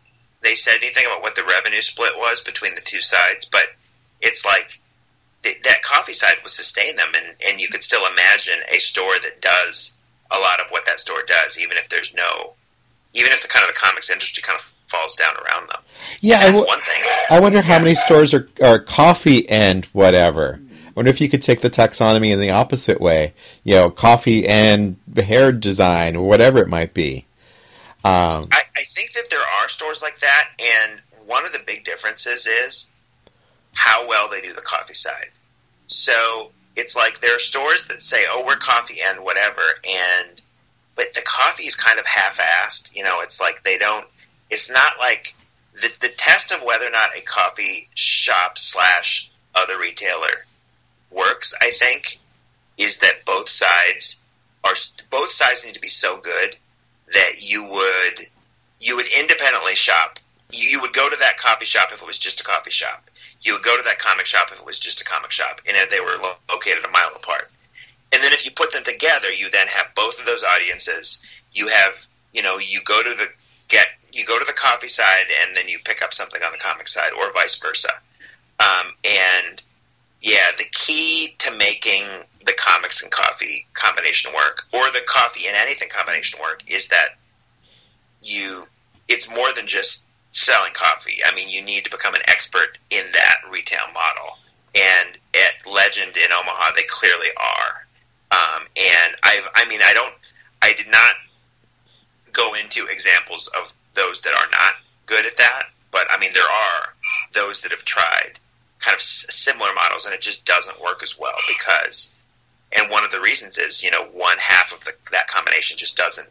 they 0.42 0.54
said 0.54 0.76
anything 0.82 1.04
about 1.06 1.22
what 1.22 1.34
the 1.34 1.44
revenue 1.44 1.82
split 1.82 2.12
was 2.16 2.40
between 2.40 2.74
the 2.74 2.80
two 2.80 3.00
sides, 3.00 3.46
but 3.50 3.64
it's 4.20 4.44
like 4.44 4.78
th- 5.42 5.58
that 5.64 5.82
coffee 5.82 6.12
side 6.12 6.34
would 6.42 6.50
sustain 6.50 6.96
them, 6.96 7.08
and, 7.14 7.34
and 7.46 7.60
you 7.60 7.68
could 7.68 7.84
still 7.84 8.06
imagine 8.06 8.58
a 8.68 8.78
store 8.78 9.14
that 9.22 9.40
does 9.40 9.96
a 10.30 10.38
lot 10.38 10.60
of 10.60 10.66
what 10.70 10.84
that 10.86 11.00
store 11.00 11.22
does, 11.26 11.58
even 11.58 11.76
if 11.76 11.88
there's 11.88 12.12
no, 12.14 12.54
even 13.14 13.32
if 13.32 13.42
the 13.42 13.48
kind 13.48 13.68
of 13.68 13.74
the 13.74 13.80
comics 13.80 14.10
industry 14.10 14.42
kind 14.42 14.58
of 14.58 14.64
falls 14.88 15.14
down 15.16 15.34
around 15.36 15.68
them. 15.68 15.80
Yeah, 16.20 16.36
I 16.36 16.40
That's 16.40 16.52
w- 16.52 16.66
one 16.66 16.80
thing. 16.80 17.02
I 17.30 17.40
wonder 17.40 17.60
how 17.62 17.78
many 17.78 17.94
stores 17.94 18.32
are, 18.34 18.48
are 18.62 18.78
coffee 18.78 19.48
and 19.48 19.84
whatever. 19.86 20.60
I 20.86 20.90
wonder 20.94 21.10
if 21.10 21.20
you 21.20 21.28
could 21.28 21.42
take 21.42 21.60
the 21.60 21.70
taxonomy 21.70 22.30
in 22.30 22.40
the 22.40 22.50
opposite 22.50 23.00
way. 23.00 23.34
You 23.64 23.74
know, 23.74 23.90
coffee 23.90 24.46
and 24.46 24.96
hair 25.16 25.52
design 25.52 26.16
or 26.16 26.26
whatever 26.26 26.58
it 26.58 26.68
might 26.68 26.94
be. 26.94 27.26
Um, 28.08 28.48
I, 28.52 28.62
I 28.74 28.84
think 28.94 29.12
that 29.12 29.28
there 29.28 29.38
are 29.40 29.68
stores 29.68 30.00
like 30.00 30.18
that, 30.20 30.48
and 30.58 31.00
one 31.26 31.44
of 31.44 31.52
the 31.52 31.58
big 31.58 31.84
differences 31.84 32.46
is 32.46 32.86
how 33.74 34.08
well 34.08 34.30
they 34.30 34.40
do 34.40 34.54
the 34.54 34.62
coffee 34.62 34.94
side. 34.94 35.30
So 35.88 36.50
it's 36.74 36.96
like 36.96 37.20
there 37.20 37.36
are 37.36 37.40
stores 37.40 37.84
that 37.88 38.02
say, 38.02 38.24
"Oh, 38.30 38.44
we're 38.46 38.56
coffee 38.56 39.00
and 39.02 39.20
whatever," 39.20 39.60
and 39.84 40.40
but 40.96 41.08
the 41.14 41.20
coffee 41.20 41.64
is 41.64 41.74
kind 41.74 41.98
of 41.98 42.06
half-assed. 42.06 42.94
You 42.94 43.04
know, 43.04 43.20
it's 43.20 43.40
like 43.40 43.62
they 43.62 43.76
don't. 43.76 44.06
It's 44.48 44.70
not 44.70 44.98
like 44.98 45.34
the 45.74 45.90
the 46.00 46.08
test 46.08 46.50
of 46.50 46.62
whether 46.62 46.86
or 46.86 46.90
not 46.90 47.10
a 47.14 47.20
coffee 47.20 47.88
shop 47.94 48.56
slash 48.56 49.30
other 49.54 49.78
retailer 49.78 50.46
works. 51.10 51.52
I 51.60 51.72
think 51.78 52.18
is 52.78 52.98
that 53.00 53.26
both 53.26 53.50
sides 53.50 54.22
are 54.64 54.74
both 55.10 55.30
sides 55.30 55.62
need 55.62 55.74
to 55.74 55.80
be 55.80 55.88
so 55.88 56.16
good 56.16 56.56
that 57.14 57.40
you 57.40 57.64
would 57.64 58.26
you 58.80 58.96
would 58.96 59.06
independently 59.06 59.74
shop. 59.74 60.18
You, 60.50 60.68
you 60.68 60.80
would 60.80 60.92
go 60.92 61.10
to 61.10 61.16
that 61.16 61.38
coffee 61.38 61.66
shop 61.66 61.90
if 61.92 62.00
it 62.00 62.06
was 62.06 62.18
just 62.18 62.40
a 62.40 62.44
coffee 62.44 62.70
shop. 62.70 63.04
You 63.40 63.54
would 63.54 63.62
go 63.62 63.76
to 63.76 63.82
that 63.84 63.98
comic 63.98 64.26
shop 64.26 64.48
if 64.52 64.58
it 64.58 64.64
was 64.64 64.78
just 64.78 65.00
a 65.00 65.04
comic 65.04 65.30
shop, 65.30 65.60
and 65.66 65.76
if 65.76 65.90
they 65.90 66.00
were 66.00 66.16
lo- 66.20 66.36
located 66.48 66.84
a 66.84 66.88
mile 66.88 67.12
apart. 67.14 67.50
And 68.12 68.22
then 68.22 68.32
if 68.32 68.44
you 68.44 68.50
put 68.50 68.72
them 68.72 68.84
together, 68.84 69.30
you 69.30 69.50
then 69.50 69.66
have 69.68 69.94
both 69.94 70.18
of 70.18 70.26
those 70.26 70.42
audiences. 70.42 71.18
You 71.52 71.68
have 71.68 71.94
you 72.32 72.42
know 72.42 72.58
you 72.58 72.80
go 72.84 73.02
to 73.02 73.14
the 73.14 73.28
get 73.68 73.86
you 74.12 74.24
go 74.24 74.38
to 74.38 74.44
the 74.44 74.52
coffee 74.52 74.88
side, 74.88 75.26
and 75.42 75.56
then 75.56 75.68
you 75.68 75.78
pick 75.84 76.02
up 76.02 76.14
something 76.14 76.42
on 76.42 76.52
the 76.52 76.58
comic 76.58 76.88
side, 76.88 77.12
or 77.12 77.32
vice 77.32 77.58
versa. 77.58 77.90
Um, 78.60 78.94
and 79.04 79.62
yeah, 80.20 80.50
the 80.56 80.64
key 80.72 81.36
to 81.38 81.50
making 81.52 82.04
the 82.48 82.54
comics 82.54 83.02
and 83.02 83.12
coffee 83.12 83.66
combination 83.74 84.32
work, 84.32 84.64
or 84.72 84.90
the 84.90 85.02
coffee 85.06 85.46
and 85.46 85.56
anything 85.56 85.88
combination 85.88 86.40
work, 86.40 86.62
is 86.66 86.88
that 86.88 87.18
you 88.20 88.64
it's 89.06 89.28
more 89.30 89.52
than 89.54 89.66
just 89.66 90.02
selling 90.32 90.72
coffee. 90.74 91.18
I 91.24 91.34
mean, 91.34 91.48
you 91.48 91.62
need 91.62 91.84
to 91.84 91.90
become 91.90 92.14
an 92.14 92.22
expert 92.26 92.78
in 92.90 93.04
that 93.12 93.36
retail 93.50 93.86
model. 93.92 94.38
And 94.74 95.18
at 95.34 95.70
Legend 95.70 96.16
in 96.16 96.30
Omaha, 96.32 96.74
they 96.76 96.84
clearly 96.88 97.28
are. 97.36 97.86
Um, 98.30 98.66
and 98.76 99.16
I, 99.22 99.40
I 99.54 99.66
mean, 99.68 99.80
I 99.82 99.94
don't, 99.94 100.12
I 100.60 100.74
did 100.74 100.88
not 100.88 101.14
go 102.32 102.54
into 102.54 102.86
examples 102.86 103.50
of 103.58 103.72
those 103.94 104.20
that 104.22 104.34
are 104.34 104.50
not 104.52 104.74
good 105.06 105.24
at 105.24 105.38
that, 105.38 105.64
but 105.90 106.06
I 106.10 106.18
mean, 106.18 106.32
there 106.34 106.42
are 106.42 106.94
those 107.32 107.62
that 107.62 107.72
have 107.72 107.84
tried 107.84 108.38
kind 108.80 108.94
of 108.94 109.02
similar 109.02 109.70
models, 109.74 110.04
and 110.04 110.14
it 110.14 110.20
just 110.20 110.44
doesn't 110.44 110.80
work 110.80 111.02
as 111.02 111.18
well 111.18 111.36
because, 111.48 112.12
and 112.72 112.90
one 112.90 113.04
of 113.04 113.10
the 113.10 113.20
reasons 113.20 113.58
is, 113.58 113.82
you 113.82 113.90
know, 113.90 114.06
one 114.12 114.38
half 114.38 114.72
of 114.72 114.84
the, 114.84 114.92
that 115.12 115.28
combination 115.28 115.76
just 115.78 115.96
doesn't, 115.96 116.28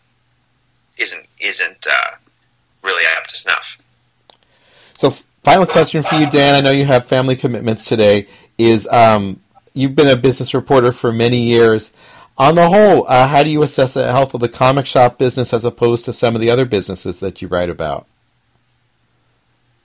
isn't, 0.97 1.25
isn't 1.39 1.87
uh, 1.89 2.15
really 2.83 3.03
up 3.17 3.27
to 3.27 3.37
snuff. 3.37 3.77
so, 4.93 5.11
final 5.43 5.65
question 5.65 6.03
for 6.03 6.15
you, 6.15 6.29
Dan. 6.29 6.55
I 6.55 6.61
know 6.61 6.71
you 6.71 6.85
have 6.85 7.07
family 7.07 7.35
commitments 7.35 7.85
today. 7.85 8.27
Is 8.57 8.87
um, 8.87 9.41
you've 9.73 9.95
been 9.95 10.07
a 10.07 10.15
business 10.15 10.53
reporter 10.53 10.91
for 10.91 11.11
many 11.11 11.43
years. 11.43 11.91
On 12.39 12.53
the 12.53 12.69
whole, 12.69 13.07
uh, 13.07 13.27
how 13.27 13.41
do 13.43 13.49
you 13.49 13.63
assess 13.63 13.95
the 13.95 14.11
health 14.11 14.33
of 14.33 14.41
the 14.41 14.49
comic 14.49 14.85
shop 14.85 15.17
business 15.17 15.53
as 15.53 15.65
opposed 15.65 16.05
to 16.05 16.13
some 16.13 16.35
of 16.35 16.41
the 16.41 16.51
other 16.51 16.65
businesses 16.65 17.19
that 17.19 17.41
you 17.41 17.47
write 17.47 17.69
about? 17.69 18.05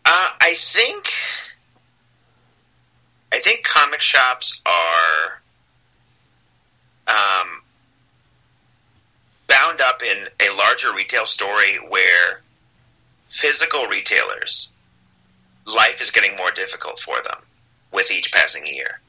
Uh, 0.05 0.29
I 0.41 0.57
think 0.74 1.07
I 3.33 3.41
think 3.43 3.65
comic 3.65 4.03
shops 4.03 4.61
are 4.66 5.41
um, 7.12 7.62
bound 9.48 9.80
up 9.80 10.02
in 10.02 10.28
a 10.40 10.55
larger 10.55 10.93
retail 10.94 11.26
story 11.26 11.76
where 11.89 12.40
physical 13.28 13.86
retailers 13.86 14.70
life 15.66 16.01
is 16.01 16.10
getting 16.10 16.36
more 16.36 16.51
difficult 16.51 17.01
for 17.01 17.22
them 17.22 17.39
with 17.93 18.10
each 18.10 18.32
passing 18.32 18.66
year. 18.66 19.01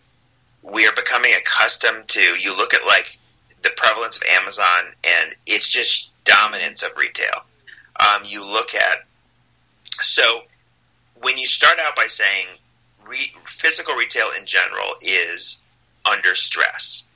we 0.61 0.85
are 0.87 0.93
becoming 0.95 1.33
accustomed 1.33 2.07
to. 2.07 2.21
You 2.21 2.55
look 2.55 2.73
at 2.73 2.85
like 2.85 3.17
the 3.63 3.71
prevalence 3.75 4.17
of 4.17 4.23
Amazon, 4.23 4.93
and 5.03 5.35
it's 5.45 5.67
just 5.67 6.11
dominance 6.25 6.83
of 6.83 6.91
retail. 6.97 7.43
Um, 7.99 8.23
you 8.25 8.43
look 8.43 8.73
at 8.73 9.05
so 10.01 10.41
when 11.21 11.37
you 11.37 11.47
start 11.47 11.79
out 11.79 11.95
by 11.95 12.07
saying 12.07 12.47
re, 13.07 13.31
physical 13.47 13.95
retail 13.95 14.31
in 14.37 14.45
general 14.45 14.95
is 15.01 15.61
under 16.05 16.35
stress. 16.35 17.07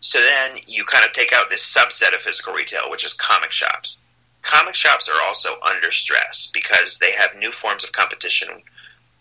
So 0.00 0.18
then 0.20 0.58
you 0.66 0.84
kind 0.84 1.04
of 1.04 1.12
take 1.12 1.32
out 1.32 1.50
this 1.50 1.74
subset 1.74 2.14
of 2.14 2.22
physical 2.22 2.54
retail, 2.54 2.90
which 2.90 3.04
is 3.04 3.12
comic 3.12 3.52
shops. 3.52 4.00
Comic 4.42 4.74
shops 4.74 5.08
are 5.08 5.26
also 5.26 5.60
under 5.60 5.92
stress 5.92 6.50
because 6.52 6.98
they 6.98 7.12
have 7.12 7.36
new 7.36 7.52
forms 7.52 7.84
of 7.84 7.92
competition 7.92 8.48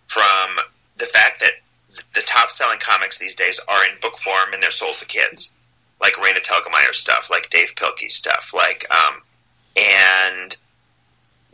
from 0.07 0.59
the 0.97 1.05
fact 1.07 1.41
that 1.41 1.53
the 2.15 2.21
top 2.21 2.49
selling 2.51 2.79
comics 2.79 3.17
these 3.17 3.35
days 3.35 3.59
are 3.67 3.85
in 3.85 3.99
book 4.01 4.17
form 4.19 4.53
and 4.53 4.63
they're 4.63 4.71
sold 4.71 4.97
to 4.97 5.05
kids, 5.05 5.51
like 5.99 6.13
Raina 6.13 6.41
Telgemeier 6.43 6.93
stuff, 6.93 7.29
like 7.29 7.49
Dav 7.49 7.75
Pilkey 7.75 8.09
stuff, 8.09 8.51
like, 8.53 8.85
um, 8.89 9.21
and 9.75 10.55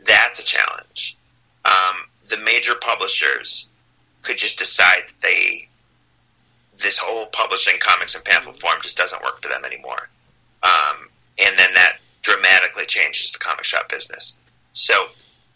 that's 0.06 0.38
a 0.38 0.44
challenge. 0.44 1.16
Um, 1.64 2.06
the 2.28 2.36
major 2.36 2.74
publishers 2.80 3.68
could 4.22 4.38
just 4.38 4.58
decide 4.58 5.04
that 5.08 5.22
they 5.22 5.68
this 6.82 6.98
whole 6.98 7.26
publishing 7.26 7.78
comics 7.80 8.14
in 8.14 8.22
pamphlet 8.22 8.60
form 8.60 8.78
just 8.82 8.96
doesn't 8.96 9.22
work 9.22 9.42
for 9.42 9.48
them 9.48 9.64
anymore. 9.64 10.08
Um, 10.62 11.08
and 11.38 11.58
then 11.58 11.72
that 11.74 11.98
dramatically 12.22 12.86
changes 12.86 13.30
the 13.32 13.38
comic 13.38 13.64
shop 13.64 13.88
business. 13.88 14.36
So 14.72 15.06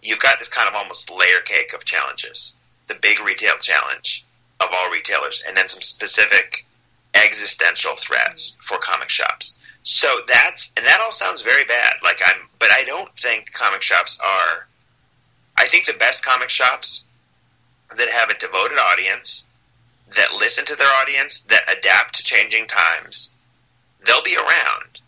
you've 0.02 0.20
got 0.20 0.38
this 0.38 0.48
kind 0.48 0.68
of 0.68 0.74
almost 0.74 1.10
layer 1.10 1.40
cake 1.44 1.72
of 1.74 1.84
challenges. 1.84 2.54
The 2.88 2.94
big 2.94 3.20
retail 3.20 3.58
challenge 3.60 4.24
of 4.60 4.68
all 4.72 4.90
retailers, 4.90 5.42
and 5.46 5.56
then 5.56 5.68
some 5.68 5.82
specific 5.82 6.64
existential 7.14 7.96
threats 7.96 8.56
for 8.66 8.78
comic 8.78 9.08
shops. 9.08 9.54
So 9.82 10.20
that's 10.28 10.70
and 10.76 10.86
that 10.86 11.00
all 11.00 11.12
sounds 11.12 11.42
very 11.42 11.64
bad. 11.64 11.94
Like 12.02 12.18
I'm, 12.24 12.48
but 12.58 12.70
I 12.70 12.84
don't 12.84 13.10
think 13.18 13.52
comic 13.52 13.82
shops 13.82 14.18
are. 14.24 14.66
I 15.58 15.68
think 15.68 15.86
the 15.86 15.94
best 15.94 16.22
comic 16.22 16.50
shops 16.50 17.02
that 17.96 18.08
have 18.08 18.30
a 18.30 18.38
devoted 18.38 18.78
audience, 18.78 19.44
that 20.16 20.34
listen 20.38 20.64
to 20.66 20.76
their 20.76 20.92
audience, 21.00 21.40
that 21.50 21.62
adapt 21.70 22.16
to 22.16 22.24
changing 22.24 22.66
times, 22.66 23.30
they'll 24.06 24.24
be 24.24 24.36
around. 24.36 25.00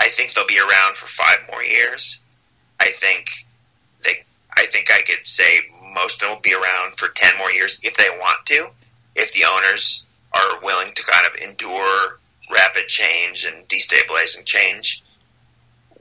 I 0.00 0.08
think 0.10 0.32
they'll 0.32 0.46
be 0.46 0.58
around 0.58 0.96
for 0.96 1.06
five 1.06 1.38
more 1.50 1.62
years. 1.62 2.20
I 2.80 2.92
think 3.00 3.26
they. 4.02 4.24
I 4.56 4.66
think 4.66 4.90
I 4.90 5.02
could 5.02 5.24
say 5.24 5.60
most 5.94 6.14
of 6.14 6.20
them 6.20 6.30
will 6.30 6.40
be 6.40 6.54
around 6.54 6.96
for 6.96 7.08
ten 7.08 7.36
more 7.38 7.50
years 7.50 7.78
if 7.82 7.96
they 7.96 8.10
want 8.10 8.46
to, 8.46 8.68
if 9.14 9.32
the 9.32 9.44
owners 9.44 10.04
are 10.32 10.60
willing 10.62 10.94
to 10.94 11.02
kind 11.04 11.26
of 11.26 11.34
endure 11.40 12.18
rapid 12.50 12.88
change 12.88 13.44
and 13.44 13.68
destabilizing 13.68 14.44
change. 14.44 15.02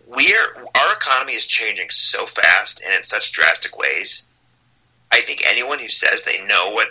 We're 0.07 0.55
our 0.75 0.95
economy 0.95 1.33
is 1.33 1.45
changing 1.45 1.89
so 1.89 2.25
fast 2.25 2.81
and 2.83 2.93
in 2.93 3.03
such 3.03 3.31
drastic 3.31 3.77
ways. 3.77 4.23
I 5.11 5.21
think 5.21 5.41
anyone 5.45 5.79
who 5.79 5.89
says 5.89 6.23
they 6.23 6.45
know 6.45 6.71
what 6.71 6.87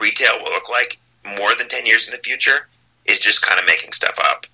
retail 0.00 0.38
will 0.42 0.50
look 0.50 0.68
like 0.68 0.98
more 1.36 1.54
than 1.54 1.68
ten 1.68 1.86
years 1.86 2.06
in 2.08 2.12
the 2.12 2.18
future 2.18 2.68
is 3.06 3.18
just 3.20 3.42
kind 3.42 3.58
of 3.60 3.66
making 3.66 3.92
stuff 3.92 4.14
up. 4.18 4.46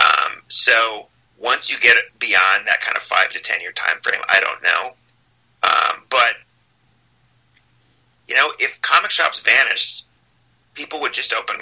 Um, 0.00 0.42
so 0.48 1.06
once 1.38 1.70
you 1.70 1.78
get 1.80 1.96
beyond 2.18 2.66
that 2.66 2.80
kind 2.80 2.96
of 2.96 3.02
five 3.04 3.30
to 3.30 3.40
ten 3.40 3.60
year 3.60 3.72
time 3.72 4.00
frame, 4.02 4.20
I 4.28 4.40
don't 4.40 4.62
know. 4.62 4.92
Um, 5.62 6.02
but 6.10 6.34
you 8.26 8.34
know, 8.34 8.52
if 8.58 8.80
comic 8.82 9.10
shops 9.10 9.40
vanished, 9.40 10.04
people 10.74 11.00
would 11.00 11.12
just 11.12 11.32
open 11.32 11.56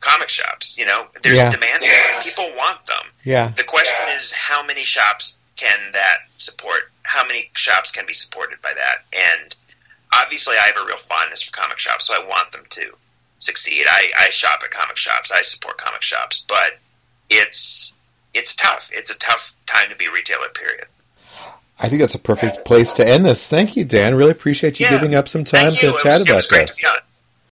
comic 0.00 0.28
shops. 0.28 0.76
You 0.76 0.86
know, 0.86 1.08
there's 1.22 1.36
Yeah. 1.36 1.50
demand 1.50 1.82
there. 1.82 2.22
People 2.22 2.52
want 2.54 2.84
them. 2.86 3.12
Yeah. 3.24 3.48
The 3.56 3.64
question 3.64 4.08
is, 4.16 4.32
how 4.32 4.62
many 4.62 4.84
shops 4.84 5.36
can 5.56 5.92
that 5.92 6.20
support? 6.38 6.90
How 7.02 7.24
many 7.24 7.50
shops 7.54 7.90
can 7.90 8.06
be 8.06 8.14
supported 8.14 8.60
by 8.62 8.72
that? 8.74 9.04
And 9.12 9.54
obviously, 10.12 10.56
I 10.56 10.66
have 10.66 10.76
a 10.82 10.86
real 10.86 10.98
fondness 11.08 11.42
for 11.42 11.52
comic 11.52 11.78
shops, 11.78 12.06
so 12.06 12.14
I 12.14 12.24
want 12.26 12.52
them 12.52 12.64
to 12.70 12.92
succeed. 13.38 13.86
I, 13.88 14.10
I 14.18 14.30
shop 14.30 14.60
at 14.64 14.70
comic 14.70 14.96
shops. 14.96 15.30
I 15.30 15.42
support 15.42 15.78
comic 15.78 16.02
shops, 16.02 16.44
but 16.48 16.78
it's 17.28 17.94
it's 18.34 18.54
tough. 18.54 18.88
It's 18.92 19.10
a 19.10 19.18
tough 19.18 19.52
time 19.66 19.88
to 19.90 19.96
be 19.96 20.06
a 20.06 20.12
retailer. 20.12 20.48
Period. 20.54 20.86
I 21.82 21.88
think 21.88 22.00
that's 22.02 22.14
a 22.14 22.18
perfect 22.18 22.64
place 22.66 22.92
to 22.94 23.08
end 23.08 23.24
this. 23.24 23.46
Thank 23.46 23.74
you, 23.76 23.84
Dan. 23.86 24.14
Really 24.14 24.32
appreciate 24.32 24.78
you 24.78 24.84
Yeah. 24.86 24.92
giving 24.92 25.14
up 25.14 25.28
some 25.28 25.44
time 25.44 25.72
to 25.72 25.76
It 25.94 25.98
chat 26.00 26.20
was, 26.20 26.28
about 26.28 26.48
this. 26.50 26.76
to 26.76 26.82
be 26.82 26.86
on. 26.88 26.98